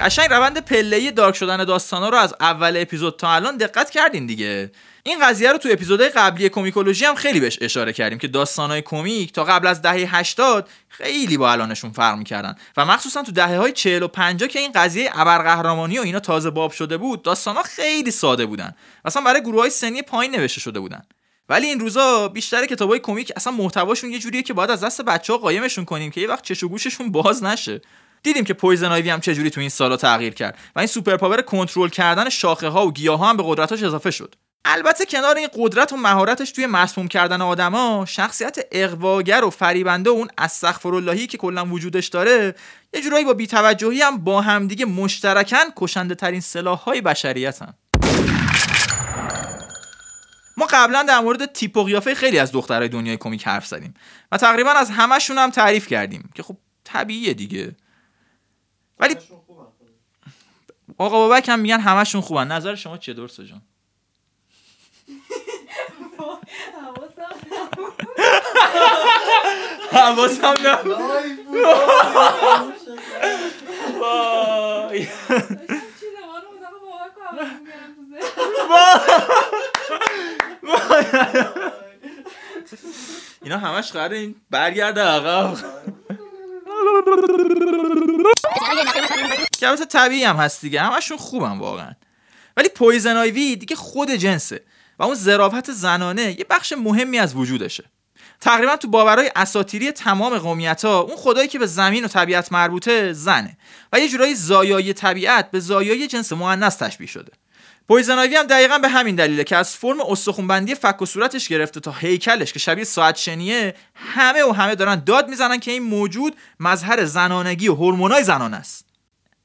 قشنگ 0.06 0.30
روند 0.30 0.64
پله‌ای 0.64 1.10
دارک 1.10 1.36
شدن 1.36 1.64
داستانا 1.64 2.08
رو 2.08 2.16
از 2.16 2.34
اول 2.40 2.76
اپیزود 2.76 3.16
تا 3.16 3.34
الان 3.34 3.56
دقت 3.56 3.90
کردین 3.90 4.26
دیگه. 4.26 4.70
این 5.02 5.18
قضیه 5.22 5.52
رو 5.52 5.58
تو 5.58 5.68
اپیزودهای 5.72 6.10
قبلی 6.10 6.48
کمیکولوژی 6.48 7.04
هم 7.04 7.14
خیلی 7.14 7.40
بهش 7.40 7.58
اشاره 7.60 7.92
کردیم 7.92 8.18
که 8.18 8.28
داستانهای 8.28 8.82
کمیک 8.82 9.32
تا 9.32 9.44
قبل 9.44 9.66
از 9.66 9.82
دهه 9.82 10.16
80 10.16 10.68
خیلی 10.88 11.36
با 11.36 11.52
الانشون 11.52 11.92
فرق 11.92 12.18
می‌کردن. 12.18 12.54
و 12.76 12.84
مخصوصا 12.84 13.22
تو 13.22 13.32
دهه 13.32 13.56
های 13.56 13.72
40 13.72 14.02
و 14.02 14.08
50 14.08 14.48
که 14.48 14.58
این 14.58 14.72
قضیه 14.72 15.10
ابرقهرمانی 15.14 15.98
و 15.98 16.02
اینا 16.02 16.20
تازه 16.20 16.50
باب 16.50 16.72
شده 16.72 16.96
بود 16.96 17.22
داستانها 17.22 17.62
خیلی 17.62 18.10
ساده 18.10 18.46
بودن. 18.46 18.74
اصلا 19.04 19.22
برای 19.22 19.40
گروه 19.40 19.60
های 19.60 19.70
سنی 19.70 20.02
پایین 20.02 20.36
نوشته 20.36 20.60
شده 20.60 20.80
بودن. 20.80 21.02
ولی 21.48 21.66
این 21.66 21.80
روزا 21.80 22.28
بیشتر 22.28 22.66
کتابای 22.66 22.98
کمیک 22.98 23.32
اصلا 23.36 23.52
محتواشون 23.52 24.10
یه 24.10 24.18
جوریه 24.18 24.42
که 24.42 24.54
باید 24.54 24.70
از 24.70 24.84
دست 24.84 25.00
بچه 25.00 25.32
ها 25.32 25.38
قایمشون 25.38 25.84
کنیم 25.84 26.10
که 26.10 26.20
یه 26.20 26.28
وقت 26.28 26.44
چش 26.44 26.62
و 26.62 26.68
گوششون 26.68 27.12
باز 27.12 27.44
نشه. 27.44 27.80
دیدیم 28.26 28.44
که 28.44 28.54
پویزن 28.54 28.92
آیوی 28.92 29.10
هم 29.10 29.20
چجوری 29.20 29.50
تو 29.50 29.60
این 29.60 29.68
سالا 29.68 29.96
تغییر 29.96 30.34
کرد 30.34 30.58
و 30.76 30.78
این 30.78 30.88
super 30.88 31.16
power 31.16 31.42
کنترل 31.42 31.88
کردن 31.88 32.28
شاخه 32.28 32.68
ها 32.68 32.86
و 32.86 32.92
گیاه 32.92 33.18
ها 33.18 33.28
هم 33.28 33.36
به 33.36 33.42
قدرتاش 33.46 33.82
اضافه 33.82 34.10
شد. 34.10 34.34
البته 34.64 35.04
کنار 35.04 35.36
این 35.36 35.48
قدرت 35.54 35.92
و 35.92 35.96
مهارتش 35.96 36.50
توی 36.50 36.66
مسموم 36.66 37.08
کردن 37.08 37.40
آدما 37.40 38.04
شخصیت 38.08 38.58
اغواگر 38.72 39.44
و 39.44 39.50
فریبنده 39.50 40.10
و 40.10 40.12
اون 40.12 40.28
الهه‌ای 40.84 41.26
که 41.26 41.38
کلا 41.38 41.66
وجودش 41.66 42.06
داره 42.06 42.54
یه 42.94 43.00
جورایی 43.02 43.24
با 43.24 43.34
بیتوجهی 43.34 44.02
هم 44.02 44.18
با 44.18 44.40
همدیگه 44.40 44.84
مشترکن 44.84 45.64
کشنده 45.76 46.14
ترین 46.14 46.40
سلاح 46.40 46.78
های 46.78 47.00
بشریتن. 47.00 47.74
ما 50.56 50.66
قبلا 50.70 51.02
در 51.02 51.20
مورد 51.20 51.52
تیپ 51.52 51.76
و 51.76 51.84
قیافه 51.84 52.14
خیلی 52.14 52.38
از 52.38 52.52
دخترای 52.52 52.88
دنیای 52.88 53.16
کمیک 53.16 53.46
حرف 53.46 53.66
زدیم 53.66 53.94
و 54.32 54.36
تقریبا 54.36 54.70
از 54.70 54.90
همشون 54.90 55.38
هم 55.38 55.50
تعریف 55.50 55.86
کردیم 55.86 56.30
که 56.34 56.42
خب 56.42 56.56
طبیعیه 56.84 57.34
دیگه. 57.34 57.76
ولی 58.98 59.16
آقا 60.98 61.28
بابک 61.28 61.48
هم 61.48 61.58
میگن 61.58 61.80
همشون 61.80 62.20
خوبن. 62.20 62.52
نظر 62.52 62.74
شما 62.74 62.98
چیه 62.98 63.14
درسته 63.14 63.44
جان؟ 63.44 63.62
حواسم 69.92 70.56
اینا 83.42 83.58
همش 83.58 83.92
قراره 83.92 84.16
این 84.16 84.34
برگرده 84.50 85.00
عقب. 85.00 85.56
که 89.60 89.84
طبیعی 89.84 90.24
هم 90.24 90.36
هست 90.36 90.60
دیگه. 90.60 90.80
همشون 90.80 91.16
خوبن 91.16 91.58
واقعا. 91.58 91.92
ولی 92.56 92.68
پویزن 92.68 93.16
آیوی 93.16 93.56
دیگه 93.56 93.76
خود 93.76 94.10
جنسه 94.10 94.64
و 94.98 95.02
اون 95.02 95.14
ظرافت 95.14 95.72
زنانه 95.72 96.22
یه 96.38 96.46
بخش 96.50 96.72
مهمی 96.72 97.18
از 97.18 97.34
وجودشه. 97.34 97.84
تقریبا 98.40 98.76
تو 98.76 98.88
باورهای 98.88 99.30
اساتیری 99.36 99.92
تمام 99.92 100.38
قومیت 100.38 100.84
ها 100.84 101.00
اون 101.00 101.16
خدایی 101.16 101.48
که 101.48 101.58
به 101.58 101.66
زمین 101.66 102.04
و 102.04 102.08
طبیعت 102.08 102.52
مربوطه 102.52 103.12
زنه 103.12 103.56
و 103.92 104.00
یه 104.00 104.08
جورایی 104.08 104.34
زایای 104.34 104.92
طبیعت 104.92 105.50
به 105.50 105.60
زایای 105.60 106.06
جنس 106.06 106.32
مؤنث 106.32 106.76
تشبیه 106.76 107.06
شده. 107.06 107.32
پویزناوی 107.88 108.36
هم 108.36 108.46
دقیقا 108.46 108.78
به 108.78 108.88
همین 108.88 109.16
دلیله 109.16 109.44
که 109.44 109.56
از 109.56 109.76
فرم 109.76 110.00
استخونبندی 110.00 110.74
فک 110.74 111.02
و 111.02 111.06
صورتش 111.06 111.48
گرفته 111.48 111.80
تا 111.80 111.92
هیکلش 111.92 112.52
که 112.52 112.58
شبیه 112.58 112.84
ساعت 112.84 113.16
شنیه 113.16 113.74
همه 113.94 114.44
و 114.44 114.52
همه 114.52 114.74
دارن 114.74 115.02
داد 115.06 115.28
می‌زنن 115.28 115.60
که 115.60 115.70
این 115.70 115.82
موجود 115.82 116.36
مظهر 116.60 117.04
زنانگی 117.04 117.68
و 117.68 117.74
هورمونای 117.74 118.22
زنان 118.22 118.54
است. 118.54 118.84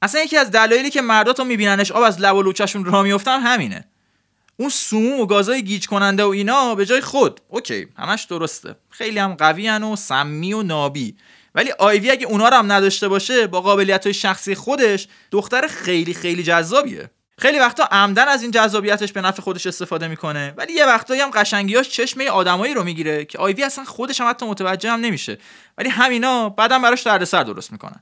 اصلا 0.02 0.20
یکی 0.20 0.36
از 0.36 0.50
دلایلی 0.50 0.90
که 0.90 1.02
مردا 1.02 1.32
تو 1.32 1.44
میبیننش 1.44 1.92
آب 1.92 2.02
از 2.02 2.20
لب 2.20 2.36
و 2.36 2.42
لوچشون 2.42 2.84
را 2.84 3.02
میفتن 3.02 3.40
همینه. 3.40 3.84
اون 4.56 4.68
سموم 4.68 5.20
و 5.20 5.26
گازای 5.26 5.62
گیج 5.62 5.86
کننده 5.86 6.24
و 6.24 6.28
اینا 6.28 6.74
به 6.74 6.86
جای 6.86 7.00
خود. 7.00 7.40
اوکی 7.48 7.88
همش 7.98 8.24
درسته. 8.24 8.74
خیلی 8.90 9.18
هم 9.18 9.34
قوی 9.34 9.68
و 9.68 9.96
سمی 9.96 10.52
و 10.52 10.62
نابی. 10.62 11.16
ولی 11.54 11.72
آیوی 11.78 12.10
اگه 12.10 12.26
اونا 12.26 12.48
رو 12.48 12.56
هم 12.56 12.72
نداشته 12.72 13.08
باشه 13.08 13.46
با 13.46 13.60
قابلیت 13.60 14.06
های 14.06 14.14
شخصی 14.14 14.54
خودش 14.54 15.08
دختر 15.30 15.66
خیلی 15.66 16.14
خیلی 16.14 16.42
جذابیه. 16.42 17.10
خیلی 17.38 17.58
وقتا 17.58 17.84
عمدن 17.84 18.28
از 18.28 18.42
این 18.42 18.50
جذابیتش 18.50 19.12
به 19.12 19.20
نفع 19.20 19.42
خودش 19.42 19.66
استفاده 19.66 20.08
می‌کنه. 20.08 20.54
ولی 20.56 20.72
یه 20.72 20.86
وقتایی 20.86 21.20
هم 21.20 21.30
قشنگیاش 21.30 21.88
چشمه 21.88 22.28
آدمایی 22.28 22.74
رو 22.74 22.84
می‌گیره 22.84 23.24
که 23.24 23.38
آیوی 23.38 23.64
اصلا 23.64 23.84
خودش 23.84 24.20
هم 24.20 24.30
حتی 24.30 24.46
متوجه 24.46 24.90
هم 24.90 25.00
نمیشه. 25.00 25.38
ولی 25.78 25.88
همینا 25.88 26.48
بعدم 26.48 26.82
براش 26.82 27.02
دردسر 27.02 27.42
درست 27.42 27.72
می‌کنن. 27.72 28.00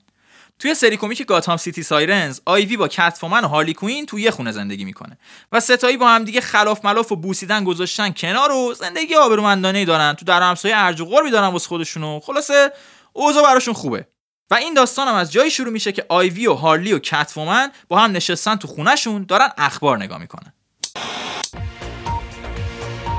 توی 0.59 0.74
سری 0.74 0.97
کمیک 0.97 1.26
گاتام 1.26 1.57
سیتی 1.57 1.83
سایرنز 1.83 2.41
آیوی 2.45 2.76
با 2.76 2.89
کتفومن 2.89 3.45
و 3.45 3.49
هارلی 3.49 3.74
کوین 3.74 4.07
توی 4.07 4.22
یه 4.22 4.31
خونه 4.31 4.53
زندگی 4.53 4.85
می‌کنه. 4.85 5.18
و 5.53 5.61
ستایی 5.61 5.97
با 5.97 6.09
هم 6.09 6.24
دیگه 6.24 6.41
خلاف 6.41 6.85
ملاف 6.85 7.12
و 7.12 7.16
بوسیدن 7.16 7.64
گذاشتن 7.64 8.11
کنار 8.11 8.53
و 8.53 8.74
زندگی 8.74 9.14
آبرومندانه 9.14 9.85
دارن. 9.85 10.14
تو 10.14 10.24
در 10.24 10.43
همسایه 10.43 10.74
ارج 10.76 11.01
و 11.01 11.05
قربی 11.05 11.31
دارن 11.31 11.49
واسه 11.49 11.68
خودشونو. 11.68 12.20
خلاصه 12.20 12.72
اوضاع 13.12 13.45
براشون 13.45 13.74
خوبه. 13.74 14.07
و 14.51 14.55
این 14.55 14.74
داستان 14.74 15.09
هم 15.09 15.14
از 15.14 15.32
جایی 15.32 15.51
شروع 15.51 15.72
میشه 15.72 15.92
که 15.92 16.07
آیوی 16.09 16.46
و 16.46 16.55
هارلی 16.55 16.92
و 16.92 16.98
کتفومن 16.98 17.70
با 17.88 17.98
هم 17.98 18.12
نشستن 18.12 18.57
تو 18.57 18.68
خونهشون 18.68 19.24
دارن 19.28 19.48
اخبار 19.59 19.98
نگاه 19.98 20.18
می‌کنن. 20.18 20.53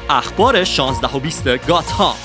اخبار 0.09 0.63
16 0.63 1.07
و 1.07 1.19
20 1.19 1.67
گاتهام. 1.67 2.15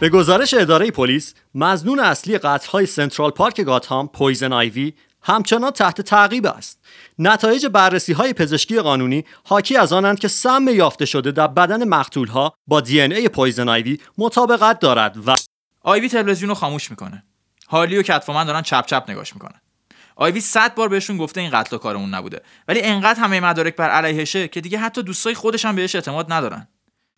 به 0.00 0.08
گزارش 0.08 0.54
اداره 0.54 0.90
پلیس 0.90 1.34
مظنون 1.54 2.00
اصلی 2.00 2.38
قتل‌های 2.38 2.86
سنترال 2.86 3.30
پارک 3.30 3.60
گاتهام 3.60 4.08
پویزن 4.08 4.52
آیوی 4.52 4.92
همچنان 5.26 5.70
تحت 5.70 6.00
تعقیب 6.00 6.46
است. 6.46 6.80
نتایج 7.18 7.66
بررسی 7.66 8.12
های 8.12 8.32
پزشکی 8.32 8.80
قانونی 8.80 9.24
حاکی 9.44 9.76
از 9.76 9.92
آنند 9.92 10.18
که 10.18 10.28
سم 10.28 10.68
یافته 10.68 11.04
شده 11.04 11.32
در 11.32 11.46
بدن 11.46 11.88
مقتول 11.88 12.28
ها 12.28 12.54
با 12.66 12.80
DNA 12.80 13.28
پویزن 13.28 13.68
آیوی 13.68 13.98
مطابقت 14.18 14.78
دارد 14.78 15.28
و 15.28 15.34
آیوی 15.80 16.08
تلویزیون 16.08 16.48
رو 16.48 16.54
خاموش 16.54 16.90
می‌کنه. 16.90 17.24
هارلی 17.68 17.98
و 17.98 18.02
کتوومن 18.02 18.44
دارن 18.44 18.62
چپ 18.62 18.86
چپ 18.86 19.04
نگاش 19.08 19.34
می‌کنن 19.34 19.60
آیوی 20.16 20.40
صد 20.40 20.74
بار 20.74 20.88
بهشون 20.88 21.16
گفته 21.16 21.40
این 21.40 21.50
قتل 21.50 21.76
کارمون 21.76 22.14
نبوده. 22.14 22.42
ولی 22.68 22.82
انقدر 22.82 23.20
همه 23.20 23.40
مدارک 23.40 23.76
بر 23.76 23.90
علیهشه 23.90 24.48
که 24.48 24.60
دیگه 24.60 24.78
حتی 24.78 25.02
دوستای 25.02 25.34
خودش 25.34 25.64
هم 25.64 25.76
بهش 25.76 25.94
اعتماد 25.94 26.32
ندارن. 26.32 26.68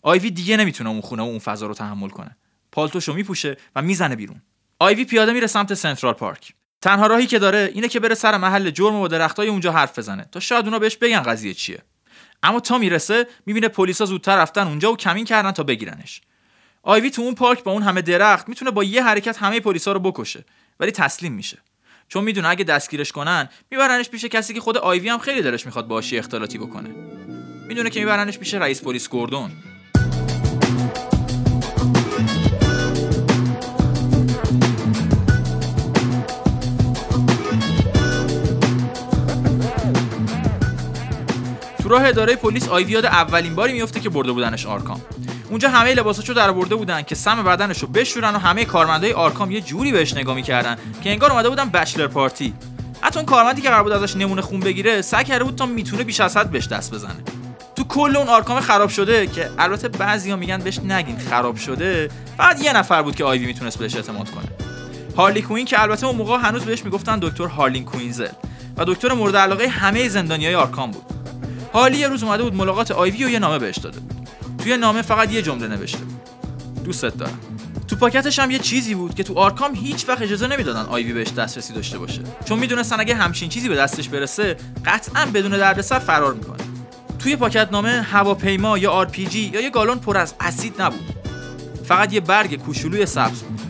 آیوی 0.03 0.31
دیگه 0.31 0.57
نمی‌تونه 0.57 0.91
اون 0.91 1.01
خونه 1.01 1.23
و 1.23 1.27
اون 1.27 1.39
فضا 1.39 1.67
رو 1.67 1.75
تحمل 1.75 2.09
کنه. 2.09 2.37
پالتوشو 2.73 3.13
میپوشه 3.13 3.57
و 3.77 3.83
می‌زنه 3.83 4.17
بیرون. 4.17 4.43
آیوی 4.79 5.05
پیاده 5.05 5.33
میره 5.33 5.47
سمت 5.47 5.75
سنترال 5.75 6.15
پارک. 6.15 6.55
تنها 6.83 7.07
راهی 7.07 7.27
که 7.27 7.39
داره 7.39 7.71
اینه 7.75 7.89
که 7.89 8.01
بره 8.01 8.15
سر 8.15 8.37
محل 8.37 8.71
جرم 8.71 8.95
و 8.95 9.09
درختای 9.09 9.49
اونجا 9.49 9.73
حرف 9.73 9.99
بزنه. 9.99 10.29
تا 10.33 10.41
شاید 10.41 10.65
اونا 10.65 10.79
بهش 10.79 10.97
بگن 10.97 11.23
قضیه 11.23 11.55
چیه. 11.55 11.83
اما 12.43 12.61
تا 12.61 12.79
می‌رسه 12.79 13.27
می‌بینه 13.47 13.69
پلیسا 13.69 14.05
زودتر 14.05 14.37
رفتن 14.37 14.67
اونجا 14.67 14.93
و 14.93 14.97
کمین 14.97 15.25
کردن 15.25 15.53
تا 15.53 15.63
بگیرنش. 15.63 16.21
آیوی 16.83 17.11
تو 17.11 17.23
اون 17.23 17.35
پارک 17.35 17.63
با 17.63 17.73
اون 17.73 17.83
همه 17.83 18.03
درخت 18.03 18.49
می‌تونه 18.49 18.71
با 18.71 18.85
یه 18.85 19.05
حرکت 19.05 19.39
همه 19.39 19.61
پلیسا 19.61 19.93
رو 19.93 20.01
بکشه 20.01 20.45
ولی 20.81 20.91
تسلیم 20.91 21.33
میشه. 21.33 21.59
چون 22.09 22.25
می‌دونه 22.25 22.49
اگه 22.49 22.65
دستگیرش 22.65 23.13
کنن 23.13 23.49
میبرنش 23.71 24.09
پیش 24.09 24.25
کسی 24.25 24.55
که 24.55 24.61
خود 24.61 24.79
آیوی 24.79 25.09
هم 25.09 25.19
خیلی 25.19 25.43
دلش 25.43 25.67
می‌خواد 25.67 25.89
باهاش 25.89 26.09
یه 26.09 26.19
اختلاطی 26.19 26.59
بکنه. 26.59 26.89
می‌دونه 27.69 27.91
که 27.91 28.01
میبرنش 28.01 28.39
پیش 28.39 28.55
رئیس 28.55 28.83
پلیس 28.83 29.09
گوردون. 29.09 29.51
تو 41.89 41.95
راه 41.95 42.09
اداره 42.09 42.37
پلیس 42.37 42.69
آیوی 42.69 42.94
یاد 42.94 43.07
اولین 43.07 43.55
باری 43.55 43.73
میفته 43.73 44.01
که 44.01 44.09
برده 44.09 44.33
بودنش 44.33 44.67
آرکام. 44.67 45.01
اونجا 45.51 45.69
همه 45.69 45.95
لباساشو 45.95 46.33
درآورده 46.33 46.75
بودن 46.75 47.03
که 47.03 47.15
سم 47.15 47.43
بدنشو 47.43 47.87
بشورن 47.87 48.35
و 48.35 48.39
همه 48.39 48.65
کارمندای 48.65 49.13
آرکام 49.13 49.51
یه 49.51 49.61
جوری 49.61 49.93
بهش 49.93 50.15
نگاه 50.15 50.35
می‌کردن 50.35 50.77
که 51.03 51.11
انگار 51.11 51.33
اومده 51.33 51.49
بودن 51.49 51.69
bachelor 51.69 52.07
party. 52.07 52.55
حتی 53.01 53.19
اون 53.19 53.27
کارمندی 53.27 53.63
که 53.63 53.69
قرار 53.69 53.83
بود 53.83 53.93
ازش 53.93 54.17
نمونه 54.17 54.43
خون 54.43 54.61
بگیره 54.61 55.03
سعی 55.03 55.25
کرده 55.25 55.45
بود 55.45 55.57
تا 55.57 55.67
می‌تونه 55.67 56.05
بیش 56.05 56.21
از 56.21 56.37
حد 56.37 56.51
بهش 56.51 56.67
دست 56.67 56.95
بزنه. 56.95 57.23
تو 57.77 57.85
کل 57.85 58.17
اون 58.17 58.29
آرکام 58.29 58.61
خراب 58.61 58.89
شده 58.89 59.27
که 59.27 59.51
البته 59.59 59.89
بعضیا 59.89 60.37
میگن 60.37 60.59
بهش 60.59 60.79
نگین 60.79 61.19
خراب 61.19 61.57
شده. 61.57 62.11
فقط 62.37 62.65
یه 62.65 62.73
نفر 62.73 63.03
بود 63.03 63.17
که 63.17 63.25
آیوی 63.25 63.47
می‌تونست 63.47 63.79
بهش 63.79 63.97
اعتماد 63.97 64.31
کنه. 64.31 64.49
هارلی 65.17 65.43
کویین 65.43 65.65
که 65.65 65.83
البته 65.83 66.07
اون 66.07 66.17
موقع 66.17 66.39
هنوز 66.39 66.65
بهش 66.65 66.85
می‌گفتن 66.85 67.19
دکتر 67.19 67.47
هارلین 67.47 67.85
کوینزل. 67.85 68.29
و 68.77 68.85
دکتر 68.85 69.13
مورد 69.13 69.37
علاقه 69.37 69.69
همه 69.69 70.09
زندانیای 70.09 70.55
آرکام 70.55 70.91
بود. 70.91 71.18
هارلی 71.73 71.99
یه 71.99 72.09
روز 72.09 72.23
اومده 72.23 72.43
بود 72.43 72.55
ملاقات 72.55 72.91
آیوی 72.91 73.25
و 73.25 73.29
یه 73.29 73.39
نامه 73.39 73.59
بهش 73.59 73.79
داده 73.79 74.01
بود. 74.01 74.29
توی 74.59 74.77
نامه 74.77 75.03
فقط 75.03 75.33
یه 75.33 75.43
جمله 75.43 75.69
نوشته 75.69 75.99
بود. 75.99 76.21
دوستت 76.85 77.17
دارم. 77.17 77.39
تو 77.89 77.97
پاکتش 77.97 78.39
هم 78.39 78.51
یه 78.51 78.59
چیزی 78.59 78.95
بود 78.95 79.15
که 79.15 79.23
تو 79.23 79.35
آرکام 79.39 79.75
هیچ 79.75 80.09
وقت 80.09 80.23
اجازه 80.23 80.47
نمی‌دادن 80.47 80.81
آیوی 80.81 81.13
بهش 81.13 81.33
دسترسی 81.33 81.73
داشته 81.73 81.99
باشه. 81.99 82.21
چون 82.45 82.59
می‌دونستن 82.59 83.01
اگه 83.01 83.15
همچین 83.15 83.49
چیزی 83.49 83.69
به 83.69 83.77
دستش 83.77 84.09
برسه 84.09 84.57
قطعا 84.87 85.27
بدون 85.27 85.51
دردسر 85.51 85.99
فرار 85.99 86.35
می‌کنه. 86.35 86.59
توی 87.19 87.37
پاکت 87.37 87.69
نامه 87.73 87.91
هواپیما 88.03 88.79
یا 88.79 88.91
آر 88.91 89.19
یا 89.19 89.61
یه 89.61 89.71
گالون 89.71 89.99
پر 89.99 90.17
از 90.17 90.35
اسید 90.41 90.83
نبود. 90.83 91.15
فقط 91.85 92.13
یه 92.13 92.21
برگ 92.21 92.57
کوچولوی 92.57 93.07
سبز 93.07 93.43
بود. 93.43 93.61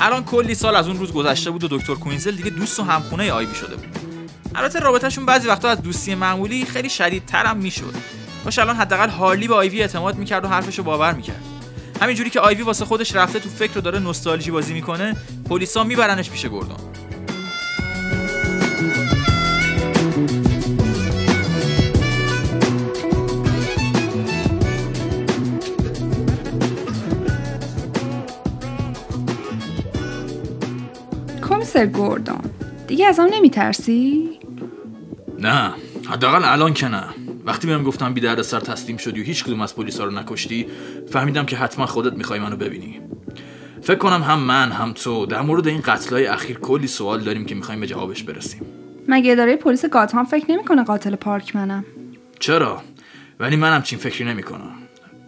الان 0.00 0.24
کلی 0.24 0.54
سال 0.54 0.76
از 0.76 0.88
اون 0.88 0.98
روز 0.98 1.12
گذشته 1.12 1.50
بود 1.50 1.64
و 1.64 1.68
دکتر 1.78 1.94
کوینزل 1.94 2.30
دیگه 2.30 2.50
دوست 2.50 2.80
و 2.80 2.82
همخونه 2.82 3.32
آیوی 3.32 3.54
شده 3.54 3.76
بود. 3.76 3.98
البته 4.54 4.78
رابطهشون 4.78 5.26
بعضی 5.26 5.48
وقتا 5.48 5.68
از 5.68 5.82
دوستی 5.82 6.14
معمولی 6.14 6.64
خیلی 6.64 6.90
شدیدتر 6.90 7.46
هم 7.46 7.56
می‌شد. 7.56 7.94
باشه 8.44 8.62
الان 8.62 8.76
حداقل 8.76 9.08
هارلی 9.08 9.48
به 9.48 9.54
آیوی 9.54 9.80
اعتماد 9.80 10.16
می‌کرد 10.18 10.44
و 10.44 10.48
حرفشو 10.48 10.82
باور 10.82 11.12
می‌کرد. 11.12 11.42
همینجوری 12.00 12.30
که 12.30 12.40
آیوی 12.40 12.62
واسه 12.62 12.84
خودش 12.84 13.16
رفته 13.16 13.38
تو 13.38 13.48
فکر 13.48 13.74
رو 13.74 13.80
داره 13.80 13.98
نوستالژی 13.98 14.50
بازی 14.50 14.74
می‌کنه 14.74 15.16
پلیسا 15.50 15.84
میبرنش 15.84 16.30
پیش 16.30 16.46
گردون. 16.46 16.76
کمیسر 31.74 31.86
گوردون 31.86 32.40
دیگه 32.86 33.06
از 33.06 33.18
هم 33.18 33.28
نمیترسی؟ 33.32 34.30
نه 35.38 35.72
حداقل 36.06 36.44
الان 36.44 36.74
که 36.74 36.88
نه. 36.88 37.04
وقتی 37.44 37.66
بهم 37.66 37.82
گفتم 37.82 38.14
بی 38.14 38.20
درد 38.20 38.42
سر 38.42 38.60
تسلیم 38.60 38.96
شدی 38.96 39.20
و 39.20 39.24
هیچ 39.24 39.44
کدوم 39.44 39.60
از 39.60 39.76
پلیسا 39.76 40.04
رو 40.04 40.10
نکشتی 40.10 40.66
فهمیدم 41.10 41.46
که 41.46 41.56
حتما 41.56 41.86
خودت 41.86 42.12
می‌خوای 42.12 42.40
منو 42.40 42.56
ببینی. 42.56 43.00
فکر 43.82 43.98
کنم 43.98 44.22
هم 44.22 44.38
من 44.38 44.72
هم 44.72 44.92
تو 44.92 45.26
در 45.26 45.42
مورد 45.42 45.66
این 45.68 45.80
قتلای 45.80 46.26
اخیر 46.26 46.58
کلی 46.58 46.86
سوال 46.86 47.20
داریم 47.20 47.44
که 47.44 47.54
می‌خوایم 47.54 47.80
به 47.80 47.86
جوابش 47.86 48.22
برسیم. 48.22 48.62
مگه 49.08 49.32
اداره 49.32 49.56
پلیس 49.56 49.86
گاتهام 49.86 50.24
فکر 50.24 50.50
نمی‌کنه 50.50 50.84
قاتل 50.84 51.16
پارک 51.16 51.56
منم؟ 51.56 51.84
چرا؟ 52.38 52.82
ولی 53.40 53.56
منم 53.56 53.82
چین 53.82 53.98
فکری 53.98 54.24
نمی‌کنم. 54.24 54.72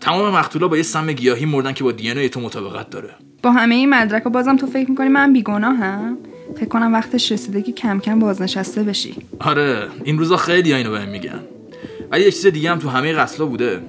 تمام 0.01 0.35
مقتولا 0.35 0.69
با 0.69 0.77
یه 0.77 0.83
سم 0.83 1.13
گیاهی 1.13 1.47
مردن 1.47 1.73
که 1.73 1.85
با 1.85 1.93
دی 1.93 2.29
تو 2.29 2.41
مطابقت 2.41 2.91
داره. 2.91 3.11
با 3.43 3.53
همه 3.53 3.75
این 3.75 3.91
مدرک 3.91 4.27
و 4.27 4.31
بازم 4.31 4.57
تو 4.57 4.67
فکر 4.67 4.91
می‌کنی 4.91 5.09
من 5.09 5.33
بیگناهم؟ 5.33 6.19
فکر 6.55 6.69
کنم 6.69 6.93
وقتش 6.93 7.33
رسیده 7.33 7.63
که 7.63 7.73
کم 7.73 8.01
کم 8.01 8.19
بازنشسته 8.19 8.83
بشی. 8.83 9.15
آره 9.41 9.89
این 10.05 10.19
روزا 10.19 10.37
خیلی 10.37 10.75
اینو 10.75 10.91
بهم 10.91 11.09
میگن. 11.09 11.41
ولی 12.11 12.25
یه 12.25 12.31
چیز 12.31 12.47
دیگه 12.47 12.71
هم 12.71 12.79
تو 12.79 12.89
همه 12.89 13.13
قتلا 13.13 13.47
بوده. 13.47 13.81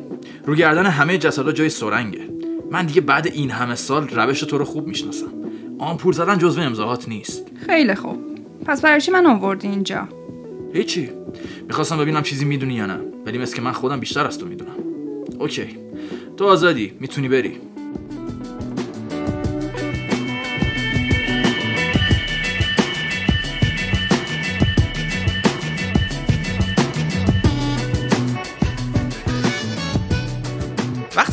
رو 0.45 0.55
گردن 0.55 0.85
همه 0.85 1.17
جسدا 1.17 1.51
جای 1.51 1.69
سرنگه. 1.69 2.21
من 2.71 2.85
دیگه 2.85 3.01
بعد 3.01 3.27
این 3.27 3.51
همه 3.51 3.75
سال 3.75 4.07
روش 4.07 4.39
تو 4.39 4.57
رو 4.57 4.65
خوب 4.65 4.87
می‌شناسم. 4.87 5.31
آمپور 5.79 6.13
زدن 6.13 6.37
جزو 6.37 6.61
امضاهات 6.61 7.09
نیست. 7.09 7.43
خیلی 7.65 7.95
خوب. 7.95 8.17
پس 8.65 8.81
برای 8.81 9.01
چی 9.01 9.11
من 9.11 9.25
آوردی 9.25 9.67
اینجا؟ 9.67 10.07
هیچی. 10.73 11.09
می‌خواستم 11.67 11.97
ببینم 11.97 12.23
چیزی 12.23 12.45
می‌دونی 12.45 12.73
یا 12.73 12.85
نه 12.85 12.99
ولی 13.25 13.37
مثل 13.37 13.55
که 13.55 13.61
من 13.61 13.71
خودم 13.71 13.99
بیشتر 13.99 14.27
از 14.27 14.39
تو 14.39 14.45
می‌دونم. 14.45 14.75
اوکی. 15.39 15.67
تو 16.37 16.45
آزادی. 16.45 16.93
می‌تونی 16.99 17.27
بری. 17.29 17.57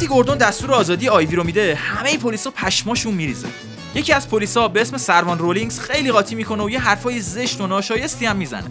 وقتی 0.04 0.14
گوردون 0.14 0.38
دستور 0.38 0.72
آزادی 0.72 1.08
آیوی 1.08 1.36
رو 1.36 1.44
میده 1.44 1.74
همه 1.74 2.18
پلیسا 2.18 2.50
پشماشون 2.50 3.14
میریزه. 3.14 3.48
یکی 3.94 4.12
از 4.12 4.28
پلیسا 4.28 4.68
به 4.68 4.80
اسم 4.80 4.96
سروان 4.96 5.38
رولینگز 5.38 5.80
خیلی 5.80 6.12
قاطی 6.12 6.34
می‌کنه 6.34 6.62
و 6.62 6.70
یه 6.70 6.80
حرفای 6.80 7.20
زشت 7.20 7.60
و 7.60 7.66
ناشایستی 7.66 8.26
هم 8.26 8.36
می‌زنه. 8.36 8.70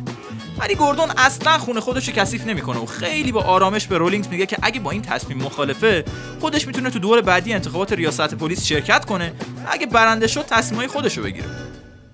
ولی 0.59 0.75
گوردون 0.75 1.09
اصلا 1.17 1.57
خونه 1.57 1.79
خودش 1.79 2.07
رو 2.07 2.13
کثیف 2.13 2.47
نمی‌کنه 2.47 2.79
و 2.79 2.85
خیلی 2.85 3.31
با 3.31 3.41
آرامش 3.41 3.87
به 3.87 3.97
رولینگز 3.97 4.27
میگه 4.27 4.45
که 4.45 4.57
اگه 4.61 4.79
با 4.79 4.91
این 4.91 5.01
تصمیم 5.01 5.37
مخالفه 5.37 6.05
خودش 6.39 6.67
می‌تونه 6.67 6.89
تو 6.89 6.99
دور 6.99 7.21
بعدی 7.21 7.53
انتخابات 7.53 7.93
ریاست 7.93 8.35
پلیس 8.35 8.65
شرکت 8.65 9.05
کنه 9.05 9.33
اگه 9.67 9.85
برنده 9.85 10.27
شد 10.27 10.45
تصمیمای 10.45 10.87
خودش 10.87 11.17
رو 11.17 11.23
بگیره. 11.23 11.47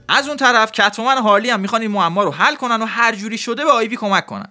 از 0.10 0.28
اون 0.28 0.38
طرف 0.38 0.72
کتومن 0.72 1.18
و 1.18 1.22
هارلی 1.22 1.50
هم 1.50 1.60
می‌خوان 1.60 1.82
این 1.82 1.92
معما 1.92 2.24
رو 2.24 2.32
حل 2.32 2.56
کنن 2.56 2.82
و 2.82 2.86
هر 2.86 3.16
جوری 3.16 3.38
شده 3.38 3.66
به 3.66 3.72
آیوی 3.72 3.96
کمک 3.96 4.26
کنن. 4.26 4.48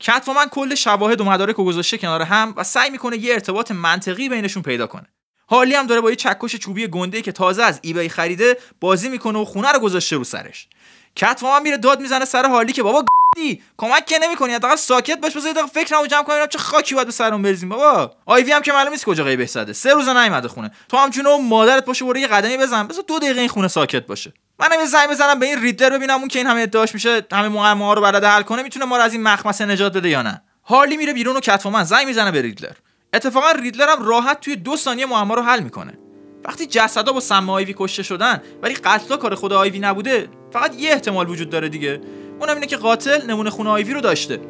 کتومن 0.00 0.46
کل 0.46 0.74
شواهد 0.74 1.20
و 1.20 1.24
مدارک 1.24 1.56
رو 1.56 1.64
گذاشته 1.64 1.98
کنار 1.98 2.22
هم 2.22 2.54
و 2.56 2.64
سعی 2.64 2.90
می‌کنه 2.90 3.16
یه 3.16 3.32
ارتباط 3.34 3.70
منطقی 3.70 4.28
بینشون 4.28 4.62
پیدا 4.62 4.86
کنه. 4.86 5.06
هارلی 5.50 5.74
هم 5.74 5.86
داره 5.86 6.00
با 6.00 6.10
یه 6.10 6.16
چکش 6.16 6.56
چوبی 6.56 6.86
گنده 6.86 7.22
که 7.22 7.32
تازه 7.32 7.62
از 7.62 7.80
ایبی 7.82 8.08
خریده 8.08 8.58
بازی 8.80 9.08
می‌کنه 9.08 9.38
و 9.38 9.44
خونه 9.44 9.72
رو 9.72 9.78
گذاشته 9.78 10.16
رو 10.16 10.24
سرش. 10.24 10.68
کتومن 11.16 11.62
میره 11.62 11.76
داد 11.76 12.00
می‌زنه 12.00 12.24
سر 12.24 12.44
هارلی 12.44 12.72
که 12.72 12.82
بابا 12.82 13.04
دی 13.36 13.62
کمک 13.76 14.06
که 14.06 14.18
نمی‌کنی 14.18 14.54
حداقل 14.54 14.76
ساکت 14.76 15.20
باش 15.20 15.36
بذار 15.36 15.52
دقیقه 15.52 15.68
فکرمو 15.68 16.06
جمع 16.06 16.22
کنم 16.22 16.46
چه 16.46 16.58
خاکی 16.58 16.94
باید 16.94 17.06
به 17.06 17.12
سرم 17.12 17.42
بریزیم. 17.42 17.68
بابا 17.68 18.16
آیوی 18.26 18.52
هم 18.52 18.62
که 18.62 18.72
معلوم 18.72 18.92
نیست 18.92 19.04
کجا 19.04 19.24
غیبه 19.24 19.46
زده 19.46 19.72
سه 19.72 19.94
روز 19.94 20.08
نیومده 20.08 20.48
خونه. 20.48 20.70
تو 20.88 20.96
هم 20.96 21.10
جون 21.10 21.48
مادرت 21.48 21.84
باشه 21.84 22.04
برو 22.04 22.18
یه 22.18 22.26
قدمی 22.26 22.56
بزن. 22.56 22.86
بذار 22.86 23.04
دو 23.08 23.18
دقیقه 23.18 23.40
این 23.40 23.48
خونه 23.48 23.68
ساکت 23.68 24.06
باشه. 24.06 24.32
منم 24.60 24.80
یه 24.80 24.86
زنگ 24.86 25.10
بزنم 25.10 25.38
به 25.38 25.46
این 25.46 25.62
ریدلر 25.62 25.90
ببینم 25.90 26.18
اون 26.18 26.28
که 26.28 26.38
این 26.38 26.48
همه 26.48 26.60
ادعاش 26.60 26.94
میشه 26.94 27.26
همه 27.32 27.48
معما 27.48 27.94
رو 27.94 28.02
بلده 28.02 28.28
حل 28.28 28.42
کنه 28.42 28.62
می‌تونه 28.62 28.84
ما 28.84 28.96
رو 28.96 29.02
از 29.02 29.12
این 29.12 29.22
مخمسه 29.22 29.66
نجات 29.66 29.96
بده 29.96 30.08
یا 30.08 30.22
نه؟ 30.22 30.42
هارلی 30.64 30.96
میره 30.96 31.12
بیرون 31.12 31.36
و 31.36 31.40
کتومن 31.40 31.84
زنگ 31.84 32.06
می‌زنه 32.06 32.30
به 32.30 32.42
ریدلر. 32.42 32.72
اتفاقا 33.14 33.50
ریدلر 33.50 33.88
هم 33.88 34.06
راحت 34.06 34.40
توی 34.40 34.56
دو 34.56 34.76
ثانیه 34.76 35.06
معما 35.06 35.34
رو 35.34 35.42
حل 35.42 35.60
می‌کنه. 35.60 35.98
وقتی 36.44 36.66
جسدا 36.66 37.12
با 37.12 37.20
سم 37.20 37.50
آیوی 37.50 37.74
کشته 37.78 38.02
شدن 38.02 38.42
ولی 38.62 38.74
قتلا 38.74 39.16
کار 39.16 39.34
خود 39.34 39.52
آیوی 39.52 39.78
نبوده 39.78 40.28
فقط 40.52 40.74
یه 40.74 40.92
احتمال 40.92 41.28
وجود 41.28 41.50
داره 41.50 41.68
دیگه. 41.68 42.00
اونم 42.40 42.54
اینه 42.54 42.66
که 42.66 42.76
قاتل 42.76 43.26
نمونه 43.26 43.50
خونه 43.50 43.70
آیوی 43.70 43.94
رو 43.94 44.00
داشته. 44.00 44.40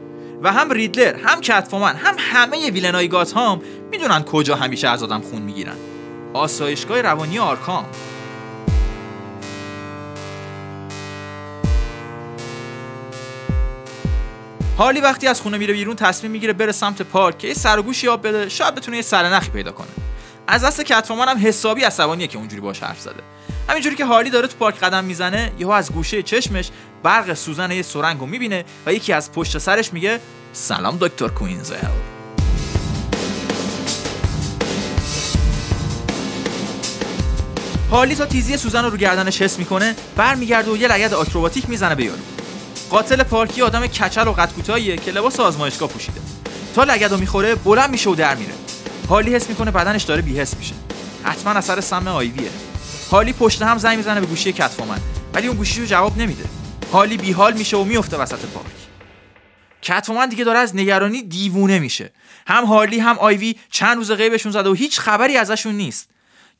و 0.42 0.52
هم 0.52 0.70
ریدلر 0.70 1.14
هم 1.14 1.40
کتفومن 1.40 1.96
هم 1.96 2.14
همه 2.18 2.70
ویلنای 2.70 3.08
گاتهام 3.08 3.62
می‌دونن 3.90 4.22
کجا 4.22 4.56
همیشه 4.56 4.88
از 4.88 5.02
آدم 5.02 5.20
خون 5.20 5.42
می‌گیرن. 5.42 5.76
آسایشگاه 6.34 7.02
روانی 7.02 7.38
آرکام 7.38 7.86
هارلی 14.78 15.00
وقتی 15.00 15.26
از 15.26 15.40
خونه 15.40 15.58
میره 15.58 15.74
بیرون 15.74 15.96
تصمیم 15.96 16.32
می‌گیره 16.32 16.52
بره 16.52 16.72
سمت 16.72 17.02
پارک 17.02 17.38
که 17.38 17.48
یه 17.48 17.54
سرگوشی 17.54 18.08
آب 18.08 18.26
بده 18.26 18.48
شاید 18.48 18.74
بتونه 18.74 18.96
یه 18.96 19.02
سرنخی 19.02 19.50
پیدا 19.50 19.72
کنه. 19.72 19.86
از 20.46 20.64
دست 20.64 20.80
کتفومن 20.80 21.28
هم 21.28 21.46
حسابی 21.46 21.82
عصبانیه 21.82 22.26
که 22.26 22.38
اونجوری 22.38 22.60
باش 22.60 22.82
حرف 22.82 23.00
زده. 23.00 23.22
همینجوری 23.68 23.96
که 23.96 24.04
هارلی 24.04 24.30
داره 24.30 24.48
تو 24.48 24.56
پارک 24.56 24.80
قدم 24.80 25.04
می‌زنه 25.04 25.52
یهو 25.58 25.70
از 25.70 25.92
گوشه 25.92 26.22
چشمش 26.22 26.70
برق 27.02 27.34
سوزن 27.34 27.70
یه 27.70 27.82
سرنگو 27.82 28.26
می‌بینه 28.26 28.64
و 28.86 28.92
یکی 28.92 29.12
از 29.12 29.32
پشت 29.32 29.58
سرش 29.58 29.92
میگه 29.92 30.20
سلام 30.52 30.98
دکتر 31.00 31.28
کوینزل. 31.28 31.76
هارلی 37.90 38.14
تا 38.14 38.26
تیزی 38.26 38.56
سوزن 38.56 38.84
رو 38.84 38.90
رو 38.90 38.96
گردنش 38.96 39.42
حس 39.42 39.58
می‌کنه 39.58 39.94
برمیگرده 40.16 40.70
و 40.70 40.76
یه 40.76 40.88
لگد 40.88 41.14
آکروباتیک 41.14 41.68
می‌زنه 41.68 41.94
به 41.94 42.04
یارو. 42.04 42.18
قاتل 42.90 43.22
پارکی 43.22 43.62
آدم 43.62 43.86
کچل 43.86 44.28
و 44.28 44.32
قد 44.32 44.52
کوتاهیه 44.52 44.96
که 44.96 45.10
لباس 45.10 45.40
آزمایشگاه 45.40 45.88
پوشیده. 45.88 46.20
تا 46.74 46.84
لگد 46.84 47.12
رو 47.12 47.16
می‌خوره 47.16 47.54
بلند 47.54 47.90
میشه 47.90 48.10
و 48.10 48.14
در 48.14 48.34
میره. 48.34 48.52
هارلی 49.08 49.34
حس 49.34 49.48
می‌کنه 49.48 49.70
بدنش 49.70 50.02
داره 50.02 50.22
بیهس 50.22 50.56
میشه. 50.56 50.74
حتما 51.22 51.52
اثر 51.52 51.80
سم 51.80 52.08
آیویه. 52.08 52.50
هالی 53.10 53.32
پشت 53.32 53.62
هم 53.62 53.78
زنگ 53.78 53.96
می‌زنه 53.96 54.20
به 54.20 54.26
گوشی 54.26 54.52
کتفومن 54.52 54.98
ولی 55.34 55.46
اون 55.46 55.56
گوشیشو 55.56 55.84
جواب 55.84 56.18
نمیده. 56.18 56.44
هالی 56.92 57.16
بیحال 57.16 57.52
میشه 57.52 57.76
و 57.76 57.84
میفته 57.84 58.16
وسط 58.16 58.38
پارک. 58.38 58.66
کتفومن 59.82 60.28
دیگه 60.28 60.44
داره 60.44 60.58
از 60.58 60.76
نگرانی 60.76 61.22
دیوونه 61.22 61.78
میشه. 61.78 62.12
هم 62.46 62.64
هارلی 62.64 62.98
هم 62.98 63.18
آیوی 63.18 63.54
چند 63.70 63.96
روز 63.96 64.12
غیبشون 64.12 64.52
زده 64.52 64.68
و 64.68 64.72
هیچ 64.72 65.00
خبری 65.00 65.36
ازشون 65.36 65.74
نیست. 65.74 66.08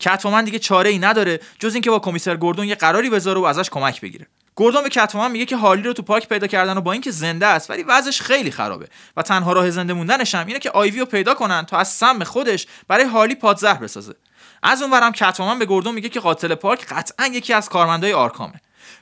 کتفومن 0.00 0.44
دیگه 0.44 0.58
چاره 0.58 0.90
ای 0.90 0.98
نداره 0.98 1.40
جز 1.58 1.74
اینکه 1.74 1.90
با 1.90 1.98
کمیسر 1.98 2.36
گوردون 2.36 2.66
یه 2.66 2.74
قراری 2.74 3.10
بذاره 3.10 3.40
و 3.40 3.44
ازش 3.44 3.70
کمک 3.70 4.00
بگیره. 4.00 4.26
گوردون 4.58 4.82
به 4.82 4.88
کتفومن 4.88 5.30
میگه 5.30 5.44
که 5.44 5.56
هارلی 5.56 5.82
رو 5.82 5.92
تو 5.92 6.02
پارک 6.02 6.28
پیدا 6.28 6.46
کردن 6.46 6.76
و 6.76 6.80
با 6.80 6.92
اینکه 6.92 7.10
زنده 7.10 7.46
است 7.46 7.70
ولی 7.70 7.82
وضعش 7.82 8.20
خیلی 8.20 8.50
خرابه 8.50 8.88
و 9.16 9.22
تنها 9.22 9.52
راه 9.52 9.70
زنده 9.70 9.92
موندنش 9.92 10.34
هم 10.34 10.46
اینه 10.46 10.58
که 10.58 10.70
آیوی 10.70 11.00
رو 11.00 11.06
پیدا 11.06 11.34
کنن 11.34 11.66
تا 11.66 11.78
از 11.78 11.88
سم 11.88 12.24
خودش 12.24 12.66
برای 12.88 13.04
هارلی 13.04 13.34
پادزهر 13.34 13.78
بسازه. 13.78 14.14
از 14.62 14.82
اونورم 14.82 15.12
کتوومن 15.12 15.58
به 15.58 15.66
گوردون 15.66 15.94
میگه 15.94 16.08
که 16.08 16.20
قاتل 16.20 16.54
پارک 16.54 16.86
قطعا 16.86 17.26
یکی 17.26 17.52
از 17.52 17.68
کارمندای 17.68 18.12
آرکامه. 18.12 18.60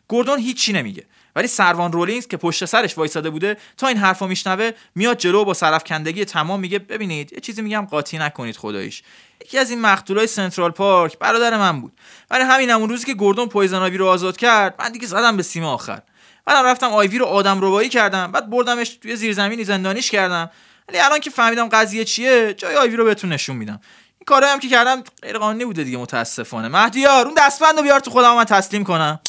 گوردون 0.09 0.39
هیچی 0.39 0.73
نمیگه. 0.73 1.05
ولی 1.37 1.47
سروان 1.47 1.93
رولینز 1.93 2.27
که 2.27 2.37
پشت 2.37 2.65
سرش 2.65 2.99
وایساده 2.99 3.31
بوده 3.31 3.57
تا 3.77 3.89
این 3.89 3.97
حرفو 3.97 4.27
میشنوه 4.27 4.71
میاد 4.95 5.19
جلو 5.19 5.45
با 5.45 5.55
سرفکندگی 5.55 6.25
تمام 6.25 6.61
میگه 6.61 6.79
ببینید 6.79 7.33
یه 7.33 7.41
چیزی 7.41 7.63
میگم 7.63 7.87
قاطی 7.91 8.19
نکنید 8.19 8.57
خداییش. 8.57 9.03
یکی 9.45 9.59
از 9.59 9.71
این 9.71 9.81
مقتولای 9.81 10.27
سنترال 10.27 10.71
پارک 10.71 11.19
برادر 11.19 11.57
من 11.57 11.81
بود. 11.81 11.93
ولی 12.31 12.45
همین 12.45 12.71
همون 12.71 12.89
روزی 12.89 13.07
که 13.07 13.15
گوردون 13.15 13.49
پویزن 13.49 13.93
رو 13.93 14.07
آزاد 14.07 14.37
کرد 14.37 14.75
من 14.79 14.93
دیگه 14.93 15.07
زدم 15.07 15.37
به 15.37 15.43
سیم 15.43 15.65
آخر. 15.65 16.03
بعدم 16.45 16.67
رفتم 16.67 16.93
آیوی 16.93 17.19
رو 17.19 17.27
آدم 17.27 17.59
ربایی 17.61 17.89
کردم 17.89 18.33
بعد 18.33 18.51
بردمش 18.51 18.99
توی 19.03 19.17
زیرزمینی 19.17 19.65
زندانیش 19.65 20.11
کردم. 20.11 20.51
ولی 20.89 20.99
الان 20.99 21.21
که 21.21 21.31
فهمیدم 21.31 21.69
قضیه 21.69 22.05
چیه 22.05 22.55
جای 22.55 22.77
آیوی 22.77 22.97
رو 22.97 23.05
بهتون 23.05 23.33
نشون 23.33 23.57
میدم. 23.57 23.81
کارایی 24.27 24.53
هم 24.53 24.59
که 24.59 24.69
کردم 24.69 25.03
غیر 25.23 25.39
قانونی 25.39 25.65
بوده 25.65 25.85
دیگه 25.85 25.99
متاسفانه. 25.99 26.69
مهدیار 26.69 27.27
اون 27.27 27.35
دستبندو 27.39 27.83
بیار 27.83 28.01
تو 28.01 28.11
خودم 28.11 28.35
من 28.35 28.45
تسلیم 28.45 28.85
کنم. 28.85 29.21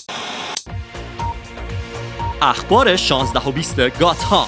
اخبار 2.41 2.95
16 2.95 3.39
و 3.39 3.51
20 3.51 3.99
گاتهام 3.99 4.47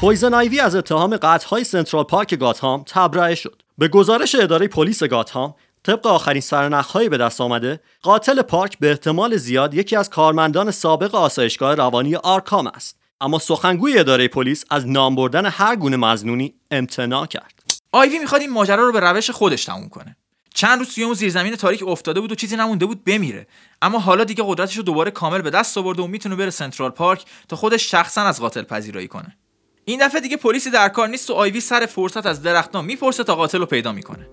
پویزن 0.00 0.34
آیوی 0.34 0.60
از 0.60 0.74
اتهام 0.74 1.16
قتل‌های 1.16 1.64
سنترال 1.64 2.04
پارک 2.04 2.38
گاتهام 2.38 2.84
تبرئه 2.86 3.34
شد. 3.34 3.62
به 3.78 3.88
گزارش 3.88 4.34
اداره 4.34 4.68
پلیس 4.68 5.02
گاتهام 5.02 5.54
طبق 5.82 6.06
آخرین 6.06 6.40
سرنخهایی 6.40 7.08
به 7.08 7.16
دست 7.16 7.40
آمده 7.40 7.80
قاتل 8.02 8.42
پارک 8.42 8.78
به 8.78 8.90
احتمال 8.90 9.36
زیاد 9.36 9.74
یکی 9.74 9.96
از 9.96 10.10
کارمندان 10.10 10.70
سابق 10.70 11.14
آسایشگاه 11.14 11.74
روانی 11.74 12.16
آرکام 12.16 12.66
است. 12.66 12.96
اما 13.20 13.38
سخنگوی 13.38 13.98
اداره 13.98 14.28
پلیس 14.28 14.64
از 14.70 14.88
نام 14.88 15.14
بردن 15.14 15.46
هر 15.46 15.76
گونه 15.76 15.96
مزنونی 15.96 16.54
امتناع 16.70 17.26
کرد. 17.26 17.54
آیوی 17.92 18.18
می‌خواد 18.18 18.40
این 18.40 18.50
ماجرا 18.50 18.86
رو 18.86 18.92
به 18.92 19.00
روش 19.00 19.30
خودش 19.30 19.64
تموم 19.64 19.88
کنه. 19.88 20.16
چند 20.54 20.78
روز 20.78 20.94
توی 20.94 21.04
اون 21.04 21.14
زیرزمین 21.14 21.56
تاریک 21.56 21.88
افتاده 21.88 22.20
بود 22.20 22.32
و 22.32 22.34
چیزی 22.34 22.56
نمونده 22.56 22.86
بود 22.86 23.04
بمیره. 23.04 23.46
اما 23.82 23.98
حالا 23.98 24.24
دیگه 24.24 24.44
قدرتش 24.46 24.76
رو 24.76 24.82
دوباره 24.82 25.10
کامل 25.10 25.42
به 25.42 25.50
دست 25.50 25.78
آورده 25.78 26.02
و 26.02 26.06
می‌تونه 26.06 26.36
بره 26.36 26.50
سنترال 26.50 26.90
پارک 26.90 27.24
تا 27.48 27.56
خودش 27.56 27.90
شخصا 27.90 28.22
از 28.22 28.40
قاتل 28.40 28.62
پذیرایی 28.62 29.08
کنه. 29.08 29.36
این 29.84 30.06
دفعه 30.06 30.20
دیگه 30.20 30.36
پلیسی 30.36 30.70
در 30.70 30.88
کار 30.88 31.08
نیست 31.08 31.30
و 31.30 31.34
آیوی 31.34 31.60
سر 31.60 31.86
فرصت 31.86 32.26
از 32.26 32.42
درختان 32.42 32.84
می‌پرسه 32.84 33.24
تا 33.24 33.34
قاتل 33.34 33.58
رو 33.58 33.66
پیدا 33.66 33.92
می‌کنه. 33.92 34.28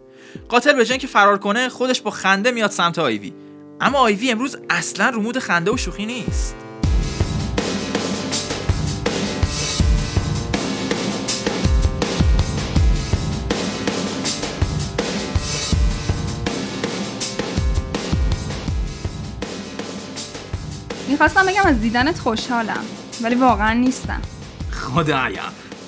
قاتل 0.50 0.74
به 0.74 0.86
که 0.86 1.08
فرار 1.08 1.38
کنه 1.38 1.70
خودش 1.70 2.02
با 2.02 2.12
خنده 2.12 2.52
میاد 2.52 2.72
سمت 2.72 3.00
آیوی. 3.00 3.34
اما 3.82 4.00
آیوی 4.00 4.32
امروز 4.32 4.58
اصلا 4.70 5.10
رو 5.10 5.22
مود 5.22 5.40
خنده 5.40 5.72
و 5.72 5.78
شوخی 5.78 6.06
نیست. 6.06 6.67
می‌خواستم 21.18 21.46
بگم 21.46 21.62
از 21.66 21.82
دیدنت 21.82 22.20
خوشحالم 22.20 22.86
ولی 23.22 23.36
واقعا 23.36 23.74
نیستم. 23.74 24.22
خدایا 24.72 25.44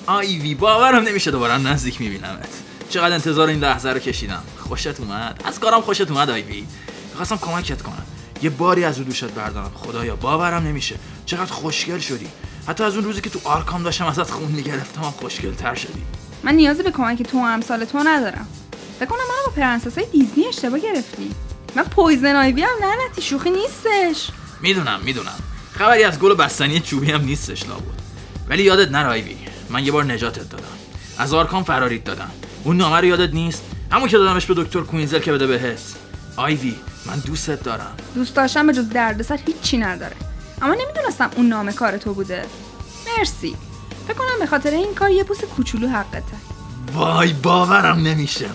آیوی 0.06 0.54
باورم 0.54 1.02
نمیشه 1.02 1.30
دوباره 1.30 1.58
از 1.58 1.64
نزدیک 1.64 2.00
میبینمت. 2.00 2.48
چقدر 2.88 3.14
انتظار 3.14 3.48
این 3.48 3.60
لحظه 3.60 3.88
رو 3.88 3.98
کشیدم. 3.98 4.42
خوشت 4.58 5.00
اومد؟ 5.00 5.42
از 5.44 5.60
کارم 5.60 5.80
خوشت 5.80 6.10
اومد 6.10 6.30
آیوی. 6.30 6.64
می‌خواستم 7.08 7.36
کمکت 7.36 7.82
کنم. 7.82 8.06
یه 8.42 8.50
باری 8.50 8.84
از 8.84 8.98
رو 8.98 9.04
دوشت 9.04 9.24
بردارم. 9.24 9.72
خدایا 9.74 10.16
باورم 10.16 10.62
نمیشه. 10.62 10.96
چقدر 11.26 11.52
خوشگل 11.52 11.98
شدی. 11.98 12.28
حتی 12.68 12.84
از 12.84 12.94
اون 12.94 13.04
روزی 13.04 13.20
که 13.20 13.30
تو 13.30 13.40
آرکام 13.44 13.82
داشتم 13.82 14.06
ازت 14.06 14.30
خون 14.30 14.52
می‌گرفتم 14.52 15.02
هم 15.02 15.10
خوشگل 15.10 15.54
تر 15.54 15.74
شدی. 15.74 16.02
من 16.42 16.54
نیازی 16.54 16.82
به 16.82 16.90
کمک 16.90 17.22
تو 17.22 17.33
و 17.33 17.38
امثال 17.38 17.84
تو 17.84 17.98
ندارم. 17.98 18.48
فکر 18.98 19.08
کنم 19.08 19.18
منو 19.18 19.46
با 19.46 19.52
پرنسس 19.52 19.98
های 19.98 20.06
دیزنی 20.06 20.46
اشتباه 20.46 20.78
گرفتی. 20.78 21.34
من 21.74 21.84
پویزن 21.84 22.36
آیویم 22.36 22.70
لعنتی 22.80 23.22
شوخی 23.22 23.50
نیستش. 23.50 24.30
می‌دونم 24.62 25.00
می‌دونم. 25.04 25.38
خبری 25.72 26.04
از 26.04 26.18
گل 26.18 26.30
و 26.30 26.34
بستنی 26.34 26.80
چوبی 26.80 27.10
هم 27.10 27.24
نیستش 27.24 27.66
لابد. 27.66 28.00
ولی 28.48 28.62
یادت 28.62 28.90
نره 28.90 29.08
آیوی 29.08 29.36
من 29.70 29.84
یه 29.84 29.92
بار 29.92 30.04
نجاتت 30.04 30.50
دادم. 30.50 30.64
از 31.18 31.34
آرکام 31.34 31.64
فرارید 31.64 32.04
دادم. 32.04 32.30
اون 32.64 32.76
نامه 32.76 32.96
رو 32.96 33.04
یادت 33.04 33.34
نیست؟ 33.34 33.62
همون 33.92 34.08
که 34.08 34.18
دادمش 34.18 34.46
به 34.46 34.54
دکتر 34.54 34.80
کوینزل 34.80 35.18
که 35.18 35.32
بده 35.32 35.46
بهت. 35.46 35.80
آیوی 36.36 36.76
من 37.06 37.18
دوستت 37.18 37.62
دارم. 37.62 37.96
دوست 38.14 38.36
داشتم 38.36 38.66
به 38.66 38.72
جز 38.72 38.88
دردسر 38.88 39.38
هیچی 39.46 39.78
نداره. 39.78 40.16
اما 40.62 40.74
نمی‌دونستم 40.74 41.30
اون 41.36 41.48
نامه 41.48 41.72
کار 41.72 41.98
تو 41.98 42.14
بوده. 42.14 42.46
مرسی. 43.18 43.56
فکر 44.08 44.16
کنم 44.16 44.38
به 44.40 44.46
خاطر 44.46 44.70
این 44.70 44.94
کار 44.94 45.10
یه 45.10 45.24
پوست 45.24 45.44
کوچولو 45.44 45.88
حقته. 45.88 46.36
وای 46.94 47.32
باورم 47.32 47.98
نمیشه. 47.98 48.46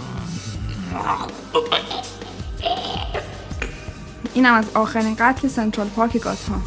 اینم 4.35 4.53
از 4.53 4.65
آخرین 4.73 5.15
قتل 5.19 5.47
سنترال 5.47 5.87
پارک 5.87 6.17
گاتهام 6.17 6.61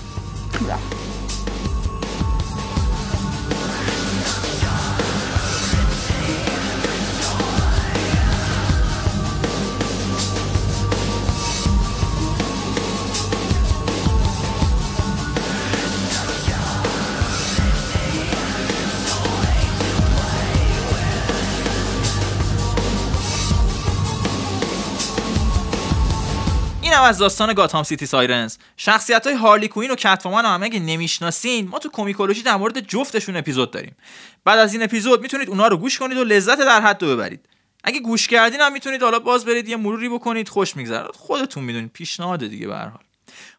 اینم 26.88 27.02
از 27.02 27.18
داستان 27.18 27.54
گاتهام 27.54 27.82
سیتی 27.82 28.06
سایرنز. 28.06 28.56
شخصیت 28.76 29.26
های 29.26 29.36
هارلی 29.36 29.68
کویین 29.68 29.90
و 29.90 29.94
کتوومن 29.94 30.44
هم 30.44 30.62
اگه 30.62 30.80
نمی‌شناسین 30.80 31.68
ما 31.68 31.78
تو 31.78 31.88
کومیکولوژی 31.88 32.42
در 32.42 32.56
مورد 32.56 32.80
جفتشون 32.80 33.36
اپیزود 33.36 33.70
داریم. 33.70 33.96
بعد 34.44 34.58
از 34.58 34.72
این 34.72 34.82
اپیزود 34.82 35.22
می‌تونید 35.22 35.48
اونها 35.48 35.68
رو 35.68 35.76
گوش 35.76 35.98
کنید 35.98 36.18
و 36.18 36.24
لذت 36.24 36.58
بی 36.58 36.80
حد 36.80 37.02
رو 37.02 37.08
ببرید. 37.08 37.48
اگه 37.84 38.00
گوش 38.00 38.28
کردین 38.28 38.60
هم 38.60 38.72
می‌تونید 38.72 39.02
حالا 39.02 39.18
باز 39.18 39.44
برید 39.44 39.68
یه 39.68 39.76
مروری 39.76 40.08
بکنید 40.08 40.48
خوش 40.48 40.76
میگذره. 40.76 41.08
خودتون 41.14 41.64
می‌دونید 41.64 41.92
پیشنهاد 41.92 42.46
دیگه 42.46 42.66
به 42.66 42.74
هر 42.74 42.88
حال. 42.88 43.02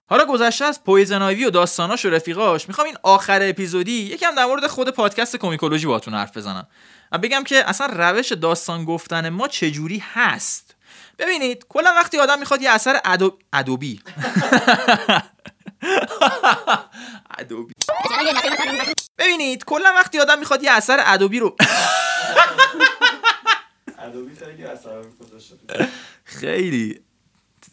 حالا 0.05 0.25
گذشته 0.25 0.65
از 0.65 0.83
پویزن 0.83 1.21
آیوی 1.21 1.45
و 1.45 1.49
داستاناش 1.49 2.05
و 2.05 2.09
رفیقاش 2.09 2.67
می‌خوام 2.67 2.87
این 2.87 2.97
آخر 3.03 3.39
اپیزودی 3.43 3.91
یکم 3.91 4.35
در 4.35 4.45
مورد 4.45 4.67
خود 4.67 4.89
پادکست 4.89 5.35
کومیکولوژی 5.35 5.87
باهاتون 5.87 6.13
حرف 6.13 6.37
بزنم 6.37 6.67
و 7.11 7.17
بگم 7.17 7.43
که 7.43 7.69
اصلا 7.69 7.87
روش 7.93 8.31
داستان 8.31 8.85
گفتن 8.85 9.29
ما 9.29 9.47
چجوری 9.47 10.03
هست. 10.13 10.68
ببینید 11.19 11.65
کلا 11.69 11.93
وقتی 11.95 12.19
آدم 12.19 12.39
می‌خواد 12.39 12.61
یه 12.61 12.69
اثر 12.69 12.99
ادو... 13.05 13.37
ادوبی. 13.53 14.01
ادوبی. 17.39 17.73
ببینید 19.17 19.65
کلا 19.65 19.93
وقتی 19.95 20.19
آدم 20.19 20.39
می‌خواد 20.39 20.63
یه 20.63 20.71
اثر 20.71 21.03
ادوبی 21.05 21.39
رو 21.39 21.55
خیلی 26.23 27.01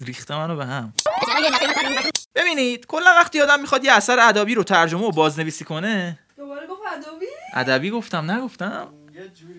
ریخته 0.01 0.36
منو 0.36 0.57
به 0.57 0.66
هم. 0.66 0.92
ببینید 2.34 2.86
کلا 2.86 3.11
وقتی 3.11 3.40
آدم 3.40 3.61
می‌خواد 3.61 3.84
یه 3.84 3.92
اثر 3.92 4.18
ادبی 4.20 4.55
رو 4.55 4.62
ترجمه 4.64 5.03
و 5.03 5.11
بازنویسی 5.11 5.64
کنه 5.64 6.18
دوباره 6.36 6.66
گفت 6.66 6.80
ادوبی؟ 6.92 7.26
ادبی 7.55 7.90
گفتم 7.90 8.30
نگفتم. 8.30 8.88
گفتی 9.07 9.18
ادوبی 9.18 9.55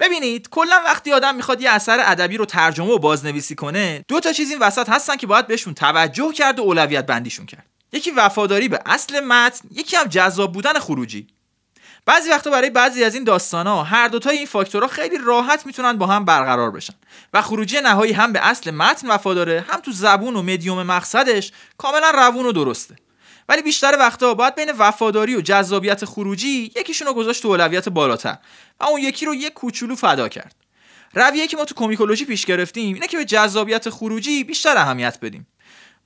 ببینید 0.00 0.48
کلا 0.48 0.82
وقتی 0.84 1.12
آدم 1.12 1.34
می‌خواد 1.34 1.60
یه 1.60 1.70
اثر 1.70 2.00
ادبی 2.04 2.36
رو 2.36 2.44
ترجمه 2.44 2.92
و 2.92 2.98
بازنویسی 2.98 3.54
کنه 3.54 4.04
دو 4.08 4.20
تا 4.20 4.32
چیز 4.32 4.50
این 4.50 4.58
وسط 4.58 4.88
هستن 4.88 5.16
که 5.16 5.26
باید 5.26 5.46
بهشون 5.46 5.74
توجه 5.74 6.32
کرد 6.32 6.58
و 6.58 6.62
اولویت 6.62 7.06
بندیشون 7.06 7.46
کرد. 7.46 7.66
یکی 7.92 8.10
وفاداری 8.10 8.68
به 8.68 8.80
اصل 8.86 9.20
متن 9.20 9.68
یکی 9.70 9.96
هم 9.96 10.04
جذاب 10.04 10.52
بودن 10.52 10.78
خروجی. 10.78 11.26
بعضی 12.06 12.30
وقتا 12.30 12.50
برای 12.50 12.70
بعضی 12.70 13.04
از 13.04 13.14
این 13.14 13.24
داستانا 13.24 13.82
هر 13.82 14.08
دوتای 14.08 14.36
این 14.36 14.46
فاکتورها 14.46 14.88
خیلی 14.88 15.18
راحت 15.18 15.66
می‌تونن 15.66 15.92
با 15.92 16.06
هم 16.06 16.24
برقرار 16.24 16.70
بشن. 16.70 16.94
و 17.32 17.42
خروجی 17.42 17.80
نهایی 17.80 18.12
هم 18.12 18.32
به 18.32 18.46
اصل 18.46 18.70
متن 18.70 19.10
وفاداره 19.10 19.64
هم 19.68 19.80
تو 19.80 19.92
زبون 19.92 20.36
و 20.36 20.42
مدیوم 20.42 20.82
مقصدش 20.82 21.52
کاملا 21.78 22.10
روون 22.10 22.46
و 22.46 22.52
درسته. 22.52 22.96
ولی 23.48 23.62
بیشتر 23.62 23.96
وقتا 23.98 24.34
باید 24.34 24.54
بین 24.54 24.72
وفاداری 24.78 25.36
و 25.36 25.40
جذابیت 25.40 26.04
خروجی 26.04 26.72
یکیشون 26.76 27.08
رو 27.08 27.14
گذاشت 27.14 27.42
تو 27.42 27.48
اولویت 27.48 27.88
بالاتر 27.88 28.38
و 28.80 28.84
اون 28.84 29.00
یکی 29.00 29.26
رو 29.26 29.34
یک 29.34 29.52
کوچولو 29.52 29.94
فدا 29.94 30.28
کرد. 30.28 30.54
رویه 31.14 31.46
که 31.46 31.56
ما 31.56 31.64
تو 31.64 31.74
کومیکولوژی 31.74 32.24
پیش 32.24 32.46
گرفتیم 32.46 32.94
اینه 32.94 33.06
که 33.06 33.16
به 33.16 33.24
جذابیت 33.24 33.90
خروجی 33.90 34.44
بیشتر 34.44 34.76
اهمیت 34.76 35.18
بدیم. 35.22 35.46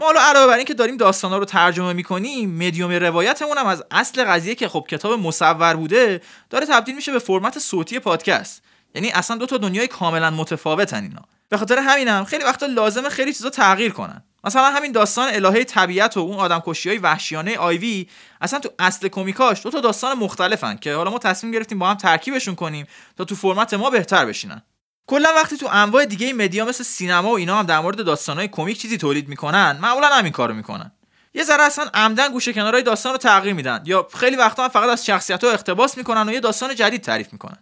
ما 0.01 0.07
حالا 0.07 0.20
علاوه 0.20 0.47
بر 0.47 0.57
اینکه 0.57 0.74
داریم 0.74 0.97
داستانا 0.97 1.38
رو 1.38 1.45
ترجمه 1.45 1.93
می‌کنیم 1.93 2.66
مدیوم 2.66 2.93
روایتمون 2.93 3.59
هم 3.59 3.66
از 3.66 3.84
اصل 3.91 4.24
قضیه 4.24 4.55
که 4.55 4.68
خب 4.68 4.86
کتاب 4.88 5.12
مصور 5.20 5.76
بوده 5.76 6.20
داره 6.51 6.66
تبدیل 6.66 6.95
میشه 6.95 7.12
به 7.12 7.18
فرمت 7.18 7.59
صوتی 7.59 7.99
پادکست. 7.99 8.62
یعنی 8.95 9.11
اصلا 9.11 9.36
دو 9.36 9.47
تا 9.47 9.57
دنیای 9.57 9.86
کاملا 9.86 10.30
متفاوتن 10.30 11.03
اینا. 11.03 11.22
به 11.49 11.57
خاطر 11.57 11.78
همینم 11.78 12.24
خیلی 12.24 12.45
وقتا 12.45 12.66
لازمه 12.66 13.09
خیلی 13.09 13.32
چیزا 13.32 13.51
تغییر 13.51 13.93
کنن. 13.93 14.24
مثلا 14.45 14.70
همین 14.70 14.93
داستان 14.93 15.28
الهه 15.34 15.64
طبیعت 15.64 16.16
و 16.16 16.20
اون 16.20 16.36
آدم 16.36 16.62
های 16.86 16.99
وحشیانه 16.99 17.57
آیوی 17.57 18.09
اصلا 18.41 18.59
تو 18.59 18.70
اصل 18.78 19.09
کمیکاش 19.09 19.62
دو 19.62 19.70
تا 19.70 19.80
داستان 19.80 20.18
مختلفن 20.18 20.76
که 20.76 20.95
حالا 20.95 21.11
ما 21.11 21.18
تصمیم 21.18 21.53
گرفتیم 21.53 21.78
با 21.78 21.91
هم 21.91 21.97
ترکیبشون 21.97 22.55
کنیم 22.55 22.86
تا 23.16 23.24
تو 23.24 23.34
فرمت 23.34 23.74
ما 23.74 23.91
بهتر 23.91 24.26
بشینن. 24.26 24.62
کلا 25.07 25.28
وقتی 25.36 25.57
تو 25.57 25.68
انواع 25.72 26.05
دیگه 26.05 26.32
media 26.33 26.64
مثل 26.64 26.84
سینما 26.84 27.30
و 27.30 27.36
اینا 27.36 27.59
هم 27.59 27.66
در 27.66 27.80
مورد 27.80 28.05
داستانهای 28.05 28.49
کمیک 28.49 28.80
چیزی 28.80 28.99
تولید 28.99 29.28
می‌کنن 29.28 29.78
معمولا 29.82 30.07
همین 30.07 30.32
کارو 30.32 30.55
می‌کنن. 30.55 30.93
یه 31.34 31.45
ذره 31.45 31.62
اصلا 31.62 31.91
عمدا 31.95 32.33
گوشه 32.32 32.53
کنارای 32.53 32.82
داستان 32.82 33.12
رو 33.12 33.18
تغییر 33.18 33.55
میدن 33.55 33.82
یا 33.84 34.09
خیلی 34.14 34.36
وقتا 34.36 34.62
هم 34.62 34.68
فقط 34.68 34.88
از 34.88 35.07
شخصیت 35.07 35.45
ها 35.45 35.51
اقتباس 35.51 35.97
می‌کنن 35.97 36.28
و 36.28 36.32
یه 36.32 36.41
داستان 36.41 36.74
جدید 36.74 37.01
تعریف 37.01 37.32
می‌کنن. 37.32 37.57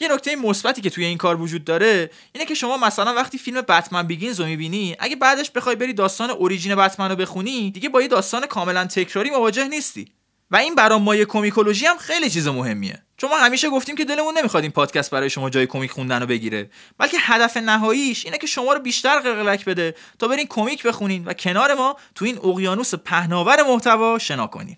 یه 0.00 0.08
نکته 0.08 0.36
مثبتی 0.36 0.80
که 0.80 0.90
توی 0.90 1.04
این 1.04 1.18
کار 1.18 1.40
وجود 1.40 1.64
داره 1.64 2.10
اینه 2.32 2.46
که 2.46 2.54
شما 2.54 2.76
مثلا 2.76 3.14
وقتی 3.14 3.38
فیلم 3.38 3.60
بتمن 3.60 4.02
بیگینز 4.02 4.40
رو 4.40 4.46
می‌بینی 4.46 4.96
اگه 4.98 5.16
بعدش 5.16 5.50
بخوای 5.50 5.76
بری 5.76 5.92
داستان 5.92 6.30
origin 6.30 6.74
بتمن 6.74 7.10
رو 7.10 7.16
بخونی 7.16 7.70
دیگه 7.70 7.88
با 7.88 8.02
یه 8.02 8.08
داستان 8.08 8.46
کاملا 8.46 8.84
تکراری 8.84 9.30
مواجه 9.30 9.68
نیستی. 9.68 10.12
و 10.50 10.56
این 10.56 10.74
برای 10.74 10.98
مایه 10.98 11.24
کمیکولوژی 11.24 11.86
هم 11.86 11.98
خیلی 11.98 12.30
چیز 12.30 12.48
مهمیه. 12.48 13.02
چون 13.16 13.30
ما 13.30 13.36
همیشه 13.36 13.70
گفتیم 13.70 13.96
که 13.96 14.04
دلمون 14.04 14.38
نمی‌خواد 14.38 14.62
این 14.62 14.72
پادکست 14.72 15.10
برای 15.10 15.30
شما 15.30 15.50
جای 15.50 15.66
کمیک 15.66 15.90
خوندن 15.90 16.20
رو 16.20 16.26
بگیره. 16.26 16.70
بلکه 16.98 17.16
هدف 17.20 17.56
نهاییش 17.56 18.24
اینه 18.24 18.38
که 18.38 18.46
شما 18.46 18.72
رو 18.72 18.80
بیشتر 18.80 19.20
قلقلک 19.20 19.64
بده 19.64 19.94
تا 20.18 20.28
برین 20.28 20.46
کمیک 20.46 20.82
بخونین 20.82 21.24
و 21.24 21.32
کنار 21.32 21.74
ما 21.74 21.96
تو 22.14 22.24
این 22.24 22.38
اقیانوس 22.38 22.94
پهناور 22.94 23.62
محتوا 23.62 24.18
شنا 24.18 24.46
کنین. 24.46 24.76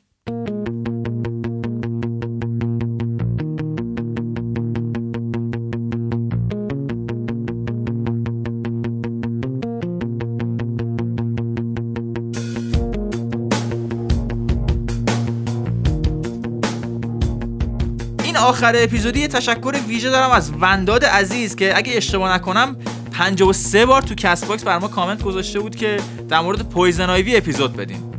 آخر 18.60 18.74
اپیزودی 18.76 19.20
یه 19.20 19.28
تشکر 19.28 19.74
ویژه 19.88 20.10
دارم 20.10 20.30
از 20.30 20.52
ونداد 20.60 21.04
عزیز 21.04 21.56
که 21.56 21.76
اگه 21.76 21.96
اشتباه 21.96 22.34
نکنم 22.34 22.76
53 23.12 23.86
بار 23.86 24.02
تو 24.02 24.14
Castbox 24.14 24.64
بر 24.64 24.78
ما 24.78 24.88
کامنت 24.88 25.22
گذاشته 25.22 25.60
بود 25.60 25.76
که 25.76 25.96
در 26.28 26.40
مورد 26.40 26.68
Poison 26.68 27.10
Ivy 27.10 27.36
اپیزود 27.36 27.76
بدیم. 27.76 28.12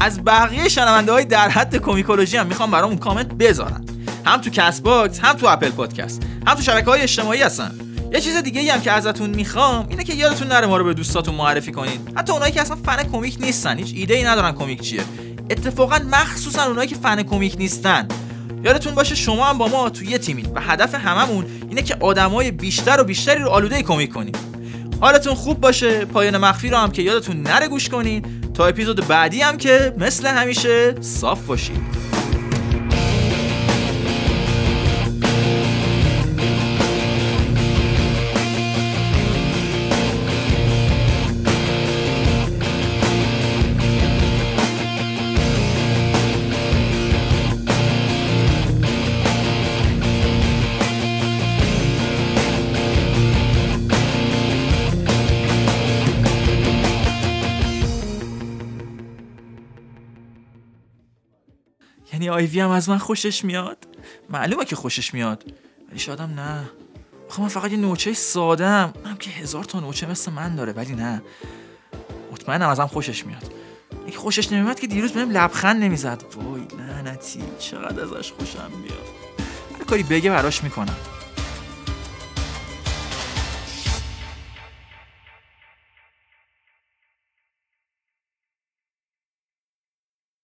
از 0.00 0.24
بقیه 0.24 0.68
شنونده 0.68 1.12
های 1.12 1.24
در 1.24 1.48
حد 1.48 1.76
کمیکولوژی 1.76 2.36
هم 2.36 2.46
می‌خوام 2.46 2.70
برامون 2.70 2.98
کامنت 2.98 3.34
بذارن. 3.34 3.84
هم 4.24 4.40
تو 4.40 4.50
Castbox 4.50 5.20
هم 5.20 5.36
تو 5.36 5.46
Apple 5.46 5.70
Podcasts 5.70 6.22
هم 6.46 6.54
تو 6.54 6.62
شبکه 6.62 6.90
های 6.90 7.00
اجتماعی 7.00 7.42
هستن. 7.42 7.70
یه 8.12 8.20
چیز 8.20 8.36
دیگه 8.36 8.72
هم 8.72 8.80
که 8.80 8.92
ازتون 8.92 9.30
می‌خوام 9.30 9.86
اینه 9.88 10.04
که 10.04 10.14
یادتون 10.14 10.48
نره 10.48 10.66
ما 10.66 10.76
رو 10.76 10.84
به 10.84 10.94
دوستاتون 10.94 11.34
معرفی 11.34 11.72
کنید. 11.72 12.12
حتی 12.16 12.32
اونایی 12.32 12.52
که 12.52 12.60
اصلا 12.60 12.76
فن 12.76 13.02
کمیک 13.02 13.36
نیستن 13.40 13.78
هیچ 13.78 13.92
ایده 13.96 14.14
ای 14.14 14.24
ندارن 14.24 14.52
کمیک 14.52 14.80
چیه. 14.80 15.02
اتفاقا 15.50 15.98
مخصوصا 16.10 16.64
اونایی 16.64 16.88
که 16.88 16.96
فن 16.96 17.22
کمیک 17.22 17.54
نیستن. 17.58 18.08
یادتون 18.64 18.94
باشه 18.94 19.14
شما 19.14 19.46
هم 19.46 19.58
با 19.58 19.68
ما 19.68 19.90
تو 19.90 20.04
یه 20.04 20.18
تیمین 20.18 20.46
و 20.54 20.60
هدف 20.60 20.94
هممون 20.94 21.44
اینه 21.68 21.82
که 21.82 21.96
آدمای 22.00 22.50
بیشتر 22.50 23.00
و 23.00 23.04
بیشتری 23.04 23.42
رو 23.42 23.48
آلوده 23.48 23.82
کمیک 23.82 24.12
کنیم. 24.12 24.32
حالتون 25.00 25.34
خوب 25.34 25.60
باشه 25.60 26.04
پایان 26.04 26.36
مخفی 26.36 26.68
رو 26.68 26.76
هم 26.76 26.90
که 26.90 27.02
یادتون 27.02 27.42
نره 27.42 27.68
گوش 27.68 27.88
کنین. 27.88 28.40
تا 28.54 28.66
اپیزود 28.66 29.08
بعدی 29.08 29.40
هم 29.40 29.56
که 29.56 29.94
مثل 29.98 30.26
همیشه 30.26 30.94
صاف 31.00 31.46
باشید 31.46 32.10
آیوی 62.30 62.60
هم 62.60 62.70
از 62.70 62.88
من 62.88 62.98
خوشش 62.98 63.44
میاد؟ 63.44 63.78
معلومه 64.30 64.64
که 64.64 64.76
خوشش 64.76 65.14
میاد. 65.14 65.44
ولی 65.90 65.98
شادم 65.98 66.30
نه. 66.36 66.70
خب 67.28 67.42
من 67.42 67.48
فقط 67.48 67.70
یه 67.70 67.76
نوچه 67.76 68.12
سادم 68.12 68.92
هم 69.06 69.16
که 69.16 69.30
هزار 69.30 69.64
تا 69.64 69.80
نوچه 69.80 70.06
مثل 70.06 70.32
من 70.32 70.54
داره 70.54 70.72
ولی 70.72 70.94
نه. 70.94 71.22
مطمئنم 72.32 72.68
ازم 72.68 72.86
خوشش 72.86 73.26
میاد. 73.26 73.52
اگه 74.06 74.16
خوشش 74.16 74.52
نمیاد 74.52 74.80
که 74.80 74.86
دیروز 74.86 75.12
بهم 75.12 75.30
لبخند 75.30 75.82
نمی‌زد. 75.82 76.24
وای 76.36 76.62
لعنتی. 76.78 77.42
چقدر 77.58 78.02
ازش 78.02 78.32
خوشم 78.32 78.70
میاد. 78.82 79.06
هر 79.78 79.84
کاری 79.84 80.02
بگه 80.02 80.30
براش 80.30 80.64
می‌کنم. 80.64 80.96